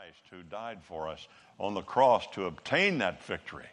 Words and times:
Christ 0.00 0.22
who 0.30 0.42
died 0.44 0.78
for 0.84 1.08
us 1.08 1.28
on 1.58 1.74
the 1.74 1.82
cross 1.82 2.26
to 2.28 2.46
obtain 2.46 2.98
that 2.98 3.22
victory. 3.24 3.66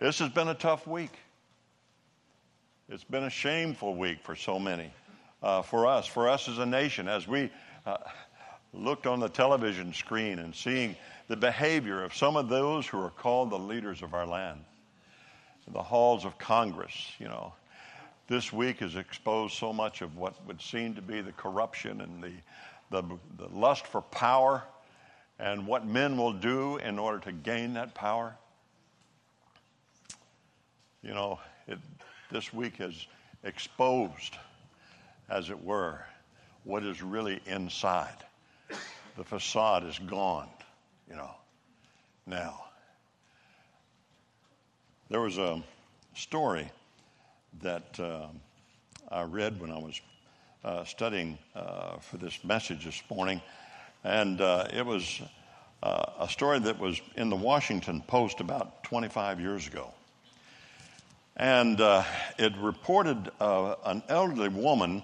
This 0.00 0.18
has 0.18 0.28
been 0.30 0.48
a 0.48 0.54
tough 0.54 0.84
week. 0.84 1.12
It's 2.88 3.04
been 3.04 3.22
a 3.22 3.30
shameful 3.30 3.94
week 3.94 4.18
for 4.22 4.34
so 4.34 4.58
many. 4.58 4.90
Uh, 5.40 5.62
for 5.62 5.86
us, 5.86 6.08
for 6.08 6.28
us 6.28 6.48
as 6.48 6.58
a 6.58 6.66
nation, 6.66 7.06
as 7.06 7.28
we 7.28 7.52
uh, 7.86 7.98
looked 8.72 9.06
on 9.06 9.20
the 9.20 9.28
television 9.28 9.94
screen 9.94 10.40
and 10.40 10.56
seeing 10.56 10.96
the 11.28 11.36
behavior 11.36 12.02
of 12.02 12.16
some 12.16 12.34
of 12.34 12.48
those 12.48 12.84
who 12.84 13.00
are 13.00 13.10
called 13.10 13.50
the 13.50 13.58
leaders 13.58 14.02
of 14.02 14.12
our 14.12 14.26
land, 14.26 14.58
the 15.68 15.82
halls 15.82 16.24
of 16.24 16.36
Congress, 16.36 17.12
you 17.20 17.26
know, 17.26 17.52
this 18.26 18.52
week 18.52 18.80
has 18.80 18.96
exposed 18.96 19.54
so 19.54 19.72
much 19.72 20.02
of 20.02 20.16
what 20.16 20.34
would 20.48 20.60
seem 20.60 20.96
to 20.96 21.02
be 21.02 21.20
the 21.20 21.32
corruption 21.32 22.00
and 22.00 22.24
the, 22.24 22.32
the, 22.90 23.02
the 23.36 23.48
lust 23.56 23.86
for 23.86 24.00
power 24.00 24.64
and 25.38 25.66
what 25.66 25.86
men 25.86 26.16
will 26.16 26.32
do 26.32 26.76
in 26.78 26.98
order 26.98 27.18
to 27.20 27.32
gain 27.32 27.74
that 27.74 27.94
power. 27.94 28.36
You 31.02 31.12
know, 31.14 31.40
it, 31.66 31.78
this 32.30 32.52
week 32.52 32.76
has 32.76 33.06
exposed, 33.42 34.36
as 35.28 35.50
it 35.50 35.62
were, 35.62 36.04
what 36.64 36.82
is 36.84 37.02
really 37.02 37.40
inside. 37.46 38.16
The 39.16 39.24
facade 39.24 39.84
is 39.84 39.98
gone, 39.98 40.48
you 41.08 41.14
know, 41.14 41.30
now. 42.26 42.64
There 45.10 45.20
was 45.20 45.38
a 45.38 45.62
story 46.14 46.70
that 47.62 48.00
uh, 48.00 48.26
I 49.10 49.22
read 49.22 49.60
when 49.60 49.70
I 49.70 49.78
was 49.78 50.00
uh, 50.64 50.84
studying 50.84 51.38
uh, 51.54 51.98
for 51.98 52.16
this 52.16 52.42
message 52.42 52.86
this 52.86 53.02
morning, 53.10 53.40
and 54.04 54.40
uh, 54.40 54.68
it 54.72 54.84
was 54.84 55.20
uh, 55.82 56.04
a 56.20 56.28
story 56.28 56.58
that 56.60 56.78
was 56.78 57.00
in 57.16 57.30
the 57.30 57.36
Washington 57.36 58.02
Post 58.06 58.40
about 58.40 58.84
25 58.84 59.40
years 59.40 59.66
ago. 59.66 59.90
And 61.36 61.80
uh, 61.80 62.04
it 62.38 62.56
reported 62.58 63.30
an 63.40 64.02
elderly 64.08 64.50
woman, 64.50 65.02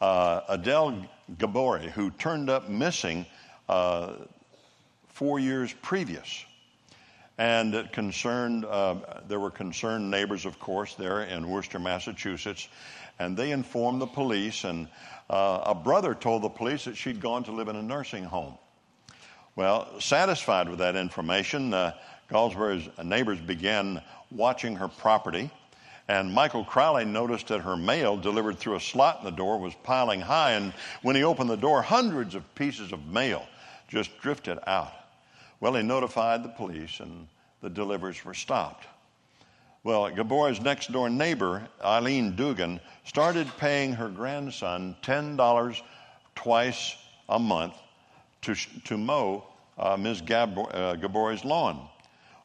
Adele 0.00 1.08
Gaboury, 1.38 1.90
who 1.90 2.10
turned 2.12 2.48
up 2.48 2.68
missing 2.68 3.26
four 5.08 5.40
years 5.40 5.74
previous 5.82 6.44
and 7.38 7.74
it 7.74 7.92
concerned, 7.92 8.64
uh, 8.64 8.96
there 9.28 9.40
were 9.40 9.50
concerned 9.50 10.10
neighbors, 10.10 10.46
of 10.46 10.58
course, 10.58 10.94
there 10.94 11.22
in 11.22 11.48
Worcester, 11.48 11.78
Massachusetts, 11.78 12.68
and 13.18 13.36
they 13.36 13.50
informed 13.50 14.00
the 14.00 14.06
police, 14.06 14.64
and 14.64 14.88
uh, 15.28 15.62
a 15.66 15.74
brother 15.74 16.14
told 16.14 16.42
the 16.42 16.48
police 16.48 16.84
that 16.84 16.96
she'd 16.96 17.20
gone 17.20 17.44
to 17.44 17.52
live 17.52 17.68
in 17.68 17.76
a 17.76 17.82
nursing 17.82 18.24
home. 18.24 18.56
Well, 19.54 20.00
satisfied 20.00 20.68
with 20.68 20.78
that 20.78 20.96
information, 20.96 21.72
uh, 21.72 21.92
neighbors 23.02 23.40
began 23.40 24.02
watching 24.30 24.76
her 24.76 24.88
property, 24.88 25.50
and 26.08 26.32
Michael 26.32 26.64
Crowley 26.64 27.04
noticed 27.04 27.48
that 27.48 27.60
her 27.60 27.76
mail 27.76 28.16
delivered 28.16 28.58
through 28.58 28.76
a 28.76 28.80
slot 28.80 29.18
in 29.18 29.24
the 29.24 29.30
door 29.30 29.58
was 29.58 29.74
piling 29.82 30.20
high, 30.20 30.52
and 30.52 30.72
when 31.02 31.16
he 31.16 31.24
opened 31.24 31.50
the 31.50 31.56
door, 31.56 31.82
hundreds 31.82 32.34
of 32.34 32.54
pieces 32.54 32.92
of 32.92 33.06
mail 33.06 33.46
just 33.88 34.16
drifted 34.20 34.58
out. 34.66 34.92
Well, 35.60 35.74
he 35.74 35.82
notified 35.82 36.42
the 36.42 36.48
police, 36.50 37.00
and 37.00 37.28
the 37.62 37.70
deliveries 37.70 38.24
were 38.24 38.34
stopped. 38.34 38.86
Well, 39.84 40.10
Gaboury's 40.10 40.60
next 40.60 40.92
door 40.92 41.08
neighbor, 41.08 41.68
Eileen 41.82 42.34
Dugan, 42.34 42.80
started 43.04 43.46
paying 43.56 43.92
her 43.92 44.08
grandson 44.08 44.96
$10 45.02 45.80
twice 46.34 46.96
a 47.28 47.38
month 47.38 47.74
to, 48.42 48.54
to 48.84 48.98
mow 48.98 49.44
uh, 49.78 49.96
Ms. 49.96 50.22
Uh, 50.22 50.96
Gaboury's 50.96 51.44
lawn. 51.44 51.88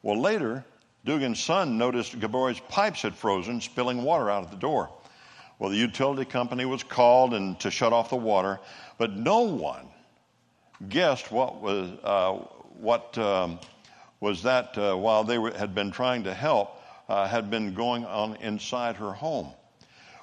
Well, 0.04 0.20
later, 0.20 0.64
Dugan's 1.06 1.40
son 1.40 1.78
noticed 1.78 2.20
Gaboury's 2.20 2.60
pipes 2.70 3.02
had 3.02 3.16
frozen, 3.16 3.60
spilling 3.62 4.04
water 4.04 4.30
out 4.30 4.44
of 4.44 4.52
the 4.52 4.58
door. 4.58 4.90
Well, 5.60 5.70
the 5.70 5.78
utility 5.78 6.26
company 6.26 6.66
was 6.66 6.84
called 6.84 7.34
and 7.34 7.60
to 7.60 7.72
shut 7.72 7.94
off 7.94 8.10
the 8.10 8.16
water, 8.16 8.60
but 8.98 9.12
no 9.12 9.42
one 9.42 9.88
guessed 10.90 11.32
what 11.32 11.62
was, 11.62 11.92
uh, 12.04 12.40
what 12.82 13.16
um, 13.18 13.60
was 14.20 14.44
that 14.44 14.78
uh, 14.78 14.96
while 14.96 15.24
they 15.24 15.38
were, 15.38 15.52
had 15.52 15.76
been 15.76 15.92
trying 15.92 16.24
to 16.24 16.34
help, 16.34 16.82
uh, 17.08 17.28
had 17.28 17.50
been 17.50 17.74
going 17.74 18.06
on 18.06 18.36
inside 18.38 18.96
her 18.96 19.14
home. 19.14 19.50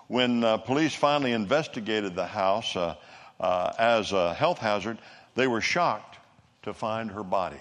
When 0.08 0.42
uh, 0.42 0.56
police 0.56 0.94
finally 0.94 1.32
investigated 1.32 2.14
the 2.14 2.26
house 2.26 2.74
uh, 2.74 2.96
uh, 3.38 3.72
as 3.78 4.12
a 4.12 4.34
health 4.34 4.58
hazard, 4.58 4.98
they 5.34 5.46
were 5.46 5.60
shocked 5.60 6.18
to 6.62 6.74
find 6.74 7.10
her 7.10 7.22
body. 7.22 7.60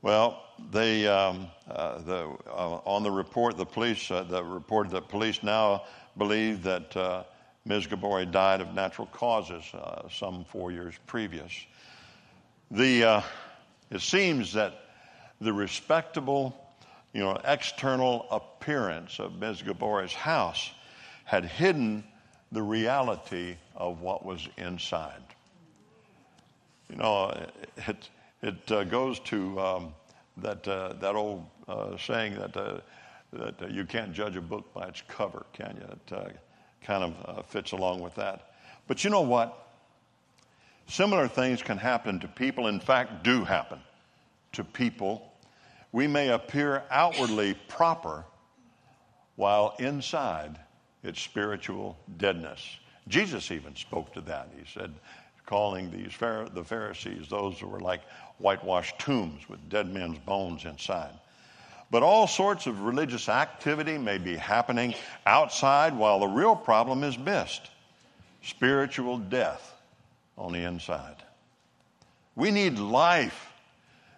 Well, 0.00 0.42
they 0.72 1.06
um, 1.06 1.46
uh, 1.70 1.98
the, 1.98 2.24
on 2.50 3.02
the 3.02 3.10
report, 3.10 3.56
the 3.56 3.66
police 3.66 4.08
the 4.08 4.42
reported 4.42 4.90
that 4.92 5.08
police 5.08 5.42
now 5.42 5.84
believe 6.18 6.62
that 6.64 7.24
Ms. 7.64 7.86
Gaboury 7.86 8.26
died 8.26 8.60
of 8.60 8.74
natural 8.74 9.06
causes 9.08 9.62
some 10.10 10.44
four 10.44 10.72
years 10.72 10.94
previous. 11.06 11.52
The, 12.72 13.04
uh, 13.04 13.22
it 13.90 14.00
seems 14.00 14.54
that 14.54 14.72
the 15.42 15.52
respectable, 15.52 16.56
you 17.12 17.20
know, 17.20 17.38
external 17.44 18.26
appearance 18.30 19.18
of 19.18 19.38
Ms. 19.38 19.60
Gaboury's 19.60 20.14
house 20.14 20.70
had 21.26 21.44
hidden 21.44 22.02
the 22.50 22.62
reality 22.62 23.56
of 23.76 24.00
what 24.00 24.24
was 24.24 24.48
inside. 24.56 25.22
You 26.88 26.96
know, 26.96 27.46
it, 27.76 28.08
it 28.40 28.72
uh, 28.72 28.84
goes 28.84 29.20
to 29.20 29.60
um, 29.60 29.94
that, 30.38 30.66
uh, 30.66 30.94
that 30.94 31.14
old 31.14 31.44
uh, 31.68 31.98
saying 31.98 32.36
that, 32.36 32.56
uh, 32.56 32.80
that 33.32 33.70
you 33.70 33.84
can't 33.84 34.14
judge 34.14 34.36
a 34.36 34.40
book 34.40 34.72
by 34.72 34.88
its 34.88 35.02
cover, 35.08 35.44
can 35.52 35.76
you? 35.76 35.86
It 35.92 36.12
uh, 36.14 36.30
kind 36.82 37.04
of 37.04 37.44
fits 37.44 37.72
along 37.72 38.00
with 38.00 38.14
that. 38.14 38.52
But 38.86 39.04
you 39.04 39.10
know 39.10 39.20
what? 39.20 39.61
Similar 40.92 41.26
things 41.26 41.62
can 41.62 41.78
happen 41.78 42.20
to 42.20 42.28
people, 42.28 42.66
in 42.66 42.78
fact, 42.78 43.24
do 43.24 43.44
happen 43.44 43.78
to 44.52 44.62
people. 44.62 45.32
We 45.90 46.06
may 46.06 46.28
appear 46.28 46.82
outwardly 46.90 47.54
proper 47.66 48.26
while 49.36 49.74
inside 49.78 50.58
it's 51.02 51.18
spiritual 51.18 51.96
deadness. 52.18 52.76
Jesus 53.08 53.50
even 53.50 53.74
spoke 53.74 54.12
to 54.12 54.20
that. 54.20 54.50
He 54.54 54.70
said, 54.70 54.92
calling 55.46 55.90
these 55.90 56.12
the 56.18 56.62
Pharisees 56.62 57.26
those 57.26 57.58
who 57.58 57.68
were 57.68 57.80
like 57.80 58.02
whitewashed 58.36 58.98
tombs 58.98 59.48
with 59.48 59.66
dead 59.70 59.90
men's 59.90 60.18
bones 60.18 60.66
inside. 60.66 61.18
But 61.90 62.02
all 62.02 62.26
sorts 62.26 62.66
of 62.66 62.82
religious 62.82 63.30
activity 63.30 63.96
may 63.96 64.18
be 64.18 64.36
happening 64.36 64.94
outside 65.24 65.96
while 65.96 66.20
the 66.20 66.26
real 66.26 66.54
problem 66.54 67.02
is 67.02 67.16
missed 67.16 67.70
spiritual 68.42 69.16
death 69.16 69.71
on 70.36 70.52
the 70.52 70.60
inside. 70.60 71.16
We 72.34 72.50
need 72.50 72.78
life, 72.78 73.52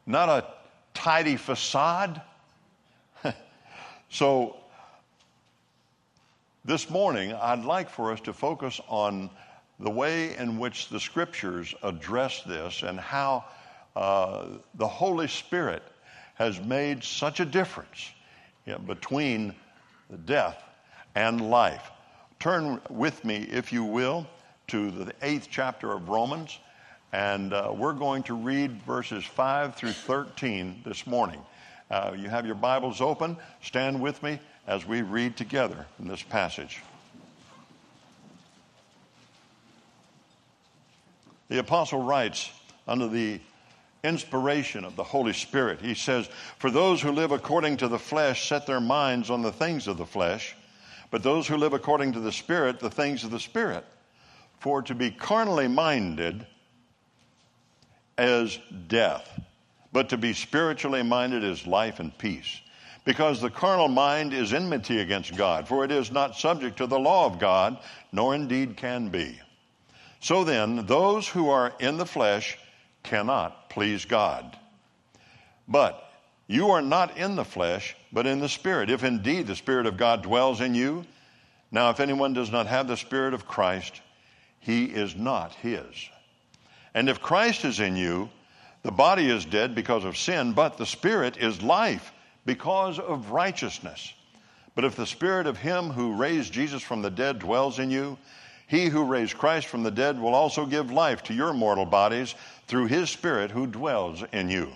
not 0.06 0.28
a 0.28 0.46
tidy 0.94 1.36
facade. 1.36 2.22
so, 4.08 4.56
this 6.64 6.88
morning, 6.88 7.32
I'd 7.34 7.64
like 7.64 7.90
for 7.90 8.12
us 8.12 8.20
to 8.22 8.32
focus 8.32 8.80
on 8.88 9.28
the 9.80 9.90
way 9.90 10.36
in 10.36 10.58
which 10.58 10.88
the 10.88 11.00
scriptures 11.00 11.74
address 11.82 12.42
this 12.42 12.82
and 12.82 12.98
how 12.98 13.44
uh, 13.96 14.46
the 14.74 14.86
Holy 14.86 15.28
Spirit 15.28 15.82
has 16.34 16.60
made 16.60 17.02
such 17.02 17.40
a 17.40 17.44
difference 17.44 18.10
between 18.86 19.54
death 20.24 20.62
and 21.14 21.50
life. 21.50 21.90
Turn 22.40 22.80
with 22.90 23.24
me, 23.24 23.46
if 23.50 23.72
you 23.72 23.84
will, 23.84 24.26
to 24.68 24.90
the 24.90 25.12
eighth 25.22 25.48
chapter 25.50 25.92
of 25.92 26.08
Romans, 26.08 26.58
and 27.12 27.52
uh, 27.52 27.72
we're 27.74 27.92
going 27.92 28.22
to 28.24 28.34
read 28.34 28.82
verses 28.82 29.24
5 29.24 29.76
through 29.76 29.92
13 29.92 30.82
this 30.84 31.06
morning. 31.06 31.40
Uh, 31.90 32.12
you 32.16 32.28
have 32.28 32.46
your 32.46 32.54
Bibles 32.54 33.00
open. 33.00 33.36
Stand 33.62 34.00
with 34.00 34.22
me 34.22 34.40
as 34.66 34.86
we 34.86 35.02
read 35.02 35.36
together 35.36 35.86
in 35.98 36.08
this 36.08 36.22
passage. 36.22 36.80
The 41.48 41.58
apostle 41.58 42.02
writes 42.02 42.50
under 42.88 43.06
the 43.06 43.40
inspiration 44.02 44.84
of 44.84 44.96
the 44.96 45.04
Holy 45.04 45.32
Spirit. 45.32 45.80
He 45.80 45.94
says, 45.94 46.28
For 46.58 46.70
those 46.70 47.00
who 47.00 47.12
live 47.12 47.32
according 47.32 47.78
to 47.78 47.88
the 47.88 47.98
flesh 47.98 48.48
set 48.48 48.66
their 48.66 48.80
minds 48.80 49.30
on 49.30 49.42
the 49.42 49.52
things 49.52 49.86
of 49.86 49.98
the 49.98 50.06
flesh, 50.06 50.56
but 51.10 51.22
those 51.22 51.46
who 51.46 51.56
live 51.56 51.74
according 51.74 52.12
to 52.12 52.20
the 52.20 52.32
Spirit, 52.32 52.80
the 52.80 52.90
things 52.90 53.24
of 53.24 53.30
the 53.30 53.38
Spirit. 53.38 53.84
For 54.64 54.80
to 54.80 54.94
be 54.94 55.10
carnally 55.10 55.68
minded 55.68 56.46
is 58.16 58.58
death, 58.88 59.28
but 59.92 60.08
to 60.08 60.16
be 60.16 60.32
spiritually 60.32 61.02
minded 61.02 61.44
is 61.44 61.66
life 61.66 62.00
and 62.00 62.16
peace. 62.16 62.62
Because 63.04 63.42
the 63.42 63.50
carnal 63.50 63.88
mind 63.88 64.32
is 64.32 64.54
enmity 64.54 65.00
against 65.00 65.36
God, 65.36 65.68
for 65.68 65.84
it 65.84 65.92
is 65.92 66.10
not 66.10 66.36
subject 66.36 66.78
to 66.78 66.86
the 66.86 66.98
law 66.98 67.26
of 67.26 67.38
God, 67.38 67.76
nor 68.10 68.34
indeed 68.34 68.78
can 68.78 69.10
be. 69.10 69.38
So 70.20 70.44
then, 70.44 70.86
those 70.86 71.28
who 71.28 71.50
are 71.50 71.74
in 71.78 71.98
the 71.98 72.06
flesh 72.06 72.56
cannot 73.02 73.68
please 73.68 74.06
God. 74.06 74.56
But 75.68 76.10
you 76.46 76.70
are 76.70 76.80
not 76.80 77.18
in 77.18 77.36
the 77.36 77.44
flesh, 77.44 77.94
but 78.14 78.26
in 78.26 78.40
the 78.40 78.48
Spirit, 78.48 78.88
if 78.88 79.04
indeed 79.04 79.46
the 79.46 79.56
Spirit 79.56 79.84
of 79.84 79.98
God 79.98 80.22
dwells 80.22 80.62
in 80.62 80.74
you. 80.74 81.04
Now, 81.70 81.90
if 81.90 82.00
anyone 82.00 82.32
does 82.32 82.50
not 82.50 82.66
have 82.66 82.88
the 82.88 82.96
Spirit 82.96 83.34
of 83.34 83.46
Christ, 83.46 84.00
he 84.64 84.86
is 84.86 85.14
not 85.14 85.54
his. 85.56 85.84
And 86.94 87.08
if 87.08 87.20
Christ 87.20 87.64
is 87.64 87.80
in 87.80 87.96
you, 87.96 88.30
the 88.82 88.90
body 88.90 89.30
is 89.30 89.44
dead 89.44 89.74
because 89.74 90.04
of 90.04 90.16
sin, 90.16 90.52
but 90.54 90.78
the 90.78 90.86
Spirit 90.86 91.36
is 91.36 91.62
life 91.62 92.12
because 92.46 92.98
of 92.98 93.30
righteousness. 93.30 94.12
But 94.74 94.84
if 94.84 94.96
the 94.96 95.06
Spirit 95.06 95.46
of 95.46 95.58
Him 95.58 95.90
who 95.90 96.14
raised 96.14 96.52
Jesus 96.52 96.82
from 96.82 97.02
the 97.02 97.10
dead 97.10 97.38
dwells 97.38 97.78
in 97.78 97.90
you, 97.90 98.16
He 98.66 98.86
who 98.86 99.04
raised 99.04 99.36
Christ 99.36 99.66
from 99.66 99.82
the 99.82 99.90
dead 99.90 100.18
will 100.18 100.34
also 100.34 100.66
give 100.66 100.90
life 100.90 101.22
to 101.24 101.34
your 101.34 101.52
mortal 101.52 101.86
bodies 101.86 102.34
through 102.66 102.86
His 102.86 103.10
Spirit 103.10 103.50
who 103.50 103.66
dwells 103.66 104.22
in 104.32 104.48
you. 104.48 104.72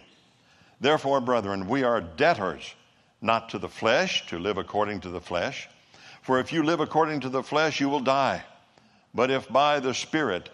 Therefore, 0.81 1.21
brethren, 1.21 1.67
we 1.67 1.83
are 1.83 2.01
debtors, 2.01 2.75
not 3.21 3.49
to 3.51 3.59
the 3.59 3.69
flesh, 3.69 4.27
to 4.29 4.39
live 4.39 4.59
according 4.59 5.01
to 5.01 5.09
the 5.09 5.21
flesh. 5.21 5.69
For 6.23 6.39
if 6.41 6.53
you 6.53 6.63
live 6.63 6.81
according 6.81 7.21
to 7.21 7.29
the 7.29 7.43
flesh, 7.43 7.81
you 7.81 7.89
will 7.89 8.01
die. 8.01 8.45
But 9.19 9.33
if 9.33 9.49
by 9.49 9.81
the 9.81 9.95
Spirit 9.95 10.49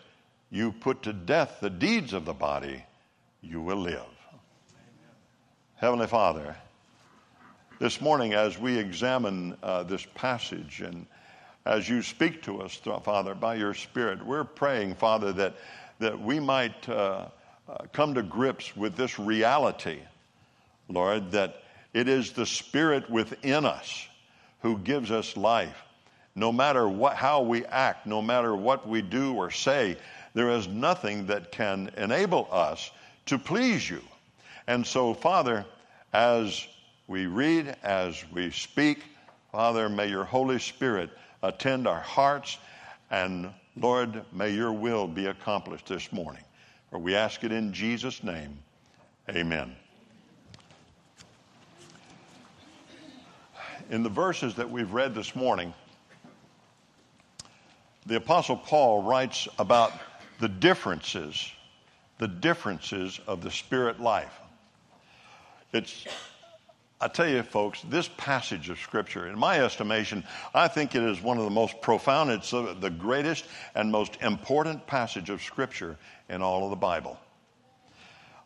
you 0.50 0.72
put 0.72 1.02
to 1.02 1.12
death 1.12 1.58
the 1.60 1.68
deeds 1.68 2.14
of 2.14 2.24
the 2.24 2.32
body, 2.32 2.82
you 3.42 3.60
will 3.60 3.76
live. 3.76 4.06
Heavenly 5.74 6.06
Father, 6.06 6.56
this 7.78 8.00
morning 8.00 8.32
as 8.32 8.58
we 8.58 8.78
examine 8.78 9.58
uh, 9.62 9.82
this 9.82 10.06
passage 10.14 10.80
and 10.80 11.04
as 11.66 11.86
you 11.90 12.00
speak 12.00 12.42
to 12.44 12.62
us, 12.62 12.74
Father, 13.02 13.34
by 13.34 13.56
your 13.56 13.74
Spirit, 13.74 14.24
we're 14.24 14.44
praying, 14.44 14.94
Father, 14.94 15.30
that, 15.34 15.56
that 15.98 16.18
we 16.18 16.40
might 16.40 16.88
uh, 16.88 17.26
uh, 17.68 17.76
come 17.92 18.14
to 18.14 18.22
grips 18.22 18.74
with 18.74 18.96
this 18.96 19.18
reality 19.18 19.98
Lord, 20.88 21.32
that 21.32 21.62
it 21.92 22.08
is 22.08 22.32
the 22.32 22.46
Spirit 22.46 23.10
within 23.10 23.66
us 23.66 24.08
who 24.60 24.78
gives 24.78 25.10
us 25.10 25.36
life. 25.36 25.76
No 26.34 26.52
matter 26.52 26.88
what, 26.88 27.16
how 27.16 27.42
we 27.42 27.64
act, 27.66 28.06
no 28.06 28.20
matter 28.20 28.56
what 28.56 28.88
we 28.88 29.02
do 29.02 29.34
or 29.34 29.50
say, 29.50 29.96
there 30.34 30.50
is 30.50 30.66
nothing 30.66 31.26
that 31.26 31.52
can 31.52 31.90
enable 31.96 32.48
us 32.50 32.90
to 33.26 33.38
please 33.38 33.88
you. 33.88 34.02
And 34.66 34.86
so, 34.86 35.14
Father, 35.14 35.64
as 36.12 36.66
we 37.06 37.26
read, 37.26 37.76
as 37.82 38.24
we 38.32 38.50
speak, 38.50 39.04
Father, 39.52 39.88
may 39.88 40.08
your 40.08 40.24
Holy 40.24 40.58
Spirit 40.58 41.10
attend 41.42 41.86
our 41.86 42.00
hearts, 42.00 42.58
and 43.10 43.50
Lord, 43.76 44.24
may 44.32 44.50
your 44.50 44.72
will 44.72 45.06
be 45.06 45.26
accomplished 45.26 45.86
this 45.86 46.12
morning. 46.12 46.42
For 46.90 46.98
we 46.98 47.14
ask 47.14 47.44
it 47.44 47.52
in 47.52 47.72
Jesus' 47.72 48.24
name. 48.24 48.58
Amen. 49.28 49.76
in 53.90 54.02
the 54.02 54.08
verses 54.08 54.54
that 54.54 54.68
we've 54.68 54.92
read 54.92 55.14
this 55.14 55.36
morning, 55.36 55.74
the 58.06 58.16
Apostle 58.16 58.56
Paul 58.56 59.02
writes 59.02 59.48
about 59.58 59.92
the 60.40 60.48
differences, 60.48 61.50
the 62.18 62.28
differences 62.28 63.20
of 63.26 63.42
the 63.42 63.50
spirit 63.50 64.00
life. 64.00 64.40
It's, 65.72 66.04
I 67.00 67.08
tell 67.08 67.28
you, 67.28 67.42
folks, 67.42 67.82
this 67.88 68.08
passage 68.16 68.68
of 68.68 68.78
Scripture, 68.78 69.26
in 69.26 69.38
my 69.38 69.60
estimation, 69.60 70.24
I 70.52 70.68
think 70.68 70.94
it 70.94 71.02
is 71.02 71.20
one 71.20 71.38
of 71.38 71.44
the 71.44 71.50
most 71.50 71.80
profound, 71.80 72.30
it's 72.30 72.50
the 72.50 72.94
greatest 72.96 73.46
and 73.74 73.90
most 73.90 74.20
important 74.22 74.86
passage 74.86 75.30
of 75.30 75.42
Scripture 75.42 75.96
in 76.28 76.42
all 76.42 76.64
of 76.64 76.70
the 76.70 76.76
Bible. 76.76 77.18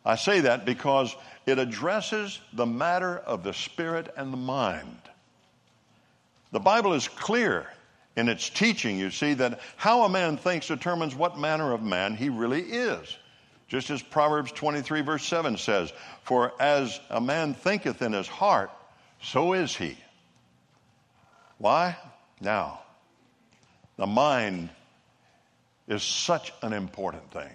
I 0.04 0.16
say 0.16 0.40
that 0.40 0.64
because 0.64 1.14
it 1.44 1.58
addresses 1.58 2.40
the 2.52 2.64
matter 2.64 3.18
of 3.18 3.42
the 3.42 3.52
spirit 3.52 4.12
and 4.16 4.32
the 4.32 4.38
mind. 4.38 5.00
The 6.52 6.60
Bible 6.60 6.94
is 6.94 7.08
clear 7.08 7.66
in 8.18 8.28
its 8.28 8.50
teaching, 8.50 8.98
you 8.98 9.12
see, 9.12 9.34
that 9.34 9.60
how 9.76 10.02
a 10.02 10.08
man 10.08 10.36
thinks 10.36 10.66
determines 10.66 11.14
what 11.14 11.38
manner 11.38 11.72
of 11.72 11.84
man 11.84 12.16
he 12.16 12.28
really 12.28 12.62
is. 12.62 13.16
Just 13.68 13.90
as 13.90 14.02
Proverbs 14.02 14.50
23, 14.50 15.02
verse 15.02 15.24
7 15.24 15.56
says, 15.56 15.92
For 16.24 16.52
as 16.60 16.98
a 17.10 17.20
man 17.20 17.54
thinketh 17.54 18.02
in 18.02 18.12
his 18.12 18.26
heart, 18.26 18.72
so 19.22 19.52
is 19.52 19.76
he. 19.76 19.96
Why? 21.58 21.96
Now, 22.40 22.80
the 23.96 24.06
mind 24.06 24.70
is 25.86 26.02
such 26.02 26.52
an 26.62 26.72
important 26.72 27.30
thing. 27.30 27.50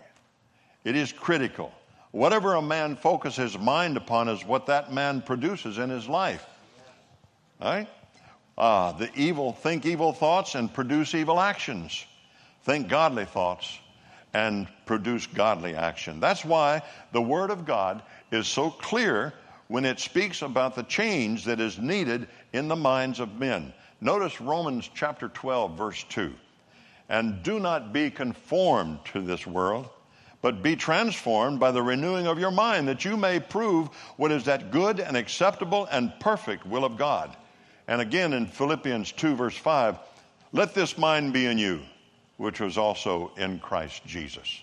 It 0.86 0.96
is 0.96 1.12
critical. 1.12 1.74
Whatever 2.12 2.54
a 2.54 2.62
man 2.62 2.96
focuses 2.96 3.54
his 3.54 3.60
mind 3.60 3.98
upon 3.98 4.30
is 4.30 4.46
what 4.46 4.68
that 4.68 4.94
man 4.94 5.22
produces 5.22 5.78
in 5.78 5.90
his 5.90 6.08
life. 6.08 6.46
Right? 7.60 7.88
Ah, 8.58 8.92
the 8.92 9.10
evil, 9.16 9.54
think 9.54 9.86
evil 9.86 10.14
thoughts 10.14 10.56
and 10.56 10.74
produce 10.74 11.16
evil 11.16 11.40
actions. 11.40 12.06
Think 12.64 12.88
godly 12.88 13.26
thoughts 13.26 13.80
and 14.34 14.68
produce 14.86 15.28
godly 15.28 15.76
action. 15.76 16.20
That's 16.20 16.46
why 16.46 16.82
the 17.12 17.22
Word 17.22 17.50
of 17.50 17.66
God 17.66 18.02
is 18.32 18.48
so 18.48 18.70
clear 18.70 19.34
when 19.68 19.86
it 19.86 20.00
speaks 20.00 20.42
about 20.42 20.76
the 20.76 20.84
change 20.84 21.46
that 21.46 21.60
is 21.60 21.80
needed 21.80 22.28
in 22.52 22.68
the 22.68 22.76
minds 22.76 23.20
of 23.20 23.40
men. 23.40 23.74
Notice 24.02 24.42
Romans 24.42 24.90
chapter 24.94 25.30
12, 25.30 25.78
verse 25.78 26.04
2. 26.10 26.34
And 27.10 27.42
do 27.44 27.60
not 27.60 27.94
be 27.94 28.10
conformed 28.10 29.00
to 29.14 29.22
this 29.22 29.48
world, 29.48 29.90
but 30.42 30.64
be 30.64 30.76
transformed 30.76 31.60
by 31.60 31.72
the 31.72 31.82
renewing 31.82 32.28
of 32.28 32.40
your 32.40 32.52
mind, 32.52 32.88
that 32.88 33.06
you 33.06 33.18
may 33.18 33.40
prove 33.40 33.88
what 34.18 34.32
is 34.32 34.46
that 34.46 34.72
good 34.72 35.00
and 35.00 35.16
acceptable 35.16 35.88
and 35.92 36.14
perfect 36.20 36.66
will 36.66 36.86
of 36.86 36.98
God. 36.98 37.36
And 37.88 38.02
again 38.02 38.34
in 38.34 38.48
Philippians 38.48 39.12
2, 39.14 39.36
verse 39.36 39.58
5, 39.58 39.98
let 40.52 40.74
this 40.74 40.98
mind 40.98 41.34
be 41.34 41.46
in 41.46 41.58
you, 41.58 41.82
which 42.38 42.60
was 42.60 42.78
also 42.78 43.32
in 43.38 43.60
Christ 43.60 44.06
Jesus. 44.06 44.62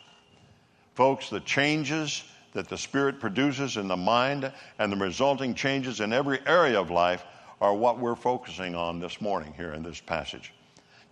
Folks, 0.95 1.31
the 1.31 1.41
changes 1.41 2.23
that 2.53 2.69
the 2.69 2.79
Spirit 2.79 3.21
produces 3.21 3.77
in 3.77 3.89
the 3.89 3.97
mind 3.97 4.53
and 4.79 4.93
the 4.93 4.97
resulting 4.97 5.55
changes 5.55 6.01
in 6.01 6.13
every 6.13 6.41
area 6.47 6.81
of 6.81 6.91
life 6.91 7.25
are 7.61 7.75
what 7.75 7.99
we're 7.99 8.17
focusing 8.17 8.75
on 8.75 9.01
this 9.01 9.21
morning 9.21 9.53
here 9.57 9.73
in 9.73 9.83
this 9.83 10.01
passage. 10.01 10.53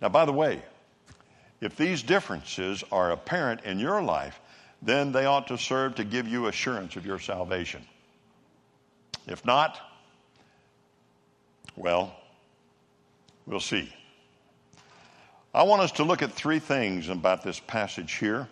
Now, 0.01 0.09
by 0.09 0.25
the 0.25 0.33
way, 0.33 0.61
if 1.61 1.75
these 1.75 2.01
differences 2.01 2.83
are 2.91 3.11
apparent 3.11 3.63
in 3.63 3.79
your 3.79 4.01
life, 4.01 4.39
then 4.81 5.11
they 5.11 5.25
ought 5.25 5.47
to 5.47 5.57
serve 5.57 5.95
to 5.95 6.03
give 6.03 6.27
you 6.27 6.47
assurance 6.47 6.95
of 6.95 7.05
your 7.05 7.19
salvation. 7.19 7.85
If 9.27 9.45
not, 9.45 9.79
well, 11.79 12.13
we'll 13.47 13.61
see. 13.61 13.91
I 15.53 15.63
want 15.63 15.81
us 15.81 15.93
to 15.93 16.03
look 16.03 16.21
at 16.21 16.33
three 16.33 16.59
things 16.59 17.07
about 17.07 17.41
this 17.41 17.59
passage 17.59 18.15
here 18.15 18.49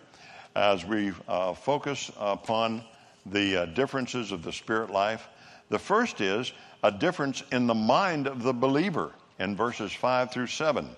as 0.56 0.82
we 0.84 1.12
uh, 1.28 1.52
focus 1.52 2.10
upon 2.18 2.82
the 3.26 3.62
uh, 3.62 3.66
differences 3.66 4.32
of 4.32 4.42
the 4.42 4.52
spirit 4.52 4.88
life. 4.88 5.28
The 5.68 5.78
first 5.78 6.22
is 6.22 6.50
a 6.82 6.90
difference 6.90 7.42
in 7.52 7.66
the 7.66 7.74
mind 7.74 8.28
of 8.28 8.42
the 8.42 8.54
believer 8.54 9.12
in 9.38 9.54
verses 9.54 9.92
5 9.92 10.32
through 10.32 10.46
7. 10.46 10.88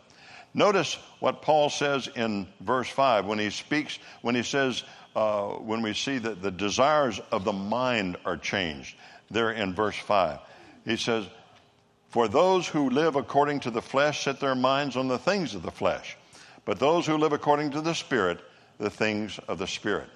Notice 0.55 0.99
what 1.19 1.43
Paul 1.43 1.69
says 1.69 2.09
in 2.15 2.47
verse 2.61 2.89
5 2.89 3.27
when 3.27 3.41
he 3.41 3.51
speaks, 3.51 3.99
when 4.23 4.37
he 4.37 4.45
says, 4.45 4.85
uh, 5.17 5.49
when 5.49 5.83
we 5.83 5.95
see 5.95 6.19
that 6.19 6.43
the 6.43 6.53
desires 6.53 7.21
of 7.33 7.43
the 7.43 7.53
mind 7.53 8.19
are 8.25 8.37
changed, 8.37 8.95
there 9.33 9.51
in 9.51 9.75
verse 9.75 9.97
5. 9.97 10.39
He 10.85 10.97
says, 10.97 11.27
for 12.11 12.27
those 12.27 12.67
who 12.67 12.91
live 12.91 13.15
according 13.17 13.61
to 13.61 13.71
the 13.71 13.81
flesh 13.81 14.25
set 14.25 14.41
their 14.41 14.57
minds 14.57 14.97
on 14.97 15.09
the 15.09 15.19
things 15.19 15.55
of 15.55 15.63
the 15.63 15.71
flesh, 15.71 16.17
but 16.65 16.79
those 16.79 17.07
who 17.07 17.17
live 17.17 17.33
according 17.33 17.71
to 17.71 17.81
the 17.81 17.95
Spirit, 17.95 18.41
the 18.79 18.91
things 18.91 19.39
of 19.47 19.59
the 19.59 19.67
Spirit. 19.67 20.09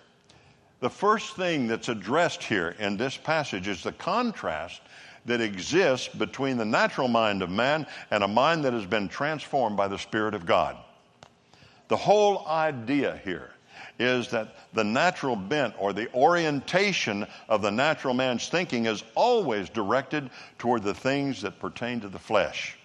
The 0.81 0.91
first 0.91 1.37
thing 1.37 1.69
that's 1.69 1.89
addressed 1.89 2.43
here 2.43 2.75
in 2.81 2.97
this 2.97 3.17
passage 3.17 3.69
is 3.69 3.83
the 3.83 3.93
contrast 3.93 4.83
that 5.25 5.41
exists 5.41 6.09
between 6.09 6.59
the 6.59 6.65
natural 6.65 7.09
mind 7.09 7.43
of 7.43 7.51
man 7.51 7.87
and 8.11 8.25
a 8.25 8.29
mind 8.29 8.65
that 8.65 8.73
has 8.73 8.85
been 8.85 9.09
transformed 9.09 9.77
by 9.77 9.89
the 9.89 9.99
Spirit 9.99 10.35
of 10.35 10.45
God. 10.45 10.77
The 11.89 11.97
whole 11.97 12.47
idea 12.47 13.21
here 13.25 13.54
is 13.99 14.29
that 14.31 14.55
the 14.73 14.85
natural 14.85 15.37
bent 15.37 15.75
or 15.79 15.93
the 15.93 16.13
orientation 16.15 17.27
of 17.49 17.63
the 17.63 17.71
natural 17.71 18.15
man's 18.15 18.49
thinking 18.49 18.87
is 18.87 19.05
always 19.15 19.69
directed 19.69 20.31
toward 20.59 20.83
the 20.83 20.95
things 20.95 21.43
that 21.43 21.61
pertain 21.61 22.01
to 22.01 22.09
the 22.09 22.19
flesh. 22.19 22.77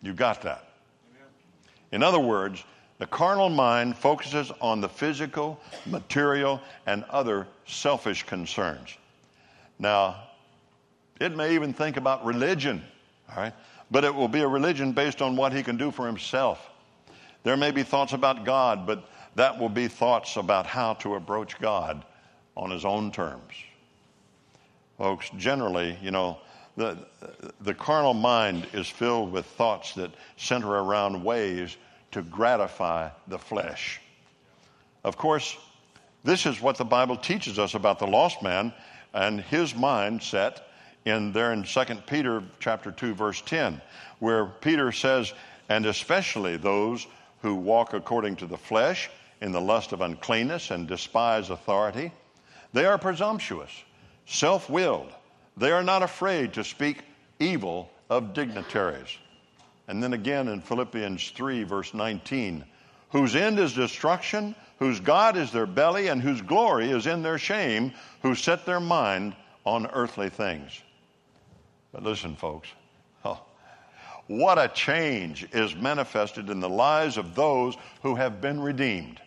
You 0.00 0.14
got 0.14 0.42
that? 0.42 0.64
In 1.92 2.02
other 2.02 2.18
words, 2.18 2.64
the 2.98 3.06
carnal 3.06 3.50
mind 3.50 3.96
focuses 3.96 4.50
on 4.60 4.80
the 4.80 4.88
physical, 4.88 5.60
material, 5.86 6.60
and 6.86 7.04
other 7.10 7.46
selfish 7.66 8.22
concerns. 8.22 8.96
Now, 9.78 10.22
it 11.20 11.36
may 11.36 11.54
even 11.54 11.72
think 11.72 11.96
about 11.96 12.24
religion, 12.24 12.82
all 13.30 13.42
right? 13.42 13.52
But 13.90 14.04
it 14.04 14.14
will 14.14 14.28
be 14.28 14.40
a 14.40 14.48
religion 14.48 14.92
based 14.92 15.20
on 15.20 15.36
what 15.36 15.52
he 15.52 15.62
can 15.62 15.76
do 15.76 15.90
for 15.90 16.06
himself. 16.06 16.70
There 17.42 17.56
may 17.56 17.72
be 17.72 17.82
thoughts 17.82 18.12
about 18.12 18.44
God, 18.44 18.86
but 18.86 19.08
that 19.34 19.58
will 19.58 19.68
be 19.68 19.88
thoughts 19.88 20.36
about 20.36 20.66
how 20.66 20.94
to 20.94 21.14
approach 21.14 21.58
God 21.58 22.04
on 22.56 22.70
his 22.70 22.84
own 22.84 23.10
terms. 23.10 23.52
Folks, 24.98 25.30
generally, 25.36 25.96
you 26.02 26.10
know, 26.10 26.38
the, 26.76 26.98
the 27.60 27.74
carnal 27.74 28.14
mind 28.14 28.66
is 28.72 28.88
filled 28.88 29.32
with 29.32 29.46
thoughts 29.46 29.94
that 29.94 30.10
center 30.36 30.68
around 30.68 31.22
ways 31.22 31.76
to 32.12 32.22
gratify 32.22 33.08
the 33.28 33.38
flesh. 33.38 34.00
Of 35.04 35.16
course, 35.16 35.56
this 36.24 36.46
is 36.46 36.60
what 36.60 36.76
the 36.76 36.84
Bible 36.84 37.16
teaches 37.16 37.58
us 37.58 37.74
about 37.74 37.98
the 37.98 38.06
lost 38.06 38.42
man 38.42 38.72
and 39.12 39.40
his 39.40 39.72
mindset 39.72 40.60
in 41.04 41.32
there 41.32 41.52
in 41.52 41.64
2 41.64 41.84
Peter 42.06 42.42
chapter 42.60 42.92
2 42.92 43.14
verse 43.14 43.42
10 43.42 43.80
where 44.20 44.46
Peter 44.46 44.92
says 44.92 45.32
and 45.68 45.84
especially 45.86 46.56
those 46.56 47.06
who 47.40 47.56
walk 47.56 47.92
according 47.92 48.36
to 48.36 48.46
the 48.46 48.56
flesh 48.56 49.10
in 49.42 49.52
the 49.52 49.60
lust 49.60 49.92
of 49.92 50.00
uncleanness 50.00 50.70
and 50.70 50.88
despise 50.88 51.50
authority 51.50 52.10
they 52.72 52.86
are 52.86 52.96
presumptuous 52.96 53.70
self-willed 54.24 55.12
they 55.56 55.70
are 55.70 55.82
not 55.82 56.02
afraid 56.02 56.52
to 56.54 56.64
speak 56.64 57.02
evil 57.38 57.90
of 58.08 58.32
dignitaries 58.32 59.18
and 59.88 60.02
then 60.02 60.14
again 60.14 60.48
in 60.48 60.60
Philippians 60.60 61.30
3 61.30 61.64
verse 61.64 61.92
19 61.92 62.64
whose 63.10 63.36
end 63.36 63.58
is 63.58 63.74
destruction 63.74 64.54
whose 64.82 64.98
God 64.98 65.36
is 65.36 65.52
their 65.52 65.66
belly 65.66 66.08
and 66.08 66.20
whose 66.20 66.42
glory 66.42 66.90
is 66.90 67.06
in 67.06 67.22
their 67.22 67.38
shame, 67.38 67.92
who 68.20 68.34
set 68.34 68.66
their 68.66 68.80
mind 68.80 69.32
on 69.64 69.86
earthly 69.92 70.28
things. 70.28 70.82
But 71.92 72.02
listen, 72.02 72.34
folks, 72.34 72.68
oh, 73.24 73.40
what 74.26 74.58
a 74.58 74.66
change 74.66 75.46
is 75.52 75.76
manifested 75.76 76.50
in 76.50 76.58
the 76.58 76.68
lives 76.68 77.16
of 77.16 77.36
those 77.36 77.76
who 78.02 78.16
have 78.16 78.40
been 78.40 78.60
redeemed. 78.60 79.20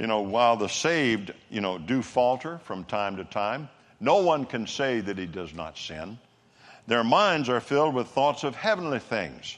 You 0.00 0.08
know, 0.08 0.22
while 0.22 0.56
the 0.56 0.68
saved, 0.68 1.32
you 1.48 1.60
know, 1.60 1.78
do 1.78 2.02
falter 2.02 2.58
from 2.64 2.84
time 2.84 3.18
to 3.18 3.24
time, 3.24 3.68
no 4.00 4.16
one 4.16 4.46
can 4.46 4.66
say 4.66 5.00
that 5.00 5.16
he 5.16 5.26
does 5.26 5.54
not 5.54 5.78
sin. 5.78 6.18
Their 6.88 7.04
minds 7.04 7.48
are 7.48 7.60
filled 7.60 7.94
with 7.94 8.08
thoughts 8.08 8.42
of 8.42 8.56
heavenly 8.56 8.98
things 8.98 9.56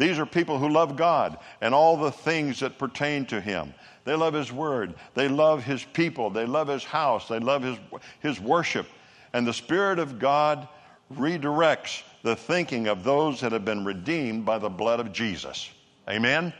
these 0.00 0.18
are 0.18 0.24
people 0.24 0.58
who 0.58 0.70
love 0.70 0.96
God 0.96 1.36
and 1.60 1.74
all 1.74 1.98
the 1.98 2.10
things 2.10 2.60
that 2.60 2.78
pertain 2.78 3.26
to 3.26 3.38
Him. 3.38 3.74
They 4.06 4.14
love 4.14 4.32
His 4.32 4.50
Word. 4.50 4.94
They 5.12 5.28
love 5.28 5.62
His 5.62 5.84
people. 5.84 6.30
They 6.30 6.46
love 6.46 6.68
His 6.68 6.82
house. 6.82 7.28
They 7.28 7.38
love 7.38 7.62
His, 7.62 7.78
his 8.20 8.40
worship. 8.40 8.86
And 9.34 9.46
the 9.46 9.52
Spirit 9.52 9.98
of 9.98 10.18
God 10.18 10.66
redirects 11.14 12.02
the 12.22 12.34
thinking 12.34 12.88
of 12.88 13.04
those 13.04 13.42
that 13.42 13.52
have 13.52 13.66
been 13.66 13.84
redeemed 13.84 14.46
by 14.46 14.56
the 14.56 14.70
blood 14.70 15.00
of 15.00 15.12
Jesus. 15.12 15.68
Amen? 16.08 16.54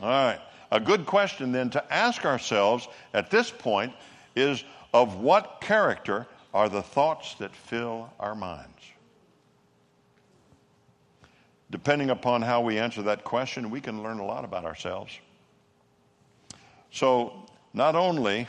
All 0.00 0.08
right. 0.08 0.40
A 0.72 0.80
good 0.80 1.06
question 1.06 1.52
then 1.52 1.70
to 1.70 1.92
ask 1.92 2.24
ourselves 2.24 2.88
at 3.14 3.30
this 3.30 3.50
point 3.50 3.94
is 4.34 4.64
of 4.92 5.20
what 5.20 5.60
character 5.60 6.26
are 6.52 6.68
the 6.68 6.82
thoughts 6.82 7.34
that 7.36 7.54
fill 7.54 8.10
our 8.18 8.34
minds? 8.34 8.72
depending 11.72 12.10
upon 12.10 12.42
how 12.42 12.60
we 12.60 12.78
answer 12.78 13.02
that 13.02 13.24
question, 13.24 13.70
we 13.70 13.80
can 13.80 14.02
learn 14.02 14.20
a 14.20 14.24
lot 14.24 14.44
about 14.44 14.64
ourselves. 14.64 15.18
So, 16.92 17.46
not 17.72 17.96
only 17.96 18.46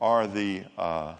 are 0.00 0.26
the, 0.26 0.64
uh, 0.76 1.14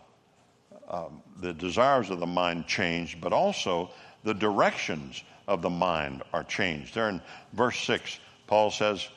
uh, 0.86 1.08
the 1.40 1.54
desires 1.54 2.10
of 2.10 2.20
the 2.20 2.26
mind 2.26 2.66
changed, 2.66 3.22
but 3.22 3.32
also 3.32 3.90
the 4.22 4.34
directions 4.34 5.24
of 5.48 5.62
the 5.62 5.70
mind 5.70 6.22
are 6.34 6.44
changed. 6.44 6.94
There 6.94 7.08
in 7.08 7.22
verse 7.54 7.78
6, 7.78 8.20
Paul 8.46 8.70
says 8.70 9.08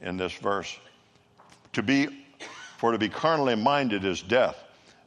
in 0.00 0.16
this 0.16 0.32
verse, 0.32 0.76
to 1.72 1.82
be, 1.82 2.08
for 2.78 2.92
to 2.92 2.98
be 2.98 3.08
carnally 3.08 3.54
minded 3.54 4.04
is 4.04 4.22
death, 4.22 4.56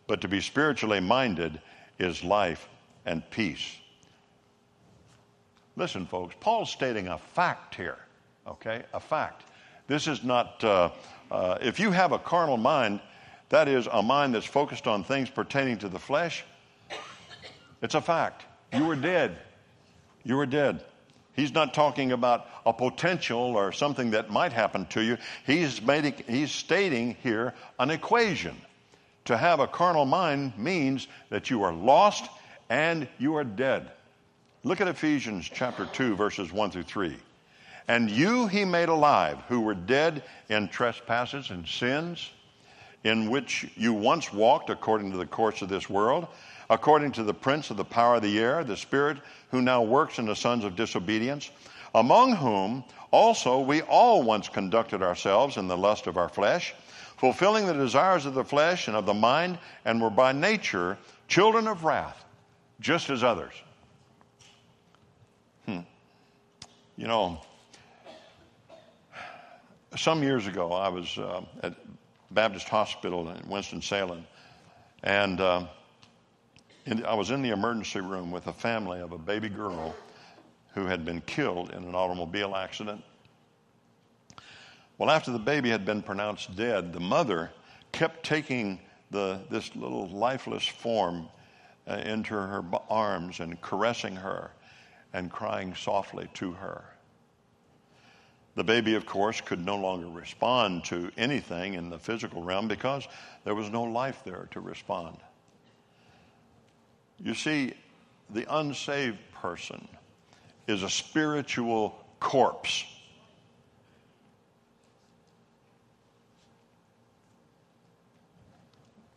but 0.08 0.22
to 0.22 0.28
be 0.28 0.42
spiritually 0.42 1.00
minded 1.00 1.62
is 2.00 2.24
life 2.24 2.68
and 3.06 3.28
peace. 3.30 3.78
Listen, 5.76 6.06
folks, 6.06 6.36
Paul's 6.40 6.70
stating 6.70 7.08
a 7.08 7.18
fact 7.18 7.76
here, 7.76 7.98
okay? 8.46 8.84
A 8.94 9.00
fact. 9.00 9.44
This 9.88 10.08
is 10.08 10.24
not, 10.24 10.64
uh, 10.64 10.92
uh, 11.32 11.58
if 11.62 11.80
you 11.80 11.92
have 11.92 12.12
a 12.12 12.20
carnal 12.20 12.58
mind, 12.58 13.00
that 13.50 13.68
is 13.68 13.88
a 13.92 14.02
mind 14.02 14.34
that's 14.34 14.46
focused 14.46 14.88
on 14.88 15.04
things 15.04 15.30
pertaining 15.30 15.78
to 15.80 15.90
the 15.90 16.00
flesh, 16.00 16.44
it's 17.82 17.96
a 17.96 18.02
fact. 18.02 18.46
You 18.74 18.86
were 18.86 18.96
dead. 18.96 19.38
You 20.24 20.38
were 20.38 20.46
dead. 20.46 20.84
He's 21.36 21.54
not 21.54 21.74
talking 21.74 22.12
about 22.12 22.48
a 22.66 22.74
potential 22.74 23.40
or 23.40 23.72
something 23.72 24.12
that 24.12 24.30
might 24.30 24.54
happen 24.54 24.86
to 24.88 25.02
you. 25.02 25.18
He's, 25.46 25.82
made, 25.82 26.24
he's 26.28 26.52
stating 26.52 27.16
here 27.24 27.54
an 27.80 27.90
equation. 27.90 28.56
To 29.26 29.38
have 29.38 29.60
a 29.60 29.68
carnal 29.68 30.06
mind 30.06 30.58
means 30.58 31.08
that 31.30 31.50
you 31.50 31.64
are 31.64 31.74
lost 31.74 32.30
and 32.70 33.08
you 33.18 33.36
are 33.36 33.44
dead. 33.44 33.92
Look 34.64 34.82
at 34.82 34.88
Ephesians 34.88 35.50
chapter 35.52 35.86
2, 35.86 36.16
verses 36.16 36.52
1 36.52 36.72
through 36.72 36.84
3. 36.84 37.16
And 37.88 38.10
you 38.10 38.48
he 38.48 38.66
made 38.66 38.90
alive, 38.90 39.40
who 39.48 39.62
were 39.62 39.74
dead 39.74 40.24
in 40.50 40.68
trespasses 40.68 41.50
and 41.50 41.68
sins, 41.68 42.30
in 43.04 43.30
which 43.30 43.70
you 43.76 43.94
once 43.94 44.32
walked 44.32 44.70
according 44.70 45.12
to 45.12 45.18
the 45.18 45.26
course 45.26 45.62
of 45.62 45.70
this 45.70 45.90
world, 45.90 46.28
according 46.70 47.12
to 47.12 47.24
the 47.24 47.34
prince 47.34 47.70
of 47.70 47.78
the 47.78 47.86
power 47.86 48.16
of 48.16 48.22
the 48.22 48.40
air, 48.40 48.64
the 48.64 48.78
spirit 48.78 49.18
who 49.50 49.62
now 49.62 49.82
works 49.82 50.20
in 50.20 50.26
the 50.26 50.36
sons 50.36 50.64
of 50.64 50.76
disobedience, 50.76 51.52
among 51.96 52.36
whom 52.36 52.84
also 53.12 53.60
we 53.60 53.82
all 53.82 54.24
once 54.24 54.48
conducted 54.48 55.02
ourselves 55.02 55.58
in 55.58 55.68
the 55.68 55.78
lust 55.78 56.08
of 56.08 56.18
our 56.18 56.30
flesh, 56.30 56.74
fulfilling 57.18 57.66
the 57.66 57.74
desires 57.74 58.26
of 58.26 58.34
the 58.34 58.46
flesh 58.46 58.88
and 58.88 58.96
of 58.96 59.06
the 59.06 59.14
mind, 59.14 59.58
and 59.86 60.02
were 60.02 60.10
by 60.10 60.32
nature 60.32 60.98
children 61.28 61.68
of 61.68 61.84
wrath, 61.84 62.24
just 62.80 63.10
as 63.10 63.24
others. 63.24 63.54
You 67.02 67.08
know, 67.08 67.42
some 69.98 70.22
years 70.22 70.46
ago, 70.46 70.72
I 70.72 70.88
was 70.90 71.18
uh, 71.18 71.42
at 71.64 71.74
Baptist 72.32 72.70
Hospital 72.70 73.30
in 73.30 73.50
Winston-Salem, 73.50 74.26
and 75.04 75.42
uh, 75.42 75.68
in, 76.86 77.06
I 77.06 77.14
was 77.14 77.30
in 77.32 77.42
the 77.42 77.50
emergency 77.50 78.00
room 78.00 78.32
with 78.32 78.48
a 78.48 78.54
family 78.54 79.02
of 79.02 79.12
a 79.12 79.18
baby 79.18 79.50
girl 79.50 79.96
who 80.74 80.86
had 80.86 81.04
been 81.04 81.22
killed 81.22 81.72
in 81.72 81.84
an 81.84 81.94
automobile 81.94 82.56
accident. 82.56 83.04
Well, 84.98 85.10
after 85.10 85.32
the 85.32 85.40
baby 85.40 85.70
had 85.70 85.84
been 85.84 86.02
pronounced 86.02 86.56
dead, 86.56 86.94
the 86.94 87.00
mother 87.00 87.52
kept 87.92 88.24
taking 88.24 88.80
the, 89.10 89.42
this 89.50 89.76
little 89.76 90.08
lifeless 90.10 90.66
form 90.66 91.28
uh, 91.88 91.96
into 92.06 92.34
her 92.34 92.64
arms 92.90 93.40
and 93.40 93.60
caressing 93.62 94.16
her 94.16 94.52
and 95.14 95.30
crying 95.30 95.76
softly 95.76 96.30
to 96.36 96.52
her. 96.54 96.86
The 98.56 98.64
baby, 98.64 98.96
of 98.96 99.06
course, 99.06 99.40
could 99.40 99.66
no 99.66 99.78
longer 99.78 100.08
respond 100.08 100.84
to 100.86 101.10
anything 101.18 101.76
in 101.76 101.90
the 101.90 101.98
physical 101.98 102.44
realm 102.44 102.68
because 102.68 103.08
there 103.46 103.56
was 103.56 103.70
no 103.70 103.84
life 103.84 104.22
there 104.26 104.50
to 104.52 104.60
respond. 104.60 105.18
You 107.18 107.34
see, 107.34 107.74
the 108.30 108.46
unsaved 108.54 109.20
person 109.34 109.88
is 110.68 110.84
a 110.84 110.90
spiritual 110.90 111.98
corpse. 112.20 112.84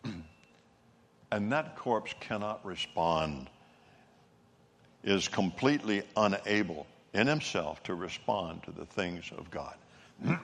and 1.32 1.50
that 1.50 1.76
corpse 1.76 2.14
cannot 2.20 2.64
respond, 2.64 3.50
is 5.02 5.26
completely 5.26 6.02
unable 6.16 6.86
in 7.14 7.26
himself 7.26 7.82
to 7.84 7.94
respond 7.94 8.62
to 8.64 8.72
the 8.72 8.84
things 8.84 9.30
of 9.38 9.50
God. 9.50 9.74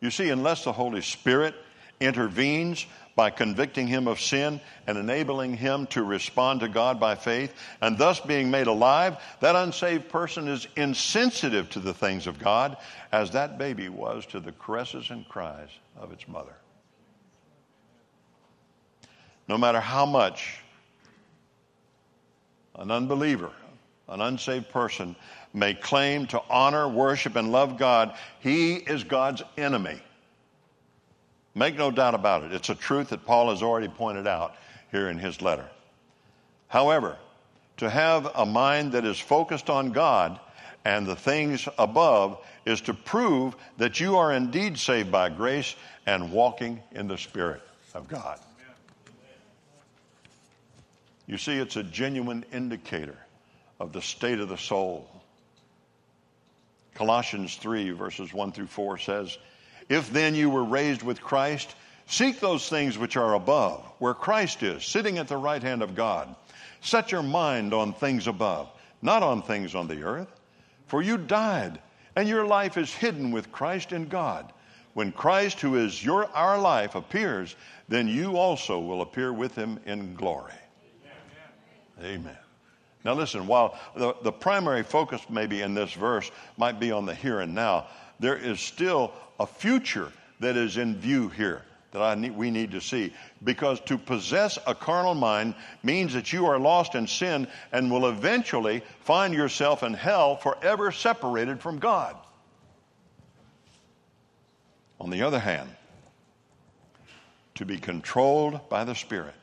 you 0.00 0.10
see, 0.10 0.28
unless 0.28 0.64
the 0.64 0.72
Holy 0.72 1.00
Spirit 1.00 1.54
intervenes 2.00 2.84
by 3.14 3.30
convicting 3.30 3.86
him 3.86 4.08
of 4.08 4.20
sin 4.20 4.60
and 4.86 4.98
enabling 4.98 5.56
him 5.56 5.86
to 5.86 6.02
respond 6.02 6.60
to 6.60 6.68
God 6.68 6.98
by 6.98 7.14
faith, 7.14 7.54
and 7.80 7.96
thus 7.96 8.18
being 8.20 8.50
made 8.50 8.66
alive, 8.66 9.18
that 9.40 9.54
unsaved 9.54 10.08
person 10.08 10.48
is 10.48 10.66
insensitive 10.76 11.70
to 11.70 11.78
the 11.78 11.94
things 11.94 12.26
of 12.26 12.38
God 12.38 12.76
as 13.12 13.30
that 13.32 13.58
baby 13.58 13.88
was 13.88 14.26
to 14.26 14.40
the 14.40 14.52
caresses 14.52 15.10
and 15.10 15.28
cries 15.28 15.68
of 15.96 16.10
its 16.12 16.26
mother. 16.26 16.54
No 19.46 19.58
matter 19.58 19.80
how 19.80 20.06
much 20.06 20.58
an 22.74 22.90
unbeliever 22.90 23.52
an 24.12 24.20
unsaved 24.20 24.68
person 24.70 25.16
may 25.54 25.72
claim 25.72 26.26
to 26.26 26.42
honor, 26.50 26.86
worship, 26.86 27.34
and 27.34 27.50
love 27.50 27.78
God, 27.78 28.14
he 28.40 28.74
is 28.74 29.04
God's 29.04 29.42
enemy. 29.56 30.00
Make 31.54 31.76
no 31.76 31.90
doubt 31.90 32.14
about 32.14 32.44
it. 32.44 32.52
It's 32.52 32.68
a 32.68 32.74
truth 32.74 33.08
that 33.08 33.24
Paul 33.24 33.50
has 33.50 33.62
already 33.62 33.88
pointed 33.88 34.26
out 34.26 34.54
here 34.90 35.08
in 35.08 35.18
his 35.18 35.40
letter. 35.40 35.66
However, 36.68 37.16
to 37.78 37.88
have 37.88 38.30
a 38.34 38.44
mind 38.44 38.92
that 38.92 39.04
is 39.04 39.18
focused 39.18 39.70
on 39.70 39.92
God 39.92 40.38
and 40.84 41.06
the 41.06 41.16
things 41.16 41.66
above 41.78 42.38
is 42.66 42.80
to 42.82 42.94
prove 42.94 43.56
that 43.78 43.98
you 43.98 44.16
are 44.16 44.32
indeed 44.32 44.78
saved 44.78 45.10
by 45.10 45.30
grace 45.30 45.74
and 46.06 46.32
walking 46.32 46.82
in 46.92 47.08
the 47.08 47.18
Spirit 47.18 47.62
of 47.94 48.08
God. 48.08 48.38
You 51.26 51.38
see, 51.38 51.56
it's 51.56 51.76
a 51.76 51.82
genuine 51.82 52.44
indicator 52.52 53.16
of 53.82 53.92
the 53.92 54.00
state 54.00 54.38
of 54.38 54.48
the 54.48 54.56
soul. 54.56 55.10
Colossians 56.94 57.56
3, 57.56 57.90
verses 57.90 58.32
1 58.32 58.52
through 58.52 58.68
4 58.68 58.96
says, 58.96 59.36
If 59.88 60.12
then 60.12 60.36
you 60.36 60.50
were 60.50 60.62
raised 60.62 61.02
with 61.02 61.20
Christ, 61.20 61.74
seek 62.06 62.38
those 62.38 62.68
things 62.68 62.96
which 62.96 63.16
are 63.16 63.34
above, 63.34 63.84
where 63.98 64.14
Christ 64.14 64.62
is, 64.62 64.84
sitting 64.84 65.18
at 65.18 65.26
the 65.26 65.36
right 65.36 65.60
hand 65.60 65.82
of 65.82 65.96
God. 65.96 66.32
Set 66.80 67.10
your 67.10 67.24
mind 67.24 67.74
on 67.74 67.92
things 67.92 68.28
above, 68.28 68.70
not 69.02 69.24
on 69.24 69.42
things 69.42 69.74
on 69.74 69.88
the 69.88 70.04
earth. 70.04 70.28
For 70.86 71.02
you 71.02 71.18
died, 71.18 71.80
and 72.14 72.28
your 72.28 72.46
life 72.46 72.78
is 72.78 72.94
hidden 72.94 73.32
with 73.32 73.50
Christ 73.50 73.90
in 73.90 74.06
God. 74.06 74.52
When 74.94 75.10
Christ, 75.10 75.60
who 75.60 75.74
is 75.74 76.04
your, 76.04 76.26
our 76.26 76.56
life, 76.56 76.94
appears, 76.94 77.56
then 77.88 78.06
you 78.06 78.36
also 78.36 78.78
will 78.78 79.02
appear 79.02 79.32
with 79.32 79.56
him 79.56 79.80
in 79.86 80.14
glory. 80.14 80.52
Amen. 81.98 82.20
Amen. 82.20 82.38
Now, 83.04 83.14
listen, 83.14 83.46
while 83.46 83.78
the, 83.96 84.14
the 84.22 84.32
primary 84.32 84.82
focus, 84.82 85.20
maybe 85.28 85.62
in 85.62 85.74
this 85.74 85.92
verse, 85.92 86.30
might 86.56 86.78
be 86.78 86.92
on 86.92 87.06
the 87.06 87.14
here 87.14 87.40
and 87.40 87.54
now, 87.54 87.86
there 88.20 88.36
is 88.36 88.60
still 88.60 89.12
a 89.40 89.46
future 89.46 90.12
that 90.40 90.56
is 90.56 90.76
in 90.76 90.96
view 90.96 91.28
here 91.28 91.62
that 91.92 92.02
I 92.02 92.14
need, 92.14 92.36
we 92.36 92.50
need 92.50 92.70
to 92.72 92.80
see. 92.80 93.12
Because 93.44 93.80
to 93.80 93.98
possess 93.98 94.58
a 94.66 94.74
carnal 94.74 95.14
mind 95.14 95.54
means 95.82 96.14
that 96.14 96.32
you 96.32 96.46
are 96.46 96.58
lost 96.58 96.94
in 96.94 97.06
sin 97.06 97.46
and 97.70 97.90
will 97.90 98.08
eventually 98.08 98.82
find 99.00 99.34
yourself 99.34 99.82
in 99.82 99.94
hell 99.94 100.36
forever 100.36 100.90
separated 100.90 101.60
from 101.60 101.78
God. 101.78 102.16
On 105.00 105.10
the 105.10 105.22
other 105.22 105.38
hand, 105.38 105.68
to 107.56 107.66
be 107.66 107.76
controlled 107.76 108.68
by 108.68 108.84
the 108.84 108.94
Spirit 108.94 109.34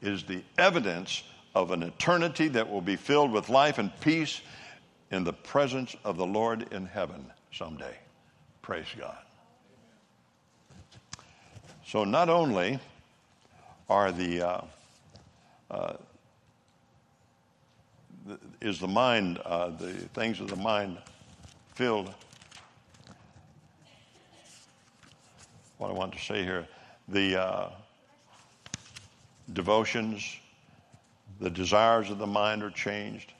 is 0.00 0.22
the 0.24 0.42
evidence 0.56 1.22
of 1.54 1.70
an 1.70 1.82
eternity 1.82 2.48
that 2.48 2.68
will 2.70 2.80
be 2.80 2.96
filled 2.96 3.30
with 3.30 3.48
life 3.48 3.78
and 3.78 3.90
peace 4.00 4.40
in 5.10 5.24
the 5.24 5.32
presence 5.32 5.94
of 6.04 6.16
the 6.16 6.26
Lord 6.26 6.72
in 6.72 6.86
heaven 6.86 7.24
someday. 7.52 7.96
Praise 8.62 8.86
God. 8.98 9.16
So, 11.86 12.04
not 12.04 12.28
only 12.28 12.80
are 13.88 14.10
the, 14.10 14.48
uh, 14.48 14.60
uh, 15.70 15.92
is 18.60 18.80
the 18.80 18.88
mind, 18.88 19.38
uh, 19.44 19.68
the 19.68 19.92
things 19.92 20.40
of 20.40 20.48
the 20.48 20.56
mind 20.56 20.98
filled, 21.74 22.12
what 25.78 25.90
I 25.90 25.92
want 25.92 26.14
to 26.14 26.18
say 26.18 26.42
here, 26.42 26.66
the 27.08 27.40
uh, 27.40 27.68
devotions, 29.52 30.38
the 31.44 31.50
desires 31.50 32.08
of 32.08 32.16
the 32.16 32.26
mind 32.26 32.62
are 32.62 32.70
changed. 32.70 33.34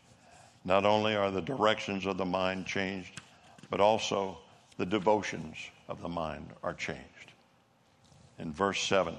Not 0.66 0.84
only 0.84 1.16
are 1.16 1.30
the 1.30 1.40
directions 1.40 2.04
of 2.04 2.18
the 2.18 2.24
mind 2.26 2.66
changed, 2.66 3.22
but 3.70 3.80
also 3.80 4.36
the 4.76 4.84
devotions 4.84 5.56
of 5.88 6.02
the 6.02 6.08
mind 6.08 6.50
are 6.62 6.74
changed 6.74 7.32
in 8.38 8.52
verse 8.52 8.82
7. 8.82 9.16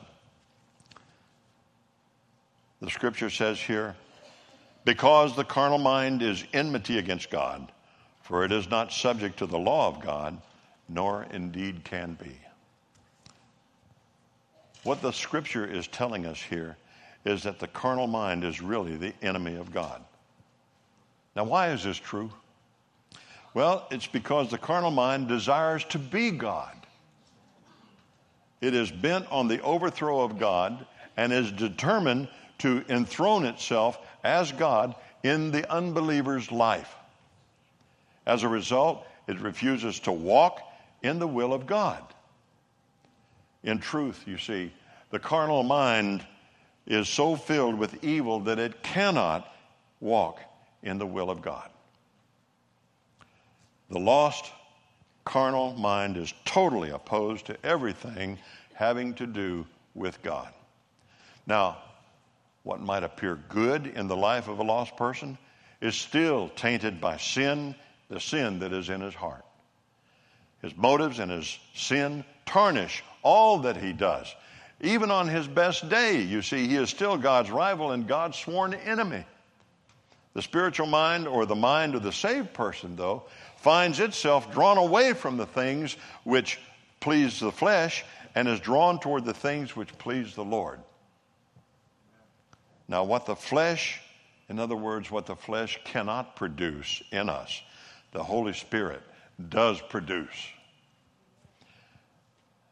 The 2.79 2.91
scripture 2.91 3.31
says 3.31 3.59
here, 3.59 3.95
because 4.83 5.35
the 5.35 5.43
carnal 5.43 5.79
mind 5.79 6.21
is 6.21 6.43
enmity 6.53 6.99
against 6.99 7.31
God, 7.31 7.71
for 8.21 8.45
it 8.45 8.51
is 8.51 8.69
not 8.69 8.93
subject 8.93 9.39
to 9.39 9.47
the 9.47 9.57
law 9.57 9.87
of 9.87 9.99
God, 9.99 10.39
nor 10.87 11.25
indeed 11.31 11.83
can 11.85 12.19
be. 12.23 12.37
What 14.83 15.01
the 15.01 15.11
scripture 15.11 15.65
is 15.65 15.87
telling 15.87 16.27
us 16.27 16.39
here 16.39 16.77
is 17.25 17.43
that 17.43 17.59
the 17.59 17.67
carnal 17.67 18.07
mind 18.07 18.43
is 18.43 18.61
really 18.61 18.95
the 18.95 19.13
enemy 19.21 19.55
of 19.55 19.73
God. 19.73 20.03
Now, 21.35 21.43
why 21.43 21.71
is 21.71 21.83
this 21.83 21.97
true? 21.97 22.31
Well, 23.53 23.87
it's 23.89 24.07
because 24.07 24.51
the 24.51 24.57
carnal 24.57 24.91
mind 24.91 25.27
desires 25.27 25.83
to 25.85 25.99
be 25.99 26.31
God. 26.31 26.75
It 28.61 28.73
is 28.73 28.91
bent 28.91 29.29
on 29.31 29.47
the 29.47 29.61
overthrow 29.61 30.21
of 30.21 30.39
God 30.39 30.85
and 31.17 31.33
is 31.33 31.51
determined 31.51 32.29
to 32.59 32.83
enthrone 32.89 33.45
itself 33.45 33.97
as 34.23 34.51
God 34.51 34.95
in 35.23 35.51
the 35.51 35.69
unbeliever's 35.71 36.51
life. 36.51 36.95
As 38.25 38.43
a 38.43 38.49
result, 38.49 39.05
it 39.27 39.39
refuses 39.39 39.99
to 40.01 40.11
walk 40.11 40.61
in 41.03 41.19
the 41.19 41.27
will 41.27 41.53
of 41.53 41.65
God. 41.65 42.03
In 43.63 43.79
truth, 43.79 44.23
you 44.27 44.37
see, 44.37 44.71
the 45.11 45.19
carnal 45.19 45.63
mind 45.63 46.25
is 46.85 47.09
so 47.09 47.35
filled 47.35 47.75
with 47.75 48.03
evil 48.03 48.39
that 48.41 48.59
it 48.59 48.83
cannot 48.83 49.51
walk 49.99 50.39
in 50.83 50.97
the 50.97 51.05
will 51.05 51.29
of 51.29 51.41
God. 51.41 51.69
The 53.89 53.99
lost 53.99 54.51
carnal 55.23 55.73
mind 55.73 56.17
is 56.17 56.33
totally 56.45 56.91
opposed 56.91 57.47
to 57.47 57.57
everything 57.65 58.37
having 58.73 59.13
to 59.15 59.25
do 59.25 59.65
with 59.93 60.21
God. 60.21 60.53
Now, 61.47 61.77
what 62.63 62.79
might 62.79 63.03
appear 63.03 63.39
good 63.49 63.87
in 63.87 64.07
the 64.07 64.15
life 64.15 64.47
of 64.47 64.59
a 64.59 64.63
lost 64.63 64.97
person 64.97 65.37
is 65.81 65.95
still 65.95 66.49
tainted 66.49 66.99
by 66.99 67.17
sin, 67.17 67.75
the 68.09 68.19
sin 68.19 68.59
that 68.59 68.73
is 68.73 68.89
in 68.89 69.01
his 69.01 69.13
heart. 69.13 69.45
His 70.61 70.75
motives 70.75 71.19
and 71.19 71.29
his 71.29 71.59
sin 71.73 72.25
tarnish 72.45 73.03
all 73.21 73.59
that 73.59 73.77
he 73.77 73.93
does. 73.93 74.33
Even 74.81 75.09
on 75.09 75.27
his 75.27 75.47
best 75.47 75.87
day, 75.89 76.21
you 76.21 76.41
see, 76.41 76.67
he 76.67 76.75
is 76.75 76.89
still 76.89 77.17
God's 77.17 77.49
rival 77.49 77.91
and 77.91 78.07
God's 78.07 78.37
sworn 78.37 78.73
enemy. 78.73 79.25
The 80.33 80.41
spiritual 80.41 80.87
mind 80.87 81.27
or 81.27 81.45
the 81.45 81.55
mind 81.55 81.95
of 81.95 82.03
the 82.03 82.11
saved 82.11 82.53
person, 82.53 82.97
though, 82.97 83.23
finds 83.57 83.99
itself 84.01 84.51
drawn 84.51 84.77
away 84.77 85.13
from 85.13 85.37
the 85.37 85.45
things 85.45 85.95
which 86.23 86.59
please 86.99 87.39
the 87.39 87.53
flesh 87.53 88.03
and 88.35 88.47
is 88.49 88.59
drawn 88.59 88.99
toward 88.99 89.23
the 89.23 89.33
things 89.33 89.75
which 89.75 89.97
please 89.97 90.35
the 90.35 90.43
Lord. 90.43 90.79
Now, 92.87 93.05
what 93.05 93.25
the 93.25 93.35
flesh, 93.35 94.01
in 94.49 94.59
other 94.59 94.75
words, 94.75 95.09
what 95.09 95.25
the 95.25 95.37
flesh 95.37 95.79
cannot 95.85 96.35
produce 96.35 97.01
in 97.11 97.29
us, 97.29 97.61
the 98.11 98.23
Holy 98.23 98.53
Spirit 98.53 99.01
does 99.49 99.81
produce. 99.81 100.35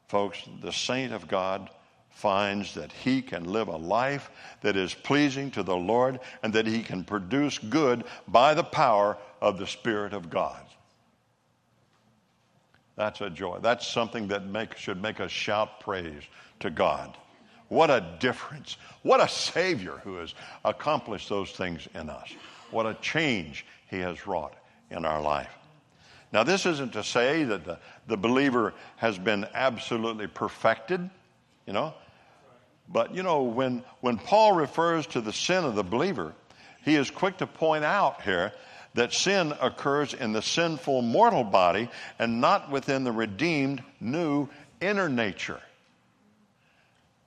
Folks, 0.09 0.37
the 0.61 0.71
saint 0.71 1.13
of 1.13 1.27
God 1.27 1.69
finds 2.13 2.73
that 2.75 2.91
he 2.91 3.21
can 3.21 3.43
live 3.43 3.67
a 3.67 3.75
life 3.75 4.31
that 4.61 4.77
is 4.77 4.93
pleasing 4.93 5.51
to 5.51 5.63
the 5.63 5.75
Lord 5.75 6.19
and 6.41 6.53
that 6.53 6.67
he 6.67 6.81
can 6.81 7.03
produce 7.03 7.57
good 7.57 8.03
by 8.27 8.53
the 8.53 8.63
power 8.63 9.17
of 9.41 9.57
the 9.57 9.67
Spirit 9.67 10.13
of 10.13 10.29
God. 10.29 10.61
That's 12.95 13.21
a 13.21 13.29
joy. 13.29 13.59
That's 13.61 13.87
something 13.87 14.27
that 14.27 14.45
make, 14.45 14.77
should 14.77 15.01
make 15.01 15.19
us 15.19 15.31
shout 15.31 15.79
praise 15.79 16.23
to 16.59 16.69
God. 16.69 17.17
What 17.69 17.89
a 17.89 18.05
difference. 18.19 18.77
What 19.01 19.19
a 19.19 19.27
Savior 19.27 19.99
who 20.03 20.17
has 20.17 20.35
accomplished 20.63 21.27
those 21.27 21.51
things 21.51 21.87
in 21.95 22.09
us. 22.09 22.29
What 22.69 22.85
a 22.85 22.93
change 22.95 23.65
He 23.89 23.99
has 23.99 24.27
wrought 24.27 24.53
in 24.91 25.05
our 25.05 25.21
life. 25.21 25.49
Now, 26.31 26.43
this 26.43 26.65
isn't 26.65 26.93
to 26.93 27.03
say 27.03 27.43
that 27.43 27.65
the, 27.65 27.79
the 28.07 28.17
believer 28.17 28.73
has 28.97 29.17
been 29.17 29.47
absolutely 29.53 30.27
perfected, 30.27 31.09
you 31.65 31.73
know. 31.73 31.93
But, 32.89 33.15
you 33.15 33.23
know, 33.23 33.43
when, 33.43 33.83
when 34.01 34.17
Paul 34.17 34.53
refers 34.53 35.07
to 35.07 35.21
the 35.21 35.33
sin 35.33 35.63
of 35.63 35.75
the 35.75 35.83
believer, 35.83 36.33
he 36.83 36.95
is 36.95 37.09
quick 37.09 37.37
to 37.37 37.47
point 37.47 37.83
out 37.83 38.21
here 38.21 38.51
that 38.93 39.13
sin 39.13 39.53
occurs 39.61 40.13
in 40.13 40.33
the 40.33 40.41
sinful 40.41 41.01
mortal 41.01 41.43
body 41.43 41.89
and 42.19 42.41
not 42.41 42.69
within 42.69 43.03
the 43.03 43.11
redeemed 43.11 43.83
new 43.99 44.47
inner 44.81 45.09
nature. 45.09 45.61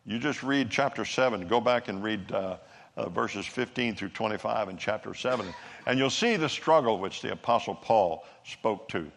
You 0.05 0.19
just 0.19 0.43
read 0.43 0.71
chapter 0.71 1.05
7, 1.05 1.49
go 1.49 1.61
back 1.61 1.89
and 1.89 2.03
read 2.03 2.31
uh, 2.31 2.59
uh, 2.97 3.09
verses 3.09 3.45
15 3.45 3.97
through 3.97 4.11
25 4.11 4.69
in 4.69 4.77
chapter 4.77 5.15
7, 5.15 5.47
and 5.87 5.99
you'll 5.99 6.11
see 6.11 6.37
the 6.37 6.49
struggle 6.49 6.99
which 6.99 7.23
the 7.23 7.33
Apostle 7.33 7.75
Paul 7.75 8.25
spoke 8.45 8.89
to 8.91 9.11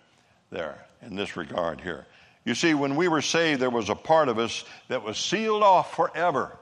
there 0.50 0.84
in 1.04 1.16
this 1.16 1.38
regard 1.38 1.80
here. 1.80 2.08
You 2.50 2.56
see, 2.56 2.74
when 2.74 2.96
we 2.96 3.08
were 3.08 3.22
saved, 3.22 3.62
there 3.62 3.70
was 3.70 3.90
a 3.90 3.96
part 3.96 4.28
of 4.28 4.40
us 4.40 4.66
that 4.88 5.04
was 5.04 5.20
sealed 5.20 5.62
off 5.62 5.96
forever. 5.96 6.58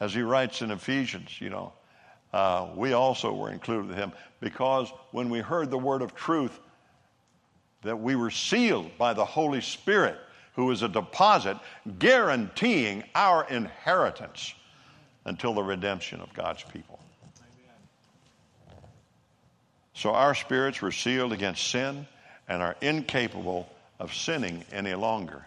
As 0.00 0.12
he 0.12 0.22
writes 0.22 0.62
in 0.62 0.72
Ephesians, 0.72 1.40
you 1.40 1.48
know, 1.48 1.72
uh, 2.32 2.70
we 2.74 2.92
also 2.92 3.32
were 3.32 3.52
included 3.52 3.86
with 3.86 3.96
him 3.96 4.10
because 4.40 4.92
when 5.12 5.30
we 5.30 5.38
heard 5.38 5.70
the 5.70 5.78
word 5.78 6.02
of 6.02 6.16
truth, 6.16 6.58
that 7.82 8.00
we 8.00 8.16
were 8.16 8.32
sealed 8.32 8.90
by 8.98 9.14
the 9.14 9.24
Holy 9.24 9.60
Spirit, 9.60 10.18
who 10.56 10.72
is 10.72 10.82
a 10.82 10.88
deposit 10.88 11.56
guaranteeing 12.00 13.04
our 13.14 13.48
inheritance 13.48 14.54
until 15.24 15.54
the 15.54 15.62
redemption 15.62 16.20
of 16.20 16.34
God's 16.34 16.64
people. 16.64 16.98
So 19.94 20.10
our 20.10 20.34
spirits 20.34 20.82
were 20.82 20.90
sealed 20.90 21.32
against 21.32 21.70
sin 21.70 22.08
and 22.48 22.60
are 22.60 22.74
incapable 22.80 23.68
of 23.98 24.14
sinning 24.14 24.64
any 24.72 24.94
longer. 24.94 25.46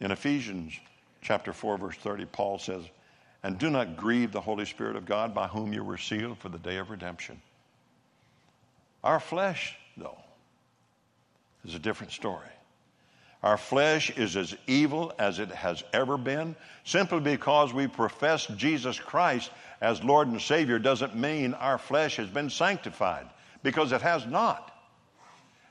In 0.00 0.10
Ephesians 0.10 0.78
chapter 1.22 1.52
4 1.52 1.78
verse 1.78 1.96
30 1.96 2.26
Paul 2.26 2.58
says, 2.58 2.84
"And 3.42 3.58
do 3.58 3.70
not 3.70 3.96
grieve 3.96 4.32
the 4.32 4.40
Holy 4.40 4.66
Spirit 4.66 4.96
of 4.96 5.06
God 5.06 5.34
by 5.34 5.46
whom 5.46 5.72
you 5.72 5.84
were 5.84 5.98
sealed 5.98 6.38
for 6.38 6.48
the 6.48 6.58
day 6.58 6.76
of 6.78 6.90
redemption." 6.90 7.40
Our 9.02 9.20
flesh, 9.20 9.76
though, 9.96 10.18
is 11.64 11.74
a 11.74 11.78
different 11.78 12.12
story. 12.12 12.48
Our 13.42 13.58
flesh 13.58 14.08
is 14.10 14.36
as 14.36 14.56
evil 14.66 15.12
as 15.18 15.38
it 15.38 15.50
has 15.50 15.84
ever 15.92 16.16
been. 16.16 16.56
Simply 16.84 17.20
because 17.20 17.74
we 17.74 17.86
profess 17.86 18.46
Jesus 18.46 18.98
Christ 18.98 19.50
as 19.82 20.02
Lord 20.02 20.28
and 20.28 20.40
Savior 20.40 20.78
doesn't 20.78 21.14
mean 21.14 21.52
our 21.52 21.76
flesh 21.76 22.16
has 22.16 22.30
been 22.30 22.48
sanctified, 22.48 23.28
because 23.62 23.92
it 23.92 24.00
has 24.00 24.24
not. 24.24 24.73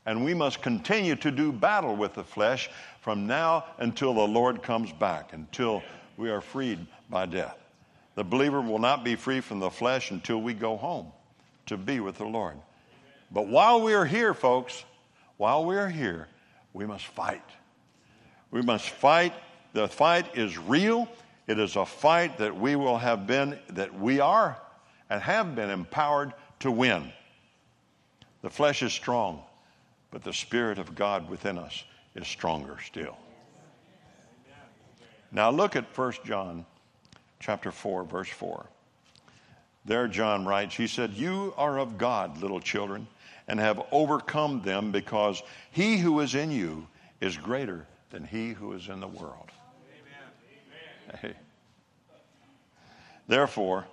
And 0.05 0.25
we 0.25 0.33
must 0.33 0.61
continue 0.61 1.15
to 1.17 1.31
do 1.31 1.51
battle 1.51 1.95
with 1.95 2.13
the 2.13 2.23
flesh 2.23 2.69
from 3.01 3.25
now 3.25 3.65
until 3.77 4.13
the 4.13 4.27
Lord 4.27 4.61
comes 4.61 4.91
back, 4.91 5.33
until 5.33 5.81
we 6.17 6.29
are 6.29 6.41
freed 6.41 6.85
by 7.09 7.25
death. 7.25 7.57
The 8.15 8.23
believer 8.23 8.61
will 8.61 8.79
not 8.79 9.03
be 9.03 9.15
free 9.15 9.39
from 9.39 9.59
the 9.59 9.69
flesh 9.69 10.11
until 10.11 10.41
we 10.41 10.53
go 10.53 10.77
home 10.77 11.11
to 11.67 11.77
be 11.77 11.99
with 11.99 12.17
the 12.17 12.25
Lord. 12.25 12.57
But 13.31 13.47
while 13.47 13.81
we 13.81 13.93
are 13.93 14.05
here, 14.05 14.33
folks, 14.33 14.83
while 15.37 15.65
we 15.65 15.75
are 15.75 15.89
here, 15.89 16.27
we 16.73 16.85
must 16.85 17.05
fight. 17.05 17.43
We 18.51 18.61
must 18.61 18.89
fight. 18.89 19.33
The 19.73 19.87
fight 19.87 20.37
is 20.37 20.57
real. 20.57 21.07
It 21.47 21.59
is 21.59 21.75
a 21.75 21.85
fight 21.85 22.37
that 22.37 22.55
we 22.55 22.75
will 22.75 22.97
have 22.97 23.25
been, 23.25 23.57
that 23.69 23.97
we 23.99 24.19
are 24.19 24.57
and 25.09 25.21
have 25.21 25.55
been 25.55 25.69
empowered 25.69 26.33
to 26.59 26.71
win. 26.71 27.11
The 28.41 28.49
flesh 28.49 28.83
is 28.83 28.93
strong, 28.93 29.41
but 30.13 30.23
the 30.23 30.31
Spirit 30.31 30.77
of 30.77 30.93
God 30.93 31.27
within 31.27 31.57
us 31.57 31.83
is 32.13 32.27
stronger 32.27 32.77
still. 32.85 33.17
Now 35.31 35.49
look 35.49 35.75
at 35.75 35.97
1 35.97 36.13
John 36.23 36.67
chapter 37.39 37.71
4, 37.71 38.03
verse 38.03 38.29
4. 38.29 38.67
There, 39.85 40.07
John 40.07 40.45
writes, 40.45 40.75
he 40.75 40.85
said, 40.85 41.13
You 41.13 41.55
are 41.57 41.79
of 41.79 41.97
God, 41.97 42.39
little 42.39 42.59
children, 42.61 43.07
and 43.47 43.59
have 43.59 43.81
overcome 43.91 44.61
them 44.61 44.91
because 44.91 45.41
he 45.71 45.97
who 45.97 46.19
is 46.19 46.35
in 46.35 46.51
you 46.51 46.87
is 47.19 47.35
greater 47.35 47.87
than 48.11 48.23
he 48.23 48.51
who 48.51 48.73
is 48.73 48.89
in 48.89 48.99
the 48.99 49.07
world. 49.07 49.49
Amen. 51.09 51.19
Hey. 51.21 51.33
Therefore, 53.27 53.87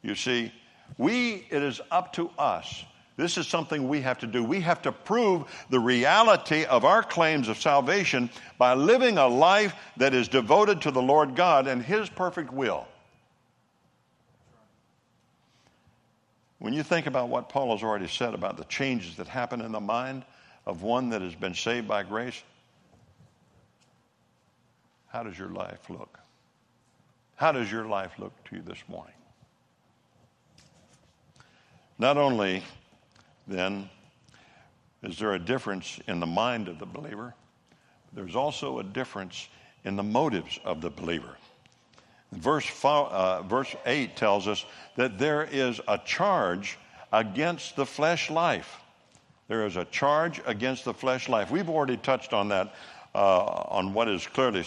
you 0.00 0.14
see, 0.14 0.52
we, 0.96 1.46
it 1.50 1.62
is 1.62 1.82
up 1.90 2.14
to 2.14 2.30
us. 2.38 2.84
This 3.20 3.36
is 3.36 3.46
something 3.46 3.86
we 3.86 4.00
have 4.00 4.18
to 4.20 4.26
do. 4.26 4.42
We 4.42 4.60
have 4.62 4.80
to 4.82 4.92
prove 4.92 5.44
the 5.68 5.78
reality 5.78 6.64
of 6.64 6.86
our 6.86 7.02
claims 7.02 7.48
of 7.48 7.60
salvation 7.60 8.30
by 8.56 8.72
living 8.72 9.18
a 9.18 9.26
life 9.26 9.74
that 9.98 10.14
is 10.14 10.26
devoted 10.26 10.80
to 10.82 10.90
the 10.90 11.02
Lord 11.02 11.36
God 11.36 11.66
and 11.66 11.82
His 11.82 12.08
perfect 12.08 12.50
will. 12.50 12.88
When 16.60 16.72
you 16.72 16.82
think 16.82 17.06
about 17.06 17.28
what 17.28 17.50
Paul 17.50 17.76
has 17.76 17.82
already 17.82 18.08
said 18.08 18.32
about 18.32 18.56
the 18.56 18.64
changes 18.64 19.16
that 19.16 19.28
happen 19.28 19.60
in 19.60 19.72
the 19.72 19.80
mind 19.80 20.24
of 20.64 20.82
one 20.82 21.10
that 21.10 21.20
has 21.20 21.34
been 21.34 21.54
saved 21.54 21.86
by 21.86 22.04
grace, 22.04 22.42
how 25.08 25.24
does 25.24 25.38
your 25.38 25.50
life 25.50 25.90
look? 25.90 26.18
How 27.36 27.52
does 27.52 27.70
your 27.70 27.84
life 27.84 28.12
look 28.18 28.32
to 28.44 28.56
you 28.56 28.62
this 28.62 28.82
morning? 28.88 29.14
Not 31.98 32.16
only, 32.16 32.62
then, 33.46 33.88
is 35.02 35.18
there 35.18 35.32
a 35.34 35.38
difference 35.38 35.98
in 36.06 36.20
the 36.20 36.26
mind 36.26 36.68
of 36.68 36.78
the 36.78 36.86
believer, 36.86 37.34
there's 38.12 38.36
also 38.36 38.80
a 38.80 38.84
difference 38.84 39.48
in 39.84 39.96
the 39.96 40.02
motives 40.02 40.58
of 40.64 40.80
the 40.80 40.90
believer. 40.90 41.36
Verse, 42.32 42.68
uh, 42.84 43.42
verse 43.42 43.74
8 43.86 44.16
tells 44.16 44.46
us 44.46 44.64
that 44.96 45.18
there 45.18 45.44
is 45.44 45.80
a 45.88 45.98
charge 45.98 46.78
against 47.12 47.76
the 47.76 47.86
flesh 47.86 48.30
life. 48.30 48.80
There 49.48 49.66
is 49.66 49.76
a 49.76 49.84
charge 49.86 50.40
against 50.46 50.84
the 50.84 50.94
flesh 50.94 51.28
life. 51.28 51.50
We've 51.50 51.68
already 51.68 51.96
touched 51.96 52.32
on 52.32 52.48
that, 52.48 52.74
uh, 53.14 53.44
on 53.44 53.92
what 53.94 54.08
is 54.08 54.26
clearly 54.26 54.64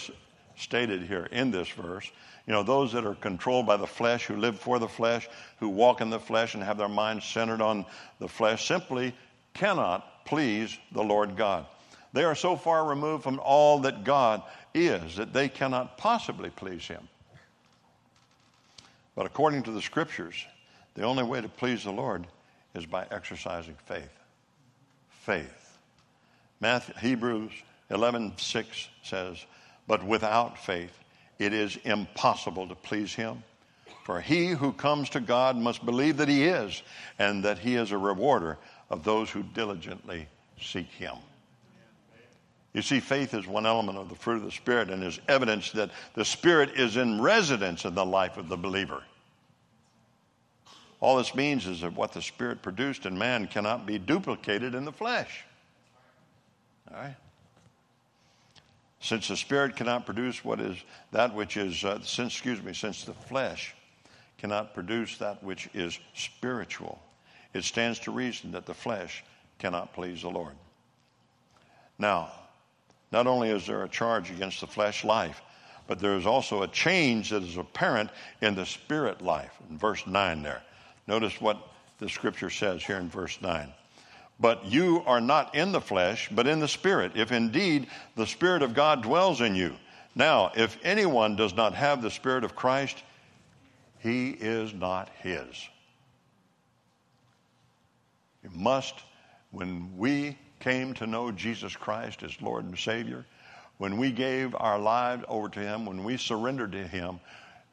stated 0.56 1.02
here 1.02 1.26
in 1.32 1.50
this 1.50 1.68
verse. 1.68 2.10
You 2.46 2.52
know, 2.52 2.62
those 2.62 2.92
that 2.92 3.06
are 3.06 3.14
controlled 3.14 3.66
by 3.66 3.76
the 3.76 3.86
flesh, 3.86 4.26
who 4.26 4.36
live 4.36 4.58
for 4.58 4.78
the 4.78 4.88
flesh, 4.88 5.28
who 5.60 5.68
walk 5.68 6.00
in 6.00 6.10
the 6.10 6.20
flesh 6.20 6.54
and 6.54 6.62
have 6.62 6.76
their 6.76 6.88
minds 6.88 7.24
centered 7.24 7.62
on 7.62 7.86
the 8.18 8.28
flesh, 8.28 8.66
simply 8.66 9.14
cannot 9.54 10.26
please 10.26 10.76
the 10.92 11.02
Lord 11.02 11.36
God. 11.36 11.66
They 12.12 12.24
are 12.24 12.34
so 12.34 12.54
far 12.54 12.84
removed 12.84 13.24
from 13.24 13.40
all 13.40 13.80
that 13.80 14.04
God 14.04 14.42
is 14.74 15.16
that 15.16 15.32
they 15.32 15.48
cannot 15.48 15.96
possibly 15.96 16.50
please 16.50 16.86
Him. 16.86 17.08
But 19.14 19.26
according 19.26 19.62
to 19.64 19.70
the 19.70 19.82
scriptures, 19.82 20.44
the 20.94 21.02
only 21.02 21.22
way 21.22 21.40
to 21.40 21.48
please 21.48 21.84
the 21.84 21.92
Lord 21.92 22.26
is 22.74 22.86
by 22.86 23.06
exercising 23.10 23.76
faith. 23.86 24.18
Faith. 25.08 25.78
Matthew, 26.60 26.94
Hebrews 27.00 27.52
11:6 27.90 28.88
says, 29.02 29.44
but 29.86 30.04
without 30.04 30.58
faith, 30.58 30.98
it 31.38 31.52
is 31.52 31.76
impossible 31.84 32.68
to 32.68 32.74
please 32.74 33.14
him. 33.14 33.42
For 34.04 34.20
he 34.20 34.48
who 34.48 34.72
comes 34.72 35.08
to 35.10 35.20
God 35.20 35.56
must 35.56 35.84
believe 35.84 36.18
that 36.18 36.28
he 36.28 36.44
is, 36.44 36.82
and 37.18 37.42
that 37.44 37.58
he 37.58 37.76
is 37.76 37.90
a 37.90 37.98
rewarder 37.98 38.58
of 38.90 39.02
those 39.02 39.30
who 39.30 39.42
diligently 39.42 40.28
seek 40.60 40.90
him. 40.90 41.16
You 42.74 42.82
see, 42.82 43.00
faith 43.00 43.34
is 43.34 43.46
one 43.46 43.66
element 43.66 43.98
of 43.98 44.08
the 44.08 44.16
fruit 44.16 44.36
of 44.36 44.44
the 44.44 44.50
Spirit 44.50 44.90
and 44.90 45.02
is 45.02 45.20
evidence 45.28 45.70
that 45.72 45.90
the 46.14 46.24
Spirit 46.24 46.72
is 46.76 46.96
in 46.96 47.20
residence 47.20 47.84
in 47.84 47.94
the 47.94 48.04
life 48.04 48.36
of 48.36 48.48
the 48.48 48.56
believer. 48.56 49.02
All 51.00 51.16
this 51.16 51.34
means 51.34 51.66
is 51.66 51.82
that 51.82 51.94
what 51.94 52.12
the 52.12 52.22
Spirit 52.22 52.62
produced 52.62 53.06
in 53.06 53.16
man 53.16 53.46
cannot 53.46 53.86
be 53.86 53.98
duplicated 53.98 54.74
in 54.74 54.84
the 54.84 54.92
flesh. 54.92 55.44
All 56.90 57.00
right? 57.00 57.14
Since 59.04 59.28
the 59.28 59.36
spirit 59.36 59.76
cannot 59.76 60.06
produce 60.06 60.42
what 60.42 60.60
is 60.60 60.78
that 61.12 61.34
which 61.34 61.58
is, 61.58 61.84
uh, 61.84 62.00
since, 62.00 62.32
excuse 62.32 62.62
me, 62.62 62.72
since 62.72 63.04
the 63.04 63.12
flesh 63.12 63.74
cannot 64.38 64.72
produce 64.72 65.18
that 65.18 65.42
which 65.42 65.68
is 65.74 65.98
spiritual, 66.14 67.02
it 67.52 67.64
stands 67.64 67.98
to 67.98 68.10
reason 68.10 68.52
that 68.52 68.64
the 68.64 68.72
flesh 68.72 69.22
cannot 69.58 69.92
please 69.92 70.22
the 70.22 70.30
Lord. 70.30 70.54
Now, 71.98 72.32
not 73.12 73.26
only 73.26 73.50
is 73.50 73.66
there 73.66 73.84
a 73.84 73.88
charge 73.90 74.30
against 74.30 74.62
the 74.62 74.66
flesh 74.66 75.04
life, 75.04 75.42
but 75.86 75.98
there 75.98 76.16
is 76.16 76.24
also 76.24 76.62
a 76.62 76.68
change 76.68 77.28
that 77.28 77.42
is 77.42 77.58
apparent 77.58 78.08
in 78.40 78.54
the 78.54 78.64
spirit 78.64 79.20
life. 79.20 79.52
In 79.68 79.76
verse 79.76 80.06
9 80.06 80.42
there. 80.42 80.62
Notice 81.06 81.42
what 81.42 81.58
the 81.98 82.08
scripture 82.08 82.48
says 82.48 82.82
here 82.82 82.96
in 82.96 83.10
verse 83.10 83.38
9. 83.42 83.70
But 84.40 84.64
you 84.66 85.02
are 85.06 85.20
not 85.20 85.54
in 85.54 85.72
the 85.72 85.80
flesh, 85.80 86.28
but 86.30 86.46
in 86.46 86.60
the 86.60 86.68
Spirit, 86.68 87.12
if 87.14 87.30
indeed 87.32 87.86
the 88.16 88.26
Spirit 88.26 88.62
of 88.62 88.74
God 88.74 89.02
dwells 89.02 89.40
in 89.40 89.54
you. 89.54 89.74
Now, 90.14 90.52
if 90.56 90.78
anyone 90.84 91.36
does 91.36 91.54
not 91.54 91.74
have 91.74 92.02
the 92.02 92.10
Spirit 92.10 92.44
of 92.44 92.54
Christ, 92.56 93.02
he 94.00 94.30
is 94.30 94.74
not 94.74 95.08
his. 95.20 95.68
You 98.42 98.50
must, 98.52 98.94
when 99.50 99.96
we 99.96 100.36
came 100.60 100.94
to 100.94 101.06
know 101.06 101.30
Jesus 101.30 101.74
Christ 101.74 102.22
as 102.22 102.40
Lord 102.42 102.64
and 102.64 102.78
Savior, 102.78 103.24
when 103.78 103.96
we 103.96 104.12
gave 104.12 104.54
our 104.54 104.78
lives 104.78 105.24
over 105.28 105.48
to 105.48 105.60
Him, 105.60 105.86
when 105.86 106.04
we 106.04 106.16
surrendered 106.16 106.72
to 106.72 106.86
Him, 106.86 107.20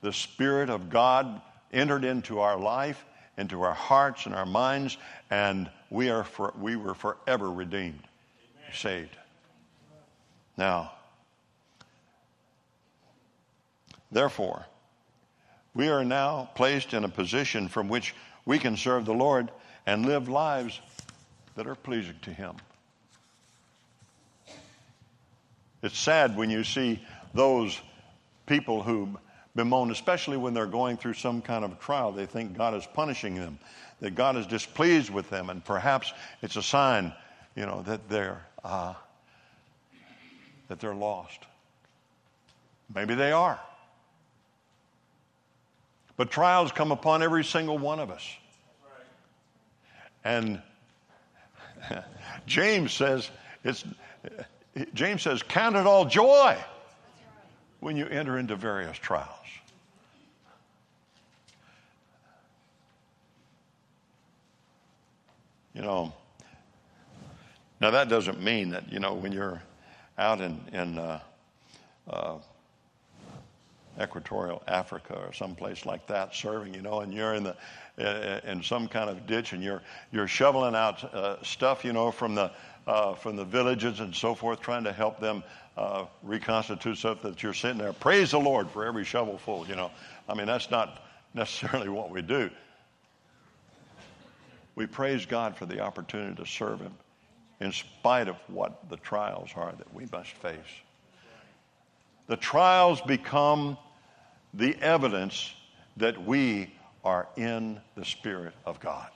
the 0.02 0.13
Spirit 0.13 0.69
of 0.69 0.89
God 0.89 1.41
entered 1.71 2.04
into 2.04 2.39
our 2.39 2.58
life, 2.58 3.06
into 3.38 3.62
our 3.62 3.74
hearts 3.74 4.26
and 4.26 4.36
our 4.36 4.46
minds, 4.46 4.98
and 5.30 5.70
we, 5.89 6.10
are 6.10 6.24
for, 6.24 6.54
we 6.60 6.76
were 6.76 6.94
forever 6.94 7.52
redeemed, 7.52 8.02
Amen. 8.60 8.74
saved. 8.74 9.17
Now, 10.58 10.91
therefore, 14.12 14.65
we 15.74 15.89
are 15.89 16.04
now 16.04 16.50
placed 16.56 16.94
in 16.94 17.04
a 17.04 17.10
position 17.10 17.67
from 17.67 17.88
which 17.88 18.13
we 18.46 18.60
can 18.60 18.76
serve 18.76 19.06
the 19.06 19.13
Lord 19.13 19.50
and 19.86 20.06
live 20.06 20.28
lives 20.28 20.80
that 21.56 21.67
are 21.67 21.76
pleasing 21.76 22.17
to 22.24 22.32
Him. 22.32 22.56
It's 25.82 25.98
sad 25.98 26.36
when 26.36 26.50
you 26.50 26.63
see 26.63 27.04
those 27.34 27.80
people 28.46 28.84
who 28.84 29.17
bemoan, 29.55 29.91
especially 29.91 30.37
when 30.37 30.53
they're 30.53 30.65
going 30.65 30.97
through 30.97 31.13
some 31.13 31.41
kind 31.41 31.65
of 31.65 31.79
trial. 31.79 32.11
They 32.11 32.25
think 32.25 32.57
God 32.57 32.73
is 32.73 32.85
punishing 32.93 33.35
them 33.35 33.59
that 33.99 34.15
God 34.15 34.35
is 34.35 34.47
displeased 34.47 35.09
with 35.09 35.29
them, 35.29 35.49
and 35.49 35.63
perhaps 35.63 36.11
it's 36.41 36.55
a 36.55 36.63
sign, 36.63 37.13
you 37.55 37.65
know, 37.65 37.83
that 37.83 38.09
they're 38.09 38.43
uh, 38.63 38.93
that 40.67 40.79
they're 40.79 40.95
lost. 40.95 41.39
Maybe 42.93 43.15
they 43.15 43.31
are. 43.31 43.59
But 46.17 46.29
trials 46.29 46.71
come 46.71 46.91
upon 46.91 47.23
every 47.23 47.43
single 47.43 47.77
one 47.77 47.99
of 47.99 48.11
us. 48.11 48.23
And 50.23 50.61
James 52.45 52.93
says, 52.93 53.29
it's, 53.63 53.83
James 54.93 55.23
says, 55.23 55.41
count 55.43 55.75
it 55.75 55.87
all 55.87 56.05
joy 56.05 56.57
when 57.79 57.97
you 57.97 58.05
enter 58.05 58.37
into 58.37 58.55
various 58.55 58.97
trials. 58.97 59.40
You 65.73 65.81
know, 65.81 66.13
now 67.79 67.91
that 67.91 68.10
doesn't 68.10 68.41
mean 68.41 68.69
that, 68.71 68.91
you 68.91 68.99
know, 68.99 69.13
when 69.13 69.31
you're 69.31 69.62
out 70.17 70.41
in, 70.41 70.60
in 70.73 70.99
uh, 70.99 71.19
uh, 72.10 72.38
equatorial 73.99 74.62
Africa 74.67 75.15
or 75.15 75.34
someplace 75.34 75.86
like 75.86 76.07
that 76.07 76.36
serving, 76.36 76.73
you 76.73 76.81
know, 76.81 77.01
and 77.01 77.13
you're 77.13 77.34
in 77.34 77.43
the 77.43 77.55
in 77.97 78.63
some 78.63 78.88
kind 78.88 79.10
of 79.10 79.27
ditch 79.27 79.53
and 79.53 79.63
you're 79.63 79.81
you're 80.12 80.27
shoveling 80.27 80.75
out 80.75 81.03
uh, 81.13 81.41
stuff, 81.43 81.84
you 81.86 81.93
know, 81.93 82.12
from 82.12 82.36
the 82.36 82.51
uh, 82.88 83.13
from 83.13 83.36
the 83.36 83.45
villages 83.45 83.99
and 83.99 84.15
so 84.15 84.34
forth, 84.34 84.60
trying 84.60 84.84
to 84.84 84.93
help 84.93 85.19
them 85.19 85.43
uh, 85.77 86.05
reconstitute 86.23 86.97
stuff 86.97 87.21
that 87.21 87.41
you're 87.43 87.53
sitting 87.53 87.77
there. 87.77 87.93
Praise 87.93 88.31
the 88.31 88.39
Lord 88.39 88.69
for 88.69 88.86
every 88.86 89.03
shovelful, 89.03 89.67
you 89.67 89.75
know. 89.75 89.91
I 90.27 90.34
mean, 90.34 90.47
that's 90.47 90.71
not 90.71 91.03
necessarily 91.34 91.89
what 91.97 92.10
we 92.10 92.21
do. 92.21 92.49
We 94.82 94.88
praise 94.88 95.28
God 95.28 95.56
for 95.56 95.67
the 95.67 95.80
opportunity 95.80 96.36
to 96.38 96.50
serve 96.50 96.80
Him 96.80 96.96
in 97.60 97.72
spite 97.72 98.28
of 98.28 98.36
what 98.48 98.89
the 98.89 98.98
trials 98.98 99.52
are 99.56 99.72
that 99.78 99.94
we 99.94 100.08
must 100.12 100.32
face. 100.32 100.58
The 102.26 102.36
trials 102.36 103.00
become 103.02 103.78
the 104.56 104.76
evidence 104.82 105.54
that 105.98 106.26
we 106.26 106.74
are 107.06 107.28
in 107.38 107.80
the 107.94 108.04
Spirit 108.04 108.56
of 108.65 108.80
God. 108.80 109.12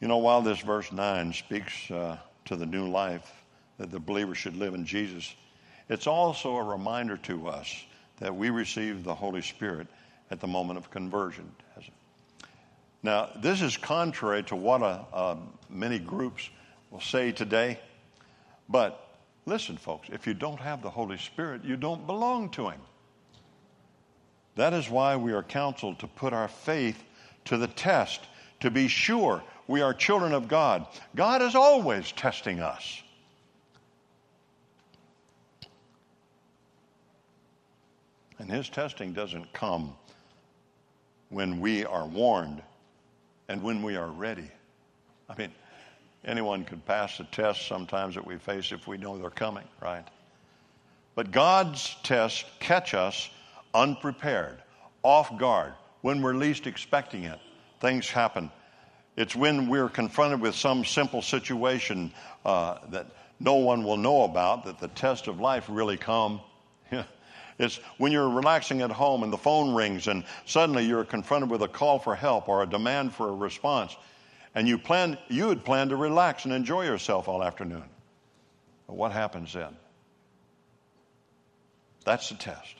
You 0.00 0.08
know, 0.08 0.18
while 0.18 0.42
this 0.42 0.58
verse 0.58 0.90
9 0.90 1.32
speaks 1.32 1.88
uh, 1.92 2.16
to 2.46 2.56
the 2.56 2.66
new 2.66 2.88
life 2.88 3.39
that 3.80 3.90
the 3.90 3.98
believer 3.98 4.34
should 4.34 4.56
live 4.56 4.74
in 4.74 4.84
Jesus, 4.84 5.34
it's 5.88 6.06
also 6.06 6.56
a 6.56 6.62
reminder 6.62 7.16
to 7.16 7.48
us 7.48 7.82
that 8.18 8.36
we 8.36 8.50
receive 8.50 9.04
the 9.04 9.14
Holy 9.14 9.40
Spirit 9.40 9.86
at 10.30 10.38
the 10.38 10.46
moment 10.46 10.78
of 10.78 10.90
conversion. 10.90 11.50
Now, 13.02 13.30
this 13.36 13.62
is 13.62 13.78
contrary 13.78 14.42
to 14.44 14.56
what 14.56 14.82
a, 14.82 15.06
a, 15.14 15.38
many 15.70 15.98
groups 15.98 16.46
will 16.90 17.00
say 17.00 17.32
today. 17.32 17.80
But 18.68 19.02
listen, 19.46 19.78
folks, 19.78 20.10
if 20.12 20.26
you 20.26 20.34
don't 20.34 20.60
have 20.60 20.82
the 20.82 20.90
Holy 20.90 21.16
Spirit, 21.16 21.64
you 21.64 21.78
don't 21.78 22.06
belong 22.06 22.50
to 22.50 22.68
Him. 22.68 22.80
That 24.56 24.74
is 24.74 24.90
why 24.90 25.16
we 25.16 25.32
are 25.32 25.42
counseled 25.42 26.00
to 26.00 26.06
put 26.06 26.34
our 26.34 26.48
faith 26.48 27.02
to 27.46 27.56
the 27.56 27.68
test, 27.68 28.20
to 28.60 28.70
be 28.70 28.88
sure 28.88 29.42
we 29.66 29.80
are 29.80 29.94
children 29.94 30.34
of 30.34 30.48
God. 30.48 30.86
God 31.16 31.40
is 31.40 31.54
always 31.54 32.12
testing 32.12 32.60
us. 32.60 33.02
And 38.40 38.50
his 38.50 38.68
testing 38.68 39.12
doesn't 39.12 39.52
come 39.52 39.94
when 41.28 41.60
we 41.60 41.84
are 41.84 42.06
warned 42.06 42.60
and 43.48 43.62
when 43.62 43.82
we 43.82 43.94
are 43.94 44.08
ready. 44.08 44.50
I 45.28 45.36
mean, 45.36 45.52
anyone 46.24 46.64
could 46.64 46.84
pass 46.84 47.18
the 47.18 47.24
test 47.24 47.68
sometimes 47.68 48.16
that 48.16 48.26
we 48.26 48.38
face 48.38 48.72
if 48.72 48.88
we 48.88 48.96
know 48.96 49.16
they're 49.16 49.30
coming, 49.30 49.68
right? 49.80 50.04
But 51.14 51.30
God's 51.30 51.94
tests 52.02 52.44
catch 52.58 52.94
us 52.94 53.30
unprepared, 53.74 54.58
off 55.04 55.38
guard, 55.38 55.74
when 56.00 56.20
we're 56.20 56.34
least 56.34 56.66
expecting 56.66 57.24
it. 57.24 57.38
Things 57.80 58.10
happen 58.10 58.50
it's 59.16 59.36
when 59.36 59.68
we're 59.68 59.90
confronted 59.90 60.40
with 60.40 60.54
some 60.54 60.82
simple 60.82 61.20
situation 61.20 62.12
uh, 62.44 62.78
that 62.88 63.06
no 63.38 63.56
one 63.56 63.84
will 63.84 63.98
know 63.98 64.22
about 64.22 64.64
that 64.64 64.78
the 64.78 64.88
test 64.88 65.26
of 65.26 65.40
life 65.40 65.66
really 65.68 65.96
come. 65.98 66.40
It's 67.60 67.76
when 67.98 68.10
you're 68.10 68.28
relaxing 68.28 68.80
at 68.80 68.90
home 68.90 69.22
and 69.22 69.30
the 69.30 69.36
phone 69.36 69.74
rings 69.74 70.08
and 70.08 70.24
suddenly 70.46 70.86
you're 70.86 71.04
confronted 71.04 71.50
with 71.50 71.62
a 71.62 71.68
call 71.68 71.98
for 71.98 72.14
help 72.14 72.48
or 72.48 72.62
a 72.62 72.66
demand 72.66 73.12
for 73.12 73.28
a 73.28 73.34
response. 73.34 73.94
And 74.54 74.66
you 74.66 74.78
plan 74.78 75.18
you 75.28 75.50
had 75.50 75.62
planned 75.62 75.90
to 75.90 75.96
relax 75.96 76.46
and 76.46 76.54
enjoy 76.54 76.86
yourself 76.86 77.28
all 77.28 77.42
afternoon. 77.42 77.84
But 78.86 78.96
what 78.96 79.12
happens 79.12 79.52
then? 79.52 79.76
That's 82.06 82.30
the 82.30 82.36
test. 82.36 82.76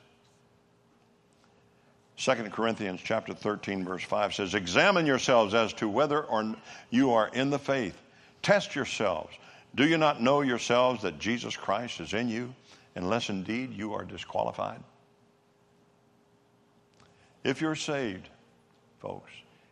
2 2.17 2.33
Corinthians 2.51 3.01
chapter 3.05 3.35
13 3.35 3.85
verse 3.85 4.03
5 4.03 4.35
says, 4.35 4.55
"Examine 4.55 5.05
yourselves 5.05 5.53
as 5.53 5.75
to 5.75 5.91
whether 5.91 6.23
or 6.23 6.55
you 6.89 7.13
are 7.13 7.29
in 7.29 7.51
the 7.51 7.59
faith. 7.59 8.01
Test 8.41 8.75
yourselves. 8.75 9.37
Do 9.75 9.87
you 9.87 9.99
not 9.99 10.23
know 10.23 10.41
yourselves 10.41 11.03
that 11.03 11.19
Jesus 11.19 11.55
Christ 11.55 12.01
is 12.01 12.15
in 12.15 12.31
you, 12.31 12.55
unless 13.01 13.29
indeed 13.29 13.73
you 13.73 13.95
are 13.95 14.05
disqualified?" 14.05 14.83
If 17.43 17.61
you're 17.61 17.77
saved, 17.77 18.29
folks, 19.01 19.31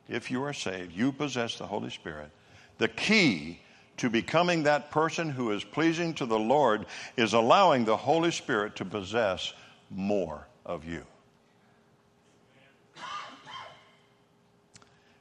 if 0.09 0.31
you 0.31 0.43
are 0.45 0.55
saved, 0.55 0.97
you 0.97 1.13
possess 1.13 1.59
the 1.59 1.67
Holy 1.67 1.91
Spirit. 1.91 2.31
The 2.79 2.89
key 2.89 3.61
to 3.99 4.09
becoming 4.09 4.63
that 4.63 4.91
person 4.91 5.29
who 5.29 5.51
is 5.51 5.65
pleasing 5.65 6.15
to 6.15 6.27
the 6.27 6.39
Lord 6.39 6.87
is 7.17 7.35
allowing 7.35 7.85
the 7.85 7.97
Holy 7.97 8.31
Spirit 8.31 8.77
to 8.77 8.85
possess 8.85 9.53
more 9.91 10.47
of 10.65 10.85
you. 10.85 11.05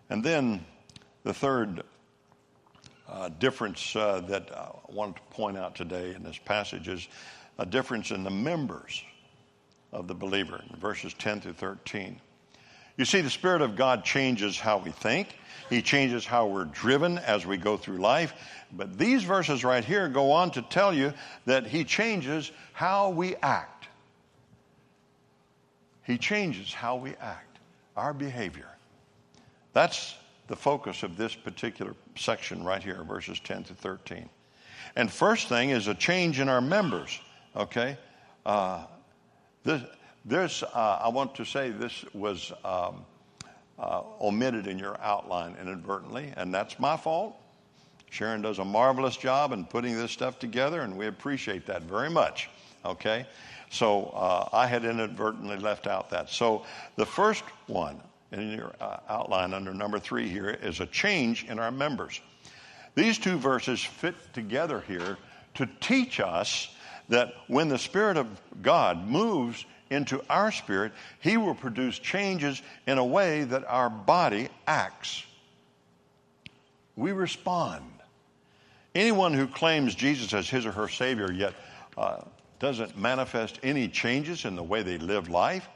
And 0.10 0.24
then 0.24 0.66
the 1.24 1.34
third 1.34 1.84
uh, 3.10 3.30
difference 3.40 3.96
uh, 3.96 4.22
that 4.28 4.56
I 4.56 4.70
wanted 4.88 5.18
to 5.18 5.22
point 5.32 5.58
out 5.58 5.76
today 5.76 6.14
in 6.16 6.24
this 6.24 6.38
passage 6.38 6.88
is 6.88 7.08
a 7.60 7.66
difference 7.66 8.12
in 8.12 8.24
the 8.24 8.30
members 8.30 9.04
of 9.92 10.08
the 10.08 10.14
believer 10.14 10.62
verses 10.80 11.14
10 11.14 11.42
through 11.42 11.54
13. 11.54 12.20
You 12.98 13.06
see, 13.06 13.22
the 13.22 13.30
Spirit 13.30 13.62
of 13.62 13.76
God 13.76 14.04
changes 14.04 14.60
how 14.60 14.80
we 14.80 14.92
think. 14.92 15.36
He 15.70 15.82
changes 15.82 16.26
how 16.26 16.48
we're 16.48 16.66
driven 16.66 17.20
as 17.20 17.46
we 17.46 17.58
go 17.58 17.78
through 17.78 17.98
life. 17.98 18.34
But 18.72 18.98
these 18.98 19.24
verses 19.24 19.64
right 19.64 19.84
here 19.84 20.10
go 20.10 20.32
on 20.32 20.52
to 20.52 20.62
tell 20.64 20.94
you 20.94 21.14
that 21.46 21.68
He 21.68 21.84
changes 21.84 22.52
how 22.74 23.10
we 23.10 23.36
act. 23.38 23.88
He 26.04 26.18
changes 26.18 26.74
how 26.74 26.96
we 26.96 27.12
act, 27.20 27.60
our 27.96 28.14
behavior. 28.14 28.70
That's 29.74 30.16
the 30.48 30.56
focus 30.56 31.04
of 31.04 31.18
this 31.18 31.36
particular 31.36 31.94
section 32.16 32.64
right 32.64 32.82
here, 32.82 33.04
verses 33.04 33.40
10 33.42 33.66
to 33.66 33.74
13. 33.74 34.30
And 34.96 35.12
first 35.12 35.50
thing 35.50 35.70
is 35.70 35.88
a 35.88 35.94
change 35.94 36.40
in 36.40 36.50
our 36.50 36.62
members, 36.62 37.20
okay? 37.58 37.98
Uh, 38.46 38.86
this, 39.64 39.82
this 40.24 40.64
uh, 40.64 41.00
I 41.02 41.10
want 41.10 41.36
to 41.36 41.46
say 41.46 41.72
this 41.72 42.06
was 42.14 42.54
um, 42.64 43.06
uh, 43.80 44.04
omitted 44.22 44.68
in 44.68 44.80
your 44.80 45.00
outline 45.02 45.56
inadvertently, 45.62 46.32
and 46.38 46.54
that's 46.54 46.80
my 46.80 46.96
fault. 46.96 47.36
Sharon 48.10 48.42
does 48.42 48.60
a 48.60 48.66
marvelous 48.66 49.18
job 49.18 49.52
in 49.52 49.66
putting 49.66 49.96
this 49.96 50.12
stuff 50.12 50.40
together, 50.40 50.82
and 50.82 50.98
we 50.98 51.08
appreciate 51.08 51.66
that 51.66 51.84
very 51.84 52.10
much, 52.10 52.50
okay? 52.86 53.26
So 53.70 54.06
uh, 54.06 54.48
I 54.54 54.66
had 54.66 54.86
inadvertently 54.86 55.58
left 55.58 55.88
out 55.88 56.10
that. 56.12 56.30
So 56.30 56.64
the 56.96 57.06
first 57.06 57.44
one, 57.68 58.00
in 58.32 58.52
your 58.52 58.74
uh, 58.80 58.98
outline 59.10 59.54
under 59.54 59.74
number 59.74 60.00
three 60.00 60.28
here 60.28 60.50
is 60.50 60.80
a 60.80 60.86
change 60.86 61.46
in 61.46 61.60
our 61.60 61.72
members. 61.72 62.22
These 62.96 63.20
two 63.20 63.38
verses 63.38 63.84
fit 63.84 64.16
together 64.34 64.84
here 64.88 65.18
to 65.56 65.70
teach 65.80 66.20
us 66.20 66.70
that 67.10 67.34
when 67.48 67.70
the 67.70 67.78
Spirit 67.78 68.18
of 68.18 68.28
God 68.62 69.08
moves 69.08 69.66
into 69.90 70.22
our 70.30 70.52
spirit, 70.52 70.92
He 71.20 71.38
will 71.38 71.56
produce 71.56 71.98
changes 72.00 72.62
in 72.86 72.98
a 72.98 73.06
way 73.06 73.44
that 73.44 73.66
our 73.68 73.90
body 73.90 74.50
acts. 74.66 75.26
We 76.96 77.12
respond. 77.12 77.86
Anyone 78.96 79.34
who 79.34 79.48
claims 79.48 79.96
Jesus 79.96 80.34
as 80.34 80.50
his 80.50 80.66
or 80.66 80.72
her 80.72 80.88
Savior 80.88 81.32
yet 81.32 81.54
uh, 81.98 82.22
doesn't 82.60 82.98
manifest 82.98 83.60
any 83.62 83.88
changes 83.88 84.46
in 84.46 84.56
the 84.56 84.64
way 84.64 84.82
they 84.82 84.98
live 84.98 85.30
life 85.30 85.68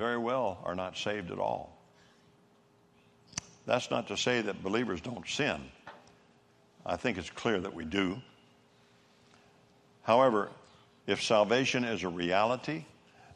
very 0.00 0.16
well 0.16 0.58
are 0.64 0.74
not 0.74 0.96
saved 0.96 1.30
at 1.30 1.38
all. 1.38 1.76
That's 3.66 3.90
not 3.90 4.08
to 4.08 4.16
say 4.16 4.40
that 4.40 4.62
believers 4.62 5.02
don't 5.02 5.28
sin. 5.28 5.60
I 6.86 6.96
think 6.96 7.18
it's 7.18 7.28
clear 7.28 7.60
that 7.60 7.74
we 7.74 7.84
do. 7.84 8.16
However, 10.10 10.48
if 11.06 11.22
salvation 11.22 11.84
is 11.84 12.02
a 12.02 12.08
reality, 12.08 12.84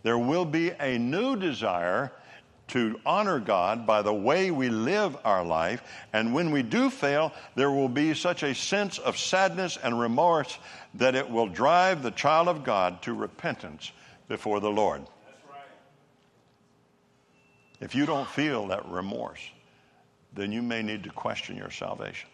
there 0.02 0.18
will 0.18 0.44
be 0.44 0.70
a 0.70 0.98
new 0.98 1.36
desire 1.36 2.10
to 2.66 2.98
honor 3.06 3.38
God 3.38 3.86
by 3.86 4.02
the 4.02 4.12
way 4.12 4.50
we 4.50 4.70
live 4.70 5.16
our 5.24 5.44
life. 5.44 5.84
And 6.12 6.34
when 6.34 6.50
we 6.50 6.64
do 6.64 6.90
fail, 6.90 7.32
there 7.54 7.70
will 7.70 7.88
be 7.88 8.12
such 8.12 8.42
a 8.42 8.56
sense 8.56 8.98
of 8.98 9.16
sadness 9.16 9.78
and 9.84 10.00
remorse 10.00 10.58
that 10.94 11.14
it 11.14 11.30
will 11.30 11.46
drive 11.46 12.02
the 12.02 12.10
child 12.10 12.48
of 12.48 12.64
God 12.64 13.02
to 13.02 13.14
repentance 13.14 13.92
before 14.26 14.58
the 14.58 14.68
Lord. 14.68 15.02
If 17.80 17.94
you 17.94 18.04
don't 18.04 18.28
feel 18.28 18.66
that 18.66 18.84
remorse, 18.88 19.48
then 20.32 20.50
you 20.50 20.60
may 20.60 20.82
need 20.82 21.04
to 21.04 21.10
question 21.10 21.56
your 21.56 21.70
salvation. 21.70 22.28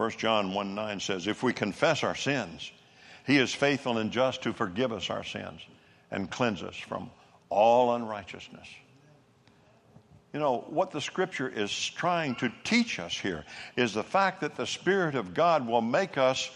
1 0.00 0.12
John 0.12 0.54
1 0.54 0.74
9 0.74 0.98
says, 1.00 1.26
If 1.26 1.42
we 1.42 1.52
confess 1.52 2.02
our 2.02 2.14
sins, 2.14 2.72
he 3.26 3.36
is 3.36 3.52
faithful 3.52 3.98
and 3.98 4.10
just 4.10 4.40
to 4.44 4.54
forgive 4.54 4.94
us 4.94 5.10
our 5.10 5.22
sins 5.22 5.60
and 6.10 6.30
cleanse 6.30 6.62
us 6.62 6.74
from 6.74 7.10
all 7.50 7.94
unrighteousness. 7.94 8.66
You 10.32 10.40
know, 10.40 10.64
what 10.70 10.90
the 10.90 11.02
scripture 11.02 11.50
is 11.50 11.70
trying 11.70 12.34
to 12.36 12.50
teach 12.64 12.98
us 12.98 13.12
here 13.12 13.44
is 13.76 13.92
the 13.92 14.02
fact 14.02 14.40
that 14.40 14.56
the 14.56 14.66
Spirit 14.66 15.16
of 15.16 15.34
God 15.34 15.66
will 15.66 15.82
make 15.82 16.16
us 16.16 16.50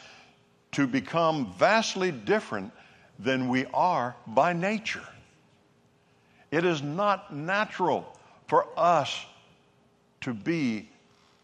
to 0.72 0.86
become 0.86 1.52
vastly 1.58 2.12
different 2.12 2.72
than 3.18 3.50
we 3.50 3.66
are 3.74 4.16
by 4.26 4.54
nature. 4.54 5.06
It 6.50 6.64
is 6.64 6.82
not 6.82 7.36
natural 7.36 8.10
for 8.46 8.66
us 8.74 9.14
to 10.22 10.32
be 10.32 10.88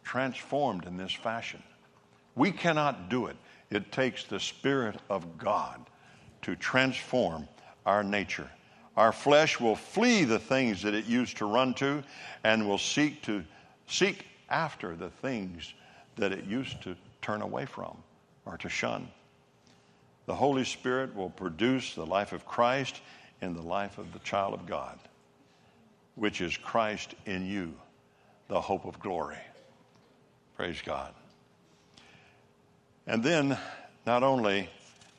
transformed 0.02 0.86
in 0.86 0.96
this 0.96 1.12
fashion. 1.12 1.62
We 2.40 2.52
cannot 2.52 3.10
do 3.10 3.26
it. 3.26 3.36
It 3.68 3.92
takes 3.92 4.24
the 4.24 4.40
Spirit 4.40 4.96
of 5.10 5.36
God 5.36 5.78
to 6.40 6.56
transform 6.56 7.46
our 7.84 8.02
nature. 8.02 8.48
Our 8.96 9.12
flesh 9.12 9.60
will 9.60 9.76
flee 9.76 10.24
the 10.24 10.38
things 10.38 10.80
that 10.80 10.94
it 10.94 11.04
used 11.04 11.36
to 11.36 11.44
run 11.44 11.74
to 11.74 12.02
and 12.42 12.66
will 12.66 12.78
seek 12.78 13.20
to 13.24 13.44
seek 13.88 14.24
after 14.48 14.96
the 14.96 15.10
things 15.10 15.74
that 16.16 16.32
it 16.32 16.46
used 16.46 16.80
to 16.84 16.96
turn 17.20 17.42
away 17.42 17.66
from 17.66 17.94
or 18.46 18.56
to 18.56 18.70
shun. 18.70 19.06
The 20.24 20.34
Holy 20.34 20.64
Spirit 20.64 21.14
will 21.14 21.28
produce 21.28 21.94
the 21.94 22.06
life 22.06 22.32
of 22.32 22.46
Christ 22.46 23.02
in 23.42 23.52
the 23.52 23.60
life 23.60 23.98
of 23.98 24.14
the 24.14 24.18
child 24.20 24.54
of 24.54 24.64
God, 24.64 24.98
which 26.14 26.40
is 26.40 26.56
Christ 26.56 27.14
in 27.26 27.44
you, 27.44 27.74
the 28.48 28.62
hope 28.62 28.86
of 28.86 28.98
glory. 28.98 29.36
Praise 30.56 30.80
God. 30.80 31.12
And 33.06 33.22
then, 33.22 33.58
not 34.06 34.22
only 34.22 34.68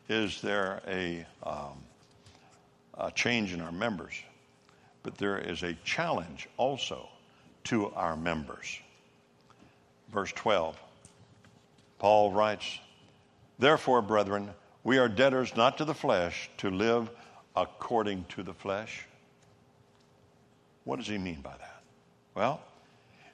is 0.08 0.42
there 0.42 0.82
a 0.88 1.26
um, 1.44 1.78
a 3.02 3.12
change 3.12 3.54
in 3.54 3.62
our 3.62 3.72
members, 3.72 4.14
but 5.04 5.18
there 5.18 5.38
is 5.38 5.64
a 5.64 5.74
challenge 5.84 6.48
also 6.58 7.10
to 7.66 7.92
our 7.92 8.16
members. 8.16 8.80
Verse 10.12 10.32
12, 10.34 10.78
Paul 12.00 12.32
writes, 12.32 12.80
Therefore, 13.60 14.02
brethren, 14.02 14.50
we 14.84 14.98
are 14.98 15.08
debtors 15.08 15.56
not 15.56 15.78
to 15.78 15.86
the 15.86 15.94
flesh 15.94 16.50
to 16.58 16.70
live 16.70 17.10
according 17.56 18.26
to 18.30 18.44
the 18.44 18.54
flesh. 18.54 19.06
What 20.84 20.98
does 20.98 21.08
he 21.08 21.18
mean 21.18 21.42
by 21.42 21.52
that? 21.52 21.84
Well, 22.36 22.62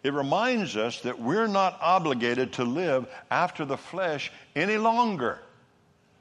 it 0.04 0.14
reminds 0.14 0.78
us 0.78 1.02
that 1.02 1.20
we're 1.20 1.48
not 1.48 1.78
obligated 1.82 2.54
to 2.54 2.64
live 2.64 3.08
after 3.32 3.66
the 3.66 3.78
flesh 3.78 4.32
any 4.56 4.78
longer. 4.78 5.40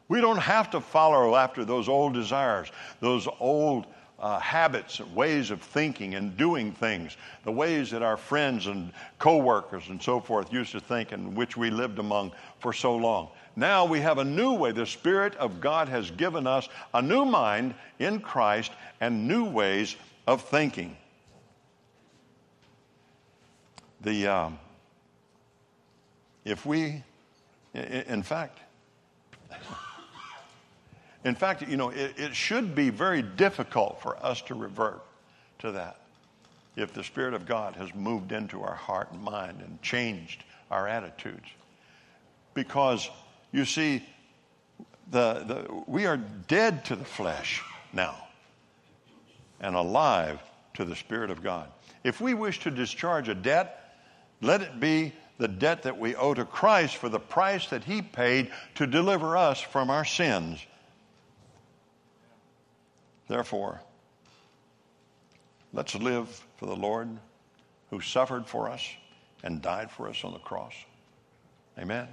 We 0.08 0.20
don't 0.20 0.38
have 0.38 0.70
to 0.70 0.80
follow 0.80 1.34
after 1.36 1.64
those 1.64 1.88
old 1.88 2.14
desires, 2.14 2.70
those 3.00 3.28
old 3.40 3.86
uh, 4.18 4.38
habits, 4.38 5.00
ways 5.00 5.50
of 5.50 5.60
thinking 5.60 6.14
and 6.14 6.36
doing 6.36 6.72
things, 6.72 7.16
the 7.44 7.52
ways 7.52 7.90
that 7.90 8.02
our 8.02 8.16
friends 8.16 8.66
and 8.66 8.92
coworkers 9.18 9.88
and 9.88 10.02
so 10.02 10.20
forth 10.20 10.52
used 10.52 10.72
to 10.72 10.80
think 10.80 11.12
and 11.12 11.36
which 11.36 11.56
we 11.56 11.70
lived 11.70 11.98
among 11.98 12.32
for 12.60 12.72
so 12.72 12.96
long. 12.96 13.28
Now 13.56 13.84
we 13.84 14.00
have 14.00 14.18
a 14.18 14.24
new 14.24 14.52
way. 14.54 14.72
The 14.72 14.86
Spirit 14.86 15.34
of 15.36 15.60
God 15.60 15.88
has 15.88 16.10
given 16.10 16.46
us 16.46 16.68
a 16.94 17.02
new 17.02 17.24
mind 17.24 17.74
in 17.98 18.20
Christ 18.20 18.72
and 19.00 19.28
new 19.28 19.44
ways 19.44 19.96
of 20.26 20.42
thinking. 20.42 20.96
The, 24.06 24.28
um, 24.28 24.60
if 26.44 26.64
we, 26.64 27.02
in 27.74 28.22
fact, 28.22 28.60
in 31.24 31.34
fact, 31.34 31.66
you 31.68 31.76
know, 31.76 31.88
it, 31.88 32.14
it 32.16 32.32
should 32.32 32.76
be 32.76 32.90
very 32.90 33.20
difficult 33.20 34.00
for 34.00 34.16
us 34.24 34.40
to 34.42 34.54
revert 34.54 35.02
to 35.58 35.72
that 35.72 36.02
if 36.76 36.92
the 36.94 37.02
Spirit 37.02 37.34
of 37.34 37.46
God 37.46 37.74
has 37.74 37.92
moved 37.96 38.30
into 38.30 38.62
our 38.62 38.76
heart 38.76 39.10
and 39.10 39.20
mind 39.20 39.60
and 39.60 39.82
changed 39.82 40.44
our 40.70 40.86
attitudes. 40.86 41.48
Because, 42.54 43.10
you 43.50 43.64
see, 43.64 44.06
the, 45.10 45.42
the, 45.48 45.82
we 45.88 46.06
are 46.06 46.16
dead 46.16 46.84
to 46.84 46.94
the 46.94 47.04
flesh 47.04 47.60
now 47.92 48.28
and 49.60 49.74
alive 49.74 50.38
to 50.74 50.84
the 50.84 50.94
Spirit 50.94 51.30
of 51.30 51.42
God. 51.42 51.66
If 52.04 52.20
we 52.20 52.34
wish 52.34 52.60
to 52.60 52.70
discharge 52.70 53.28
a 53.28 53.34
debt, 53.34 53.82
let 54.40 54.62
it 54.62 54.80
be 54.80 55.12
the 55.38 55.48
debt 55.48 55.82
that 55.82 55.98
we 55.98 56.14
owe 56.14 56.34
to 56.34 56.44
Christ 56.44 56.96
for 56.96 57.08
the 57.08 57.20
price 57.20 57.68
that 57.68 57.84
He 57.84 58.02
paid 58.02 58.50
to 58.76 58.86
deliver 58.86 59.36
us 59.36 59.60
from 59.60 59.90
our 59.90 60.04
sins 60.04 60.64
Therefore, 63.28 63.80
let's 65.72 65.94
live 65.94 66.28
for 66.56 66.66
the 66.66 66.76
Lord 66.76 67.08
who 67.90 68.00
suffered 68.00 68.46
for 68.46 68.70
us 68.70 68.88
and 69.42 69.60
died 69.60 69.90
for 69.90 70.08
us 70.08 70.24
on 70.24 70.32
the 70.32 70.38
cross. 70.38 70.74
Amen. 71.78 72.08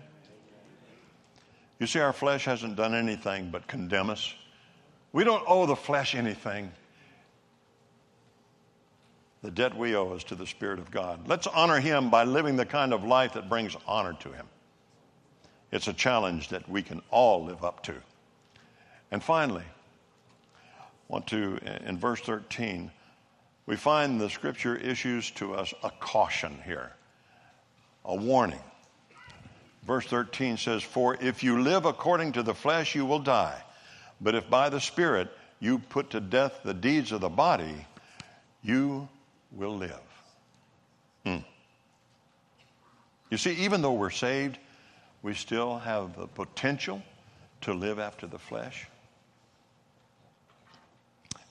You 1.79 1.87
see, 1.87 1.99
our 1.99 2.13
flesh 2.13 2.45
hasn't 2.45 2.75
done 2.75 2.93
anything 2.95 3.49
but 3.49 3.67
condemn 3.67 4.09
us. 4.09 4.33
We 5.11 5.23
don't 5.23 5.43
owe 5.47 5.65
the 5.65 5.75
flesh 5.75 6.15
anything. 6.15 6.71
The 9.43 9.51
debt 9.51 9.77
we 9.77 9.93
owe 9.93 10.13
is 10.13 10.23
to 10.25 10.35
the 10.35 10.47
Spirit 10.47 10.79
of 10.79 10.89
God. 10.89 11.27
Let's 11.27 11.47
honor 11.47 11.81
Him 11.81 12.09
by 12.09 12.23
living 12.23 12.55
the 12.55 12.65
kind 12.65 12.93
of 12.93 13.03
life 13.03 13.33
that 13.33 13.49
brings 13.49 13.75
honor 13.85 14.13
to 14.21 14.31
Him. 14.31 14.47
It's 15.69 15.89
a 15.89 15.93
challenge 15.93 16.49
that 16.49 16.67
we 16.69 16.81
can 16.81 17.01
all 17.11 17.43
live 17.43 17.63
up 17.63 17.83
to. 17.83 17.95
And 19.11 19.21
finally, 19.21 19.65
want 21.09 21.27
to, 21.27 21.59
in 21.85 21.97
verse 21.97 22.21
13, 22.21 22.89
we 23.65 23.75
find 23.75 24.19
the 24.19 24.29
scripture 24.29 24.77
issues 24.77 25.29
to 25.31 25.55
us 25.55 25.73
a 25.83 25.89
caution 25.89 26.59
here, 26.63 26.93
a 28.05 28.15
warning. 28.15 28.61
Verse 29.85 30.05
13 30.05 30.55
says, 30.55 30.83
For 30.83 31.17
if 31.19 31.43
you 31.43 31.61
live 31.61 31.83
according 31.85 32.31
to 32.33 32.43
the 32.43 32.53
flesh, 32.53 32.95
you 32.95 33.05
will 33.05 33.19
die. 33.19 33.61
But 34.21 34.35
if 34.35 34.49
by 34.49 34.69
the 34.69 34.79
Spirit 34.79 35.29
you 35.59 35.79
put 35.79 36.11
to 36.11 36.21
death 36.21 36.61
the 36.63 36.73
deeds 36.73 37.11
of 37.11 37.19
the 37.19 37.29
body, 37.29 37.87
you 38.61 39.09
will 39.55 39.77
live. 39.77 39.99
Hmm. 41.25 41.37
You 43.29 43.37
see, 43.37 43.53
even 43.63 43.81
though 43.81 43.93
we're 43.93 44.09
saved, 44.09 44.57
we 45.21 45.33
still 45.33 45.79
have 45.79 46.15
the 46.17 46.27
potential 46.27 47.01
to 47.61 47.73
live 47.73 47.99
after 47.99 48.27
the 48.27 48.39
flesh. 48.39 48.87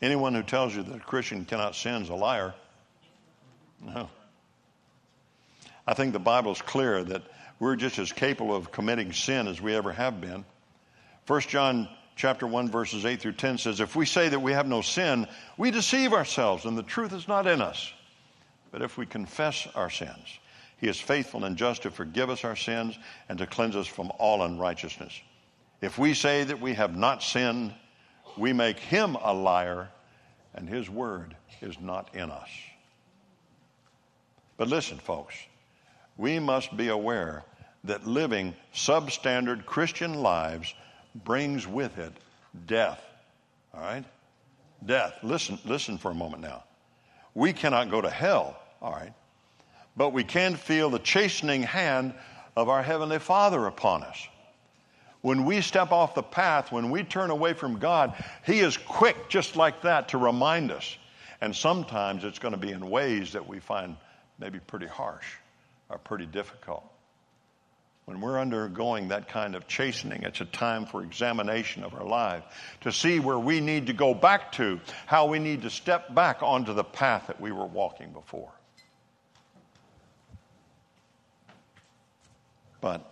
Anyone 0.00 0.34
who 0.34 0.42
tells 0.42 0.74
you 0.74 0.82
that 0.82 0.96
a 0.96 1.00
Christian 1.00 1.44
cannot 1.44 1.74
sin 1.76 2.02
is 2.02 2.08
a 2.08 2.14
liar. 2.14 2.54
No. 3.80 4.10
I 5.86 5.94
think 5.94 6.12
the 6.12 6.18
Bible's 6.18 6.60
clear 6.60 7.02
that 7.04 7.22
we're 7.58 7.76
just 7.76 7.98
as 7.98 8.12
capable 8.12 8.54
of 8.54 8.72
committing 8.72 9.12
sin 9.12 9.48
as 9.48 9.60
we 9.60 9.74
ever 9.74 9.92
have 9.92 10.20
been. 10.20 10.44
1 11.26 11.40
John 11.42 11.88
chapter 12.16 12.46
1 12.46 12.70
verses 12.70 13.04
8 13.04 13.20
through 13.20 13.32
10 13.32 13.58
says 13.58 13.80
if 13.80 13.96
we 13.96 14.06
say 14.06 14.28
that 14.28 14.40
we 14.40 14.52
have 14.52 14.66
no 14.66 14.80
sin, 14.80 15.26
we 15.56 15.70
deceive 15.70 16.12
ourselves 16.12 16.64
and 16.64 16.76
the 16.76 16.82
truth 16.82 17.12
is 17.12 17.28
not 17.28 17.46
in 17.46 17.60
us. 17.60 17.92
But 18.70 18.82
if 18.82 18.96
we 18.96 19.06
confess 19.06 19.68
our 19.74 19.90
sins, 19.90 20.38
he 20.78 20.88
is 20.88 20.98
faithful 20.98 21.44
and 21.44 21.56
just 21.56 21.82
to 21.82 21.90
forgive 21.90 22.30
us 22.30 22.44
our 22.44 22.56
sins 22.56 22.98
and 23.28 23.38
to 23.38 23.46
cleanse 23.46 23.76
us 23.76 23.86
from 23.86 24.10
all 24.18 24.42
unrighteousness. 24.42 25.20
If 25.80 25.98
we 25.98 26.14
say 26.14 26.44
that 26.44 26.60
we 26.60 26.74
have 26.74 26.96
not 26.96 27.22
sinned, 27.22 27.74
we 28.36 28.52
make 28.52 28.78
him 28.78 29.16
a 29.16 29.32
liar, 29.32 29.88
and 30.54 30.68
his 30.68 30.88
word 30.88 31.36
is 31.60 31.78
not 31.80 32.14
in 32.14 32.30
us. 32.30 32.48
But 34.56 34.68
listen, 34.68 34.98
folks, 34.98 35.34
we 36.16 36.38
must 36.38 36.76
be 36.76 36.88
aware 36.88 37.44
that 37.84 38.06
living 38.06 38.54
substandard 38.72 39.66
Christian 39.66 40.14
lives 40.14 40.74
brings 41.14 41.66
with 41.66 41.98
it 41.98 42.12
death. 42.66 43.02
All 43.74 43.80
right? 43.80 44.04
Death. 44.84 45.14
Listen, 45.22 45.58
listen 45.64 45.98
for 45.98 46.10
a 46.10 46.14
moment 46.14 46.42
now. 46.42 46.64
We 47.34 47.52
cannot 47.52 47.90
go 47.90 48.00
to 48.00 48.10
hell, 48.10 48.58
all 48.80 48.92
right? 48.92 49.12
But 49.96 50.10
we 50.10 50.24
can 50.24 50.56
feel 50.56 50.90
the 50.90 50.98
chastening 50.98 51.62
hand 51.62 52.14
of 52.56 52.68
our 52.68 52.82
Heavenly 52.82 53.18
Father 53.18 53.66
upon 53.66 54.02
us. 54.02 54.28
When 55.22 55.44
we 55.44 55.60
step 55.60 55.92
off 55.92 56.14
the 56.14 56.22
path, 56.22 56.72
when 56.72 56.90
we 56.90 57.04
turn 57.04 57.30
away 57.30 57.52
from 57.52 57.78
God, 57.78 58.14
He 58.44 58.60
is 58.60 58.76
quick 58.76 59.28
just 59.28 59.56
like 59.56 59.82
that 59.82 60.08
to 60.08 60.18
remind 60.18 60.72
us. 60.72 60.96
And 61.40 61.54
sometimes 61.54 62.24
it's 62.24 62.38
going 62.38 62.52
to 62.52 62.58
be 62.60 62.72
in 62.72 62.90
ways 62.90 63.32
that 63.32 63.46
we 63.46 63.60
find 63.60 63.96
maybe 64.38 64.58
pretty 64.58 64.86
harsh 64.86 65.26
or 65.88 65.98
pretty 65.98 66.26
difficult. 66.26 66.84
When 68.04 68.20
we're 68.20 68.40
undergoing 68.40 69.08
that 69.08 69.28
kind 69.28 69.54
of 69.54 69.68
chastening, 69.68 70.24
it's 70.24 70.40
a 70.40 70.44
time 70.46 70.86
for 70.86 71.02
examination 71.02 71.84
of 71.84 71.94
our 71.94 72.04
life 72.04 72.42
to 72.80 72.90
see 72.90 73.20
where 73.20 73.38
we 73.38 73.60
need 73.60 73.86
to 73.86 73.92
go 73.92 74.12
back 74.12 74.50
to, 74.52 74.80
how 75.06 75.26
we 75.26 75.38
need 75.38 75.62
to 75.62 75.70
step 75.70 76.12
back 76.12 76.42
onto 76.42 76.74
the 76.74 76.82
path 76.82 77.28
that 77.28 77.40
we 77.40 77.52
were 77.52 77.66
walking 77.66 78.12
before. 78.12 78.50
But 82.80 83.08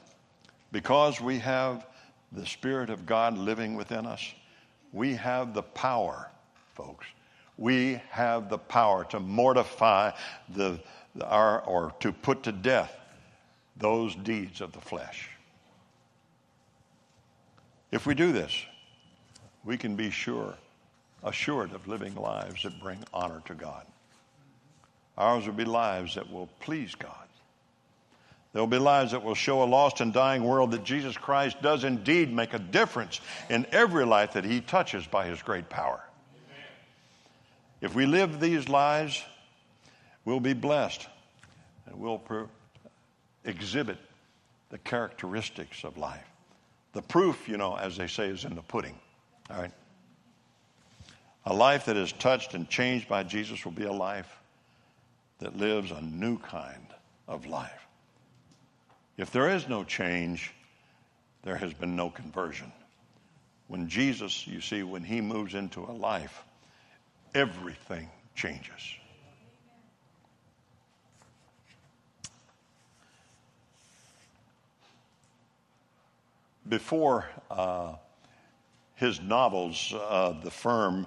because 0.72 1.20
we 1.20 1.38
have 1.38 1.86
the 2.32 2.45
Spirit 2.45 2.91
of 2.91 3.07
God 3.07 3.38
living 3.38 3.76
within 3.76 4.07
us, 4.07 4.34
we 4.93 5.14
have 5.14 5.55
the 5.55 5.62
power, 5.62 6.28
folks. 6.74 7.07
We 7.57 8.01
have 8.11 8.49
the 8.49 8.59
power 8.59 9.05
to 9.07 9.20
mortify 9.20 10.12
the, 10.49 10.80
our, 11.22 11.61
or 11.61 11.95
to 12.01 12.12
put 12.12 12.43
to 12.45 12.53
death 12.53 12.97
those 13.81 14.14
deeds 14.14 14.61
of 14.61 14.72
the 14.72 14.81
flesh. 14.81 15.28
If 17.91 18.07
we 18.07 18.14
do 18.14 18.31
this, 18.31 18.55
we 19.64 19.76
can 19.76 19.97
be 19.97 20.11
sure, 20.11 20.55
assured 21.24 21.72
of 21.72 21.89
living 21.89 22.14
lives 22.14 22.62
that 22.62 22.81
bring 22.81 23.03
honor 23.12 23.43
to 23.47 23.55
God. 23.55 23.85
Ours 25.18 25.47
will 25.47 25.55
be 25.55 25.64
lives 25.64 26.14
that 26.14 26.31
will 26.31 26.49
please 26.61 26.95
God. 26.95 27.14
There 28.53 28.62
will 28.62 28.66
be 28.66 28.78
lives 28.78 29.12
that 29.12 29.22
will 29.22 29.35
show 29.35 29.62
a 29.62 29.64
lost 29.64 30.01
and 30.01 30.12
dying 30.12 30.43
world 30.43 30.72
that 30.72 30.85
Jesus 30.85 31.16
Christ 31.16 31.61
does 31.62 31.85
indeed 31.85 32.33
make 32.33 32.55
a 32.55 32.59
difference 32.59 33.20
in 33.49 33.66
every 33.70 34.05
life 34.05 34.33
that 34.33 34.45
he 34.45 34.61
touches 34.61 35.07
by 35.07 35.26
his 35.26 35.43
great 35.43 35.68
power. 35.68 36.01
If 37.81 37.95
we 37.95 38.07
live 38.07 38.41
these 38.41 38.68
lives, 38.68 39.22
we'll 40.24 40.41
be 40.41 40.53
blessed 40.53 41.07
and 41.87 41.97
we'll 41.97 42.18
exhibit 43.45 43.99
the 44.70 44.78
characteristics 44.78 45.84
of 45.84 45.97
life. 45.99 46.26
The 46.93 47.03
proof, 47.03 47.49
you 47.49 47.57
know, 47.57 47.76
as 47.76 47.97
they 47.97 48.07
say, 48.07 48.28
is 48.28 48.45
in 48.45 48.55
the 48.55 48.62
pudding. 48.62 48.99
All 49.51 49.61
right? 49.61 49.72
A 51.47 51.55
life 51.55 51.86
that 51.86 51.97
is 51.97 52.12
touched 52.12 52.55
and 52.55 52.68
changed 52.68 53.09
by 53.09 53.22
Jesus 53.22 53.64
will 53.64 53.72
be 53.72 53.84
a 53.84 53.93
life 53.93 54.30
that 55.38 55.57
lives 55.57 55.91
a 55.91 56.01
new 56.01 56.38
kind 56.38 56.86
of 57.26 57.47
life. 57.47 57.86
If 59.16 59.30
there 59.30 59.49
is 59.51 59.68
no 59.68 59.84
change, 59.84 60.53
there 61.43 61.57
has 61.57 61.72
been 61.72 61.97
no 61.97 62.11
conversion. 62.11 62.72
When 63.68 63.88
Jesus, 63.88 64.47
you 64.47 64.61
see, 64.61 64.82
when 64.82 65.05
he 65.05 65.20
moves 65.20 65.55
into 65.55 65.80
a 65.80 65.93
life, 65.93 66.43
everything 67.34 68.11
changes. 68.34 68.97
Before 76.69 77.27
uh, 77.51 77.95
his 78.95 79.21
novels, 79.21 79.95
uh, 79.95 80.35
the 80.43 80.51
firm 80.51 81.07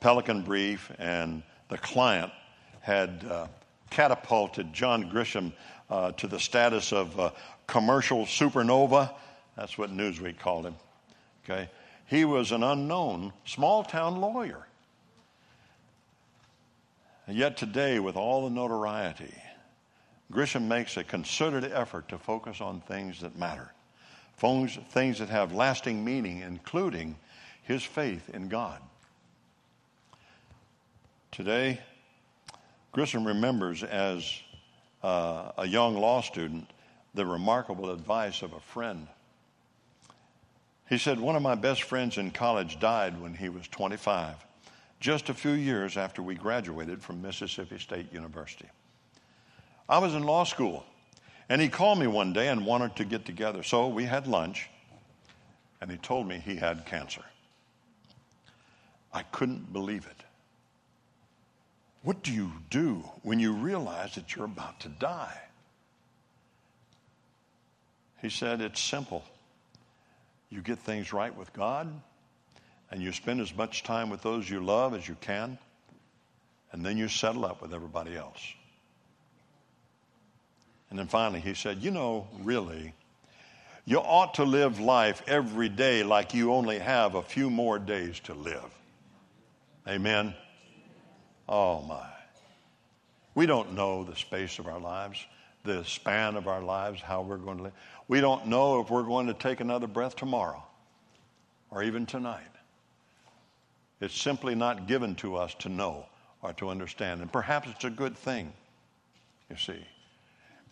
Pelican 0.00 0.42
Brief 0.42 0.90
and 0.98 1.42
The 1.68 1.78
Client 1.78 2.32
had 2.80 3.24
uh, 3.28 3.46
catapulted 3.90 4.72
John 4.72 5.10
Grisham 5.10 5.52
uh, 5.90 6.12
to 6.12 6.26
the 6.26 6.40
status 6.40 6.92
of 6.92 7.18
uh, 7.18 7.30
commercial 7.66 8.24
supernova. 8.24 9.12
That's 9.56 9.76
what 9.76 9.90
Newsweek 9.90 10.38
called 10.38 10.64
him. 10.66 10.76
Okay, 11.44 11.68
he 12.06 12.24
was 12.24 12.52
an 12.52 12.62
unknown 12.62 13.32
small 13.44 13.84
town 13.84 14.20
lawyer. 14.20 14.66
And 17.26 17.36
yet 17.36 17.56
today, 17.56 18.00
with 18.00 18.16
all 18.16 18.48
the 18.48 18.54
notoriety, 18.54 19.34
Grisham 20.32 20.66
makes 20.66 20.96
a 20.96 21.04
concerted 21.04 21.70
effort 21.70 22.08
to 22.08 22.18
focus 22.18 22.60
on 22.60 22.80
things 22.80 23.20
that 23.20 23.36
matter, 23.36 23.72
things 24.40 25.18
that 25.18 25.28
have 25.28 25.52
lasting 25.52 26.04
meaning, 26.04 26.40
including 26.40 27.16
his 27.62 27.82
faith 27.82 28.30
in 28.30 28.48
God. 28.48 28.80
Today, 31.30 31.80
Grisham 32.94 33.26
remembers 33.26 33.82
as 33.82 34.40
uh, 35.02 35.52
a 35.58 35.66
young 35.66 35.96
law 35.96 36.20
student 36.20 36.70
the 37.14 37.24
remarkable 37.26 37.90
advice 37.90 38.42
of 38.42 38.52
a 38.52 38.60
friend. 38.60 39.06
He 40.88 40.98
said, 40.98 41.20
One 41.20 41.36
of 41.36 41.42
my 41.42 41.54
best 41.54 41.82
friends 41.82 42.18
in 42.18 42.30
college 42.30 42.80
died 42.80 43.20
when 43.20 43.34
he 43.34 43.48
was 43.48 43.68
25, 43.68 44.34
just 45.00 45.28
a 45.28 45.34
few 45.34 45.52
years 45.52 45.96
after 45.96 46.22
we 46.22 46.34
graduated 46.34 47.02
from 47.02 47.22
Mississippi 47.22 47.78
State 47.78 48.12
University. 48.12 48.68
I 49.88 49.98
was 49.98 50.14
in 50.14 50.22
law 50.22 50.44
school, 50.44 50.84
and 51.50 51.60
he 51.60 51.68
called 51.68 51.98
me 51.98 52.06
one 52.06 52.32
day 52.32 52.46
and 52.46 52.64
wanted 52.64 52.94
to 52.94 53.04
get 53.04 53.24
together. 53.24 53.64
So 53.64 53.88
we 53.88 54.04
had 54.04 54.28
lunch, 54.28 54.70
and 55.80 55.90
he 55.90 55.96
told 55.96 56.28
me 56.28 56.38
he 56.38 56.54
had 56.54 56.86
cancer. 56.86 57.24
I 59.12 59.24
couldn't 59.24 59.72
believe 59.72 60.06
it. 60.06 60.24
What 62.02 62.22
do 62.22 62.32
you 62.32 62.52
do 62.70 63.02
when 63.22 63.40
you 63.40 63.52
realize 63.52 64.14
that 64.14 64.34
you're 64.34 64.44
about 64.44 64.78
to 64.80 64.88
die? 64.88 65.36
He 68.22 68.30
said, 68.30 68.60
It's 68.60 68.80
simple. 68.80 69.24
You 70.50 70.62
get 70.62 70.78
things 70.78 71.12
right 71.12 71.36
with 71.36 71.52
God, 71.52 71.92
and 72.92 73.02
you 73.02 73.10
spend 73.10 73.40
as 73.40 73.54
much 73.54 73.82
time 73.82 74.08
with 74.08 74.22
those 74.22 74.48
you 74.48 74.60
love 74.60 74.94
as 74.94 75.08
you 75.08 75.16
can, 75.20 75.58
and 76.70 76.86
then 76.86 76.96
you 76.96 77.08
settle 77.08 77.44
up 77.44 77.60
with 77.60 77.74
everybody 77.74 78.16
else. 78.16 78.40
And 80.90 80.98
then 80.98 81.06
finally, 81.06 81.40
he 81.40 81.54
said, 81.54 81.78
You 81.78 81.90
know, 81.90 82.28
really, 82.40 82.92
you 83.84 83.98
ought 83.98 84.34
to 84.34 84.44
live 84.44 84.80
life 84.80 85.22
every 85.26 85.68
day 85.68 86.02
like 86.02 86.34
you 86.34 86.52
only 86.52 86.78
have 86.78 87.14
a 87.14 87.22
few 87.22 87.48
more 87.48 87.78
days 87.78 88.20
to 88.20 88.34
live. 88.34 88.74
Amen. 89.88 90.34
Oh, 91.48 91.82
my. 91.82 92.06
We 93.34 93.46
don't 93.46 93.74
know 93.74 94.04
the 94.04 94.16
space 94.16 94.58
of 94.58 94.66
our 94.66 94.80
lives, 94.80 95.24
the 95.64 95.84
span 95.84 96.36
of 96.36 96.48
our 96.48 96.62
lives, 96.62 97.00
how 97.00 97.22
we're 97.22 97.36
going 97.36 97.58
to 97.58 97.62
live. 97.64 97.72
We 98.08 98.20
don't 98.20 98.46
know 98.46 98.80
if 98.80 98.90
we're 98.90 99.04
going 99.04 99.28
to 99.28 99.34
take 99.34 99.60
another 99.60 99.86
breath 99.86 100.16
tomorrow 100.16 100.62
or 101.70 101.82
even 101.82 102.06
tonight. 102.06 102.42
It's 104.00 104.18
simply 104.18 104.54
not 104.54 104.88
given 104.88 105.14
to 105.16 105.36
us 105.36 105.54
to 105.60 105.68
know 105.68 106.06
or 106.42 106.52
to 106.54 106.70
understand. 106.70 107.20
And 107.20 107.32
perhaps 107.32 107.68
it's 107.68 107.84
a 107.84 107.90
good 107.90 108.16
thing, 108.16 108.52
you 109.48 109.56
see, 109.56 109.84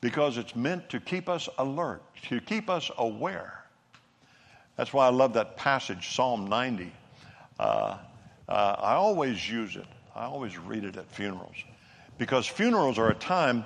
because 0.01 0.39
it's 0.39 0.55
meant 0.55 0.89
to 0.91 1.01
keep 1.01 1.29
us 1.29 1.49
alert, 1.59 2.03
to 2.29 2.41
keep 2.41 2.71
us 2.71 2.91
aware. 2.99 3.65
That's 4.77 4.93
why 4.93 5.07
I 5.07 5.11
love 5.11 5.33
that 5.35 5.57
passage, 5.57 6.15
Psalm 6.15 6.47
90. 6.47 6.93
Uh, 7.59 7.63
uh, 8.49 8.77
I 8.79 8.95
always 8.95 9.51
use 9.51 9.77
it 9.77 9.87
I 10.19 10.25
always 10.25 10.59
read 10.59 10.83
it 10.83 10.97
at 10.97 11.09
funerals 11.13 11.55
because 12.19 12.47
funerals 12.47 12.99
are 12.99 13.11
a 13.11 13.15
time 13.15 13.65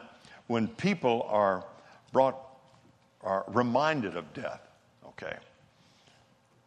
when 0.48 0.68
people 0.68 1.26
are 1.30 1.64
brought, 2.12 2.38
are 3.22 3.44
reminded 3.48 4.18
of 4.18 4.32
death. 4.34 4.60
Okay. 5.06 5.34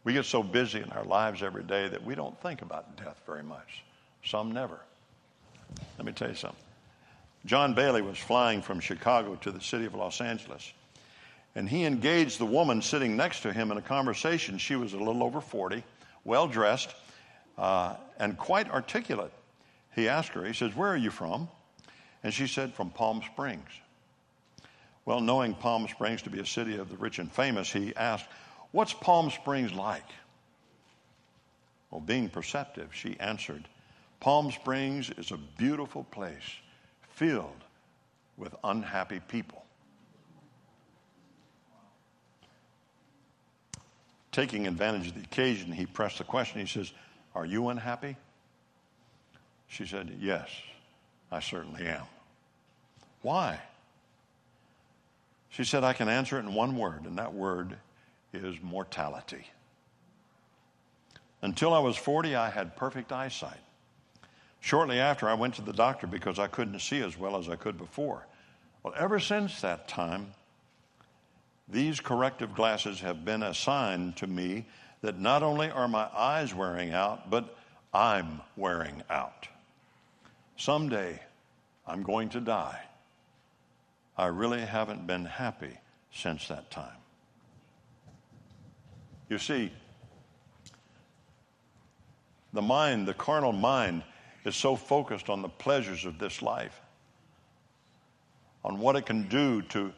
We 0.03 0.13
get 0.13 0.25
so 0.25 0.41
busy 0.41 0.81
in 0.81 0.89
our 0.91 1.03
lives 1.03 1.43
every 1.43 1.63
day 1.63 1.87
that 1.87 2.03
we 2.03 2.15
don't 2.15 2.39
think 2.41 2.63
about 2.63 2.97
death 2.97 3.21
very 3.27 3.43
much. 3.43 3.83
Some 4.23 4.51
never. 4.51 4.79
Let 5.97 6.05
me 6.05 6.13
tell 6.13 6.29
you 6.29 6.35
something. 6.35 6.59
John 7.45 7.73
Bailey 7.75 8.01
was 8.01 8.17
flying 8.17 8.61
from 8.61 8.79
Chicago 8.79 9.35
to 9.35 9.51
the 9.51 9.61
city 9.61 9.85
of 9.85 9.93
Los 9.93 10.19
Angeles, 10.19 10.73
and 11.53 11.69
he 11.69 11.85
engaged 11.85 12.39
the 12.39 12.45
woman 12.45 12.81
sitting 12.81 13.15
next 13.15 13.41
to 13.41 13.53
him 13.53 13.71
in 13.71 13.77
a 13.77 13.81
conversation. 13.81 14.57
She 14.57 14.75
was 14.75 14.93
a 14.93 14.97
little 14.97 15.23
over 15.23 15.41
40, 15.41 15.83
well 16.23 16.47
dressed, 16.47 16.95
uh, 17.57 17.95
and 18.19 18.37
quite 18.37 18.69
articulate 18.69 19.31
he 19.95 20.09
asked 20.09 20.29
her, 20.29 20.43
he 20.43 20.53
says, 20.53 20.75
Where 20.75 20.89
are 20.89 20.97
you 20.97 21.09
from? 21.09 21.47
And 22.21 22.33
she 22.33 22.47
said, 22.47 22.73
From 22.73 22.89
Palm 22.89 23.21
Springs. 23.31 23.69
Well, 25.05 25.21
knowing 25.21 25.53
Palm 25.53 25.87
Springs 25.87 26.23
to 26.23 26.29
be 26.29 26.39
a 26.39 26.45
city 26.45 26.77
of 26.77 26.89
the 26.89 26.97
rich 26.97 27.19
and 27.19 27.31
famous, 27.31 27.71
he 27.71 27.95
asked, 27.95 28.27
What's 28.71 28.93
Palm 28.93 29.29
Springs 29.29 29.71
like? 29.71 30.03
Well, 31.89 32.01
being 32.01 32.27
perceptive, 32.27 32.93
she 32.93 33.17
answered, 33.19 33.67
Palm 34.19 34.51
Springs 34.51 35.09
is 35.11 35.31
a 35.31 35.37
beautiful 35.57 36.03
place 36.05 36.43
filled 37.15 37.63
with 38.37 38.53
unhappy 38.63 39.21
people. 39.27 39.63
Taking 44.31 44.67
advantage 44.67 45.07
of 45.07 45.15
the 45.15 45.21
occasion, 45.21 45.71
he 45.71 45.85
pressed 45.85 46.17
the 46.17 46.25
question. 46.25 46.59
He 46.59 46.67
says, 46.67 46.91
Are 47.33 47.45
you 47.45 47.69
unhappy? 47.69 48.17
She 49.67 49.85
said, 49.85 50.17
Yes, 50.19 50.49
I 51.31 51.39
certainly 51.39 51.87
am. 51.87 52.03
Why? 53.21 53.59
She 55.49 55.63
said, 55.63 55.85
I 55.85 55.93
can 55.93 56.09
answer 56.09 56.37
it 56.37 56.41
in 56.41 56.53
one 56.53 56.75
word, 56.75 57.05
and 57.05 57.17
that 57.17 57.33
word 57.33 57.77
is 58.33 58.61
mortality. 58.61 59.47
Until 61.41 61.73
I 61.73 61.79
was 61.79 61.95
40, 61.95 62.35
I 62.35 62.49
had 62.49 62.75
perfect 62.75 63.13
eyesight. 63.13 63.64
Shortly 64.65 64.99
after, 64.99 65.29
I 65.29 65.35
went 65.35 65.53
to 65.55 65.61
the 65.61 65.71
doctor 65.71 66.07
because 66.07 66.39
I 66.39 66.47
couldn't 66.47 66.79
see 66.79 66.99
as 67.03 67.19
well 67.19 67.37
as 67.37 67.49
I 67.49 67.55
could 67.55 67.77
before. 67.77 68.25
Well, 68.81 68.95
ever 68.97 69.19
since 69.19 69.61
that 69.61 69.87
time, 69.87 70.33
these 71.67 71.99
corrective 71.99 72.55
glasses 72.55 72.99
have 73.01 73.23
been 73.23 73.43
a 73.43 73.53
sign 73.53 74.13
to 74.13 74.25
me 74.25 74.65
that 75.01 75.19
not 75.19 75.43
only 75.43 75.69
are 75.69 75.87
my 75.87 76.09
eyes 76.17 76.55
wearing 76.55 76.93
out, 76.93 77.29
but 77.29 77.55
I'm 77.93 78.41
wearing 78.57 79.03
out. 79.07 79.47
Someday 80.57 81.19
I'm 81.85 82.01
going 82.01 82.29
to 82.29 82.39
die. 82.39 82.81
I 84.17 84.25
really 84.25 84.61
haven't 84.61 85.05
been 85.05 85.25
happy 85.25 85.77
since 86.11 86.47
that 86.47 86.71
time. 86.71 86.97
You 89.29 89.37
see, 89.37 89.71
the 92.51 92.63
mind, 92.63 93.07
the 93.07 93.13
carnal 93.13 93.53
mind, 93.53 94.01
is 94.45 94.55
so 94.55 94.75
focused 94.75 95.29
on 95.29 95.41
the 95.41 95.49
pleasures 95.49 96.05
of 96.05 96.19
this 96.19 96.41
life, 96.41 96.79
on 98.63 98.79
what 98.79 98.95
it 98.95 99.05
can 99.05 99.27
do 99.27 99.61
to, 99.63 99.91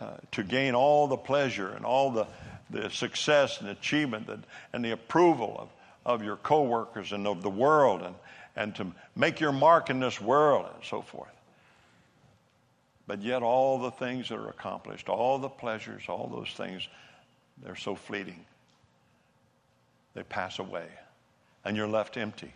uh, 0.00 0.12
to 0.32 0.42
gain 0.42 0.74
all 0.74 1.06
the 1.06 1.16
pleasure 1.16 1.68
and 1.70 1.84
all 1.84 2.10
the, 2.10 2.26
the 2.70 2.88
success 2.90 3.60
and 3.60 3.68
achievement 3.68 4.28
and, 4.28 4.44
and 4.72 4.84
the 4.84 4.90
approval 4.90 5.56
of, 5.58 5.68
of 6.14 6.24
your 6.24 6.36
coworkers 6.36 7.12
and 7.12 7.26
of 7.26 7.42
the 7.42 7.50
world 7.50 8.02
and, 8.02 8.14
and 8.56 8.74
to 8.74 8.86
make 9.14 9.38
your 9.38 9.52
mark 9.52 9.90
in 9.90 10.00
this 10.00 10.20
world 10.20 10.66
and 10.74 10.84
so 10.84 11.02
forth. 11.02 11.28
But 13.06 13.22
yet, 13.22 13.42
all 13.42 13.78
the 13.78 13.90
things 13.90 14.28
that 14.28 14.36
are 14.36 14.50
accomplished, 14.50 15.08
all 15.08 15.38
the 15.38 15.48
pleasures, 15.48 16.04
all 16.08 16.28
those 16.28 16.50
things, 16.50 16.86
they're 17.62 17.74
so 17.74 17.96
fleeting. 17.96 18.44
They 20.14 20.22
pass 20.22 20.58
away, 20.60 20.86
and 21.64 21.76
you're 21.76 21.88
left 21.88 22.16
empty. 22.16 22.52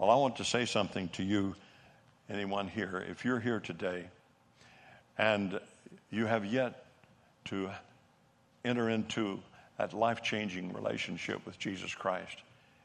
Well, 0.00 0.08
I 0.08 0.14
want 0.14 0.36
to 0.36 0.44
say 0.44 0.64
something 0.64 1.10
to 1.10 1.22
you, 1.22 1.54
anyone 2.30 2.68
here. 2.68 3.04
If 3.10 3.26
you're 3.26 3.38
here 3.38 3.60
today 3.60 4.06
and 5.18 5.60
you 6.10 6.24
have 6.24 6.46
yet 6.46 6.86
to 7.48 7.68
enter 8.64 8.88
into 8.88 9.40
that 9.76 9.92
life 9.92 10.22
changing 10.22 10.72
relationship 10.72 11.44
with 11.44 11.58
Jesus 11.58 11.94
Christ, 11.94 12.38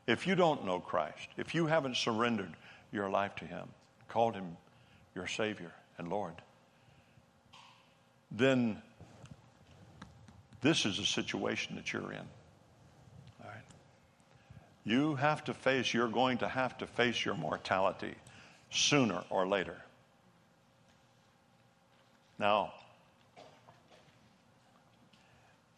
if 0.08 0.28
you 0.28 0.36
don't 0.36 0.66
know 0.66 0.82
Christ, 0.82 1.30
if 1.38 1.56
you 1.56 1.68
haven't 1.68 1.96
surrendered 1.96 2.52
your 2.92 3.10
life 3.10 3.34
to 3.36 3.46
Him, 3.46 3.70
called 4.10 4.36
Him 4.36 4.58
your 5.16 5.28
Savior 5.28 5.72
and 5.98 6.10
Lord, 6.10 6.34
then 8.30 8.82
this 10.60 10.86
is 10.86 11.00
a 11.00 11.06
situation 11.06 11.78
that 11.78 11.94
you're 11.94 12.12
in. 12.12 12.28
You 14.86 15.16
have 15.16 15.44
to 15.46 15.54
face, 15.54 15.94
you're 15.94 16.08
going 16.08 16.38
to 16.38 16.48
have 16.48 16.78
to 16.78 16.88
face 16.88 17.26
your 17.26 17.36
mortality 17.36 18.14
sooner 18.70 19.24
or 19.32 19.48
later. 19.48 19.78
Now, 22.38 22.74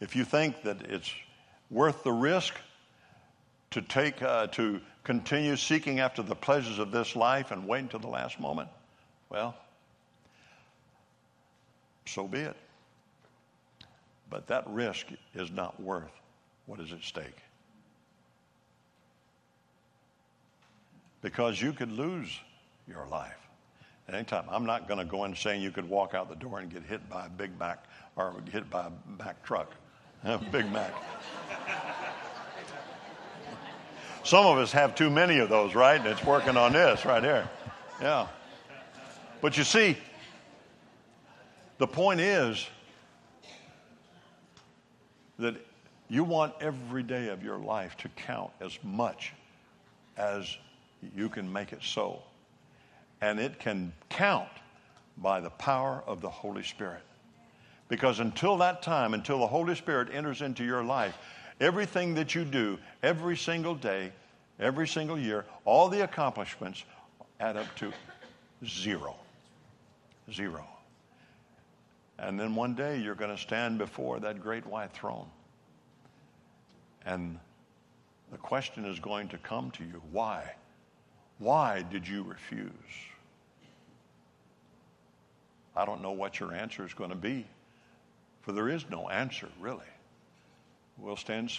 if 0.02 0.16
you 0.16 0.26
think 0.26 0.64
that 0.64 0.82
it's 0.82 1.10
worth 1.72 2.04
the 2.04 2.12
risk 2.12 2.54
to 3.72 3.82
take 3.82 4.22
uh, 4.22 4.48
to 4.48 4.82
continue 5.04 5.56
seeking 5.56 6.00
after 6.00 6.22
the 6.22 6.36
pleasures 6.36 6.80
of 6.80 6.92
this 6.92 7.16
life 7.16 7.52
and 7.52 7.68
wait 7.68 7.80
until 7.80 8.00
the 8.00 8.08
last 8.08 8.40
moment, 8.40 8.70
well, 9.30 9.56
so 12.06 12.28
be 12.28 12.40
it. 12.40 12.56
But 14.30 14.48
that 14.48 14.68
risk 14.68 15.08
is 15.34 15.50
not 15.50 15.80
worth 15.80 16.12
what 16.66 16.82
is 16.82 16.92
at 16.92 17.04
stake. 17.04 17.38
Because 21.22 21.62
you 21.62 21.74
could 21.74 21.92
lose 21.92 22.40
your 22.88 23.06
life 23.08 23.38
at 24.08 24.16
any 24.16 24.24
time. 24.24 24.46
I'm 24.50 24.66
not 24.66 24.88
going 24.88 25.00
to 25.00 25.06
go 25.06 25.26
in 25.26 25.36
saying 25.36 25.62
you 25.62 25.72
could 25.72 25.90
walk 25.90 26.14
out 26.14 26.30
the 26.30 26.36
door 26.36 26.60
and 26.60 26.72
get 26.72 26.84
hit 26.84 27.08
by 27.10 27.26
a 27.26 27.30
Big 27.30 27.58
Mac 27.60 27.86
or 28.16 28.36
hit 28.52 28.70
by 28.70 28.88
a 28.88 28.92
Mack 29.20 29.44
truck. 29.44 29.72
Big 30.52 30.72
Mac. 30.72 30.94
Some 34.24 34.46
of 34.46 34.58
us 34.58 34.72
have 34.74 34.94
too 34.94 35.10
many 35.10 35.40
of 35.40 35.50
those, 35.50 35.74
right? 35.74 36.00
And 36.00 36.10
it's 36.10 36.24
working 36.24 36.58
on 36.58 36.74
this 36.74 37.06
right 37.06 37.24
here. 37.24 37.50
Yeah. 38.02 38.28
But 39.42 39.58
you 39.58 39.64
see, 39.64 39.98
the 41.78 41.88
point 41.88 42.20
is 42.20 42.68
that 45.40 45.56
you 46.10 46.24
want 46.24 46.54
every 46.60 47.04
day 47.04 47.30
of 47.30 47.44
your 47.44 47.58
life 47.58 47.96
to 47.98 48.10
count 48.10 48.52
as 48.60 48.78
much 48.84 49.34
as 50.18 50.58
you 51.16 51.30
can 51.30 51.52
make 51.52 51.74
it 51.74 51.82
so. 51.82 52.22
And 53.22 53.40
it 53.40 53.60
can 53.60 53.94
count 54.10 54.50
by 55.18 55.40
the 55.40 55.50
power 55.50 56.04
of 56.06 56.22
the 56.22 56.30
Holy 56.30 56.64
Spirit. 56.64 57.02
Because 57.90 58.20
until 58.20 58.58
that 58.58 58.82
time, 58.82 59.14
until 59.14 59.40
the 59.40 59.48
Holy 59.48 59.76
Spirit 59.76 60.10
enters 60.12 60.42
into 60.42 60.64
your 60.64 60.84
life, 60.84 61.18
everything 61.60 62.16
that 62.16 62.36
you 62.36 62.44
do 62.44 62.78
every 63.02 63.38
single 63.38 63.76
day, 63.76 64.12
every 64.60 64.88
single 64.88 65.18
year, 65.18 65.46
all 65.66 65.88
the 65.90 66.04
accomplishments 66.04 66.84
add 67.40 67.58
up 67.58 67.74
to 67.78 67.92
zero. 68.66 69.16
Zero. 70.32 70.66
And 72.20 72.40
then 72.40 72.56
one 72.56 72.74
day 72.74 73.00
you're 73.00 73.16
going 73.16 73.36
to 73.36 73.42
stand 73.42 73.78
before 73.78 74.20
that 74.20 74.42
great 74.42 74.66
white 74.66 74.92
throne. 74.92 75.28
And 77.06 77.40
the 78.32 78.38
question 78.38 78.86
is 78.86 79.00
going 79.00 79.30
to 79.30 79.38
come 79.38 79.72
to 79.72 79.84
you 79.84 80.02
why? 80.12 80.54
Why 81.40 81.84
did 81.84 82.08
you 82.08 82.24
refuse? 82.24 82.72
I 85.76 85.86
don't 85.86 86.02
know 86.02 86.12
what 86.12 86.40
your 86.40 86.54
answer 86.54 86.86
is 86.86 86.94
going 86.94 87.12
to 87.12 87.16
be, 87.16 87.46
for 88.42 88.52
there 88.52 88.70
is 88.70 88.86
no 88.90 89.10
answer, 89.10 89.48
really. 89.60 89.86
We'll 90.98 91.18
stand, 91.18 91.52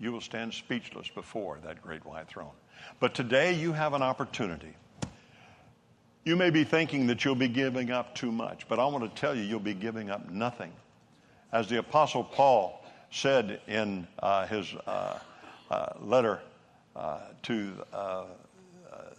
you 0.00 0.12
will 0.12 0.22
stand 0.22 0.54
speechless 0.54 1.08
before 1.14 1.58
that 1.64 1.82
great 1.82 2.04
white 2.06 2.28
throne. 2.28 2.54
But 3.00 3.14
today 3.14 3.52
you 3.52 3.72
have 3.72 3.92
an 3.92 4.02
opportunity 4.02 4.74
you 6.26 6.34
may 6.34 6.50
be 6.50 6.64
thinking 6.64 7.06
that 7.06 7.24
you'll 7.24 7.36
be 7.36 7.46
giving 7.46 7.92
up 7.92 8.12
too 8.16 8.32
much, 8.32 8.68
but 8.68 8.80
I 8.80 8.86
want 8.86 9.04
to 9.04 9.20
tell 9.20 9.32
you, 9.32 9.42
you'll 9.42 9.60
be 9.60 9.74
giving 9.74 10.10
up 10.10 10.28
nothing. 10.28 10.72
As 11.52 11.68
the 11.68 11.78
Apostle 11.78 12.24
Paul 12.24 12.84
said 13.12 13.60
in 13.68 14.08
uh, 14.18 14.44
his 14.48 14.74
uh, 14.88 15.20
uh, 15.70 15.86
letter 16.00 16.40
uh, 16.96 17.20
to 17.44 17.72
uh, 17.92 18.24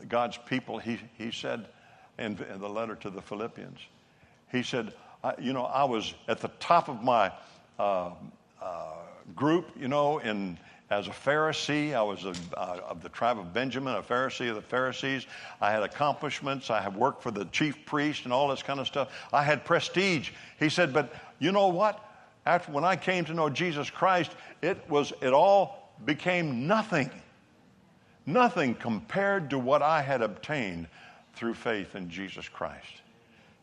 God's 0.07 0.37
people, 0.45 0.79
he, 0.79 0.99
he 1.17 1.31
said 1.31 1.67
in, 2.17 2.37
in, 2.51 2.59
the 2.59 2.69
letter 2.69 2.95
to 2.95 3.09
the 3.09 3.21
Philippians, 3.21 3.79
he 4.51 4.63
said, 4.63 4.93
You 5.39 5.53
know, 5.53 5.65
I 5.65 5.83
was 5.83 6.13
at 6.27 6.39
the 6.39 6.49
top 6.59 6.89
of 6.89 7.03
my 7.03 7.31
group, 9.35 9.69
you 9.79 9.87
know, 9.87 10.19
in 10.19 10.57
as 10.89 11.07
a 11.07 11.11
Pharisee. 11.11 11.93
I 11.93 12.01
was 12.01 12.25
a, 12.25 12.33
uh, 12.57 12.79
of 12.87 13.01
the 13.01 13.09
tribe 13.09 13.39
of 13.39 13.53
Benjamin, 13.53 13.95
a 13.95 14.01
Pharisee 14.01 14.49
of 14.49 14.55
the 14.55 14.61
Pharisees. 14.61 15.25
I 15.61 15.71
had 15.71 15.83
accomplishments. 15.83 16.69
I 16.69 16.81
had 16.81 16.95
worked 16.95 17.21
for 17.21 17.31
the 17.31 17.45
chief 17.45 17.85
priest 17.85 18.23
and 18.23 18.33
all 18.33 18.47
this 18.47 18.63
kind 18.63 18.79
of 18.79 18.87
stuff. 18.87 19.09
I 19.33 19.43
had 19.43 19.65
prestige. 19.65 20.31
He 20.59 20.69
said, 20.69 20.93
but 20.93 21.13
you 21.39 21.51
know 21.51 21.67
what? 21.67 22.03
After 22.45 22.71
when 22.71 22.85
I 22.85 22.95
came 22.95 23.25
to 23.25 23.33
know 23.33 23.49
Jesus 23.49 23.89
Christ, 23.89 24.31
it 24.61 24.77
was 24.89 25.11
it 25.21 25.33
all 25.33 25.91
became 26.05 26.67
nothing. 26.67 27.11
Nothing 28.27 28.75
compared 28.75 29.49
to 29.51 29.57
what 29.57 29.81
I 29.81 30.01
had 30.01 30.21
obtained 30.21 30.87
through 31.33 31.53
faith 31.53 31.95
in 31.95 32.09
Jesus 32.09 32.49
Christ. 32.49 33.01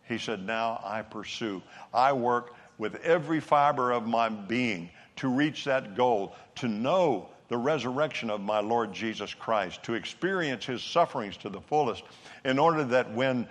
He 0.09 0.17
said, 0.17 0.45
Now 0.45 0.81
I 0.83 1.03
pursue. 1.03 1.63
I 1.93 2.15
work 2.15 2.55
with 2.79 2.97
every 2.97 3.41
fiber 3.41 3.93
of 3.93 4.07
my 4.07 4.31
being 4.31 4.89
to 5.17 5.29
reach 5.29 5.65
that 5.65 5.95
goal, 5.95 6.35
to 6.57 6.67
know 6.67 7.29
the 7.49 7.59
resurrection 7.59 8.31
of 8.31 8.41
my 8.41 8.61
Lord 8.61 8.93
Jesus 8.93 9.35
Christ, 9.35 9.83
to 9.85 9.95
experience 9.95 10.65
his 10.65 10.83
sufferings 10.83 11.37
to 11.39 11.51
the 11.51 11.61
fullest, 11.61 12.03
in 12.45 12.59
order 12.59 12.85
that 12.85 13.13
when 13.13 13.47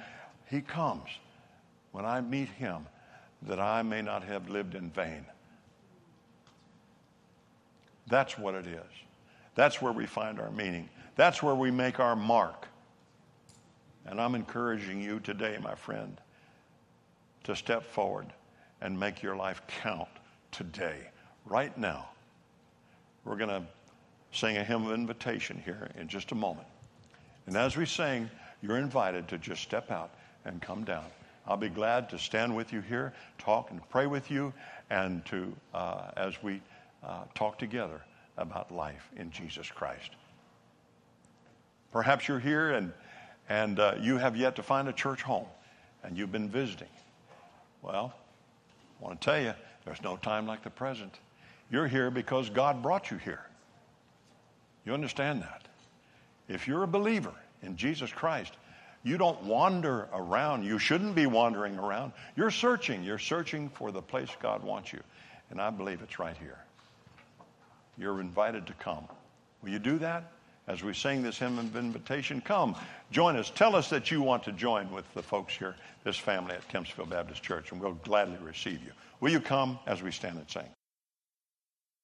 he 0.49 0.61
comes, 0.61 1.07
when 1.91 2.05
I 2.05 2.21
meet 2.21 2.49
him, 2.49 2.87
that 3.43 3.59
I 3.59 3.83
may 3.83 4.01
not 4.01 4.23
have 4.23 4.49
lived 4.49 4.73
in 4.73 4.89
vain. 4.89 5.25
That's 8.07 8.37
what 8.37 8.55
it 8.55 8.65
is. 8.65 8.81
That's 9.55 9.81
where 9.81 9.93
we 9.93 10.07
find 10.07 10.39
our 10.39 10.51
meaning. 10.51 10.89
That's 11.15 11.43
where 11.43 11.55
we 11.55 11.71
make 11.71 11.99
our 11.99 12.15
mark. 12.15 12.67
And 14.05 14.19
I'm 14.19 14.35
encouraging 14.35 15.01
you 15.01 15.19
today, 15.19 15.57
my 15.61 15.75
friend, 15.75 16.19
to 17.45 17.55
step 17.55 17.83
forward 17.83 18.27
and 18.81 18.99
make 18.99 19.21
your 19.21 19.35
life 19.35 19.61
count 19.67 20.09
today 20.51 21.07
right 21.45 21.77
now. 21.77 22.09
We're 23.23 23.37
going 23.37 23.49
to 23.49 23.63
sing 24.31 24.57
a 24.57 24.63
hymn 24.63 24.87
of 24.87 24.93
invitation 24.93 25.61
here 25.63 25.89
in 25.97 26.07
just 26.07 26.31
a 26.31 26.35
moment. 26.35 26.67
And 27.47 27.55
as 27.55 27.77
we 27.77 27.85
sing, 27.85 28.29
you're 28.61 28.77
invited 28.77 29.27
to 29.29 29.37
just 29.37 29.61
step 29.61 29.91
out 29.91 30.11
and 30.45 30.61
come 30.61 30.83
down 30.83 31.05
I'll 31.45 31.57
be 31.57 31.69
glad 31.69 32.09
to 32.09 32.17
stand 32.17 32.55
with 32.55 32.71
you 32.71 32.79
here, 32.81 33.13
talk 33.37 33.71
and 33.71 33.81
pray 33.89 34.07
with 34.07 34.31
you, 34.31 34.53
and 34.89 35.25
to 35.25 35.53
uh, 35.73 36.11
as 36.15 36.41
we 36.41 36.61
uh, 37.03 37.23
talk 37.35 37.59
together 37.59 38.01
about 38.37 38.71
life 38.71 39.09
in 39.17 39.29
Jesus 39.29 39.69
Christ. 39.69 40.11
Perhaps 41.93 42.27
you're 42.27 42.39
here 42.39 42.71
and 42.71 42.91
and 43.49 43.79
uh, 43.79 43.95
you 43.99 44.17
have 44.17 44.35
yet 44.35 44.55
to 44.55 44.63
find 44.63 44.87
a 44.87 44.93
church 44.93 45.21
home, 45.21 45.45
and 46.03 46.17
you've 46.17 46.31
been 46.31 46.49
visiting. 46.49 46.87
Well, 47.81 48.13
I 48.99 49.03
want 49.03 49.19
to 49.19 49.25
tell 49.25 49.41
you, 49.41 49.53
there's 49.85 50.01
no 50.01 50.15
time 50.17 50.47
like 50.47 50.63
the 50.63 50.69
present. 50.69 51.19
You're 51.69 51.87
here 51.87 52.09
because 52.09 52.49
God 52.49 52.81
brought 52.81 53.11
you 53.11 53.17
here. 53.17 53.45
You 54.85 54.93
understand 54.93 55.41
that? 55.41 55.67
If 56.47 56.67
you're 56.67 56.83
a 56.83 56.87
believer 56.87 57.33
in 57.61 57.75
Jesus 57.75 58.11
Christ, 58.11 58.53
you 59.03 59.17
don't 59.17 59.43
wander 59.43 60.07
around. 60.13 60.63
You 60.63 60.79
shouldn't 60.79 61.15
be 61.15 61.25
wandering 61.25 61.77
around. 61.77 62.13
You're 62.35 62.51
searching. 62.51 63.03
You're 63.03 63.19
searching 63.19 63.69
for 63.69 63.91
the 63.91 64.01
place 64.01 64.29
God 64.41 64.63
wants 64.63 64.93
you. 64.93 65.01
And 65.49 65.59
I 65.59 65.69
believe 65.69 66.01
it's 66.01 66.19
right 66.19 66.37
here. 66.37 66.59
You're 67.97 68.21
invited 68.21 68.67
to 68.67 68.73
come. 68.73 69.05
Will 69.61 69.69
you 69.69 69.79
do 69.79 69.97
that? 69.99 70.31
As 70.67 70.81
we 70.81 70.93
sing 70.93 71.21
this 71.21 71.37
hymn 71.37 71.59
of 71.59 71.75
invitation, 71.75 72.39
come, 72.39 72.75
join 73.11 73.35
us. 73.35 73.49
Tell 73.49 73.75
us 73.75 73.89
that 73.89 74.11
you 74.11 74.21
want 74.21 74.43
to 74.43 74.53
join 74.53 74.89
with 74.91 75.11
the 75.13 75.21
folks 75.21 75.53
here, 75.53 75.75
this 76.03 76.17
family 76.17 76.55
at 76.55 76.67
Kempsville 76.69 77.09
Baptist 77.09 77.43
Church, 77.43 77.71
and 77.71 77.81
we'll 77.81 77.93
gladly 77.93 78.37
receive 78.41 78.81
you. 78.81 78.91
Will 79.19 79.31
you 79.31 79.41
come 79.41 79.77
as 79.85 80.01
we 80.01 80.11
stand 80.11 80.37
and 80.37 80.49
sing? 80.49 80.69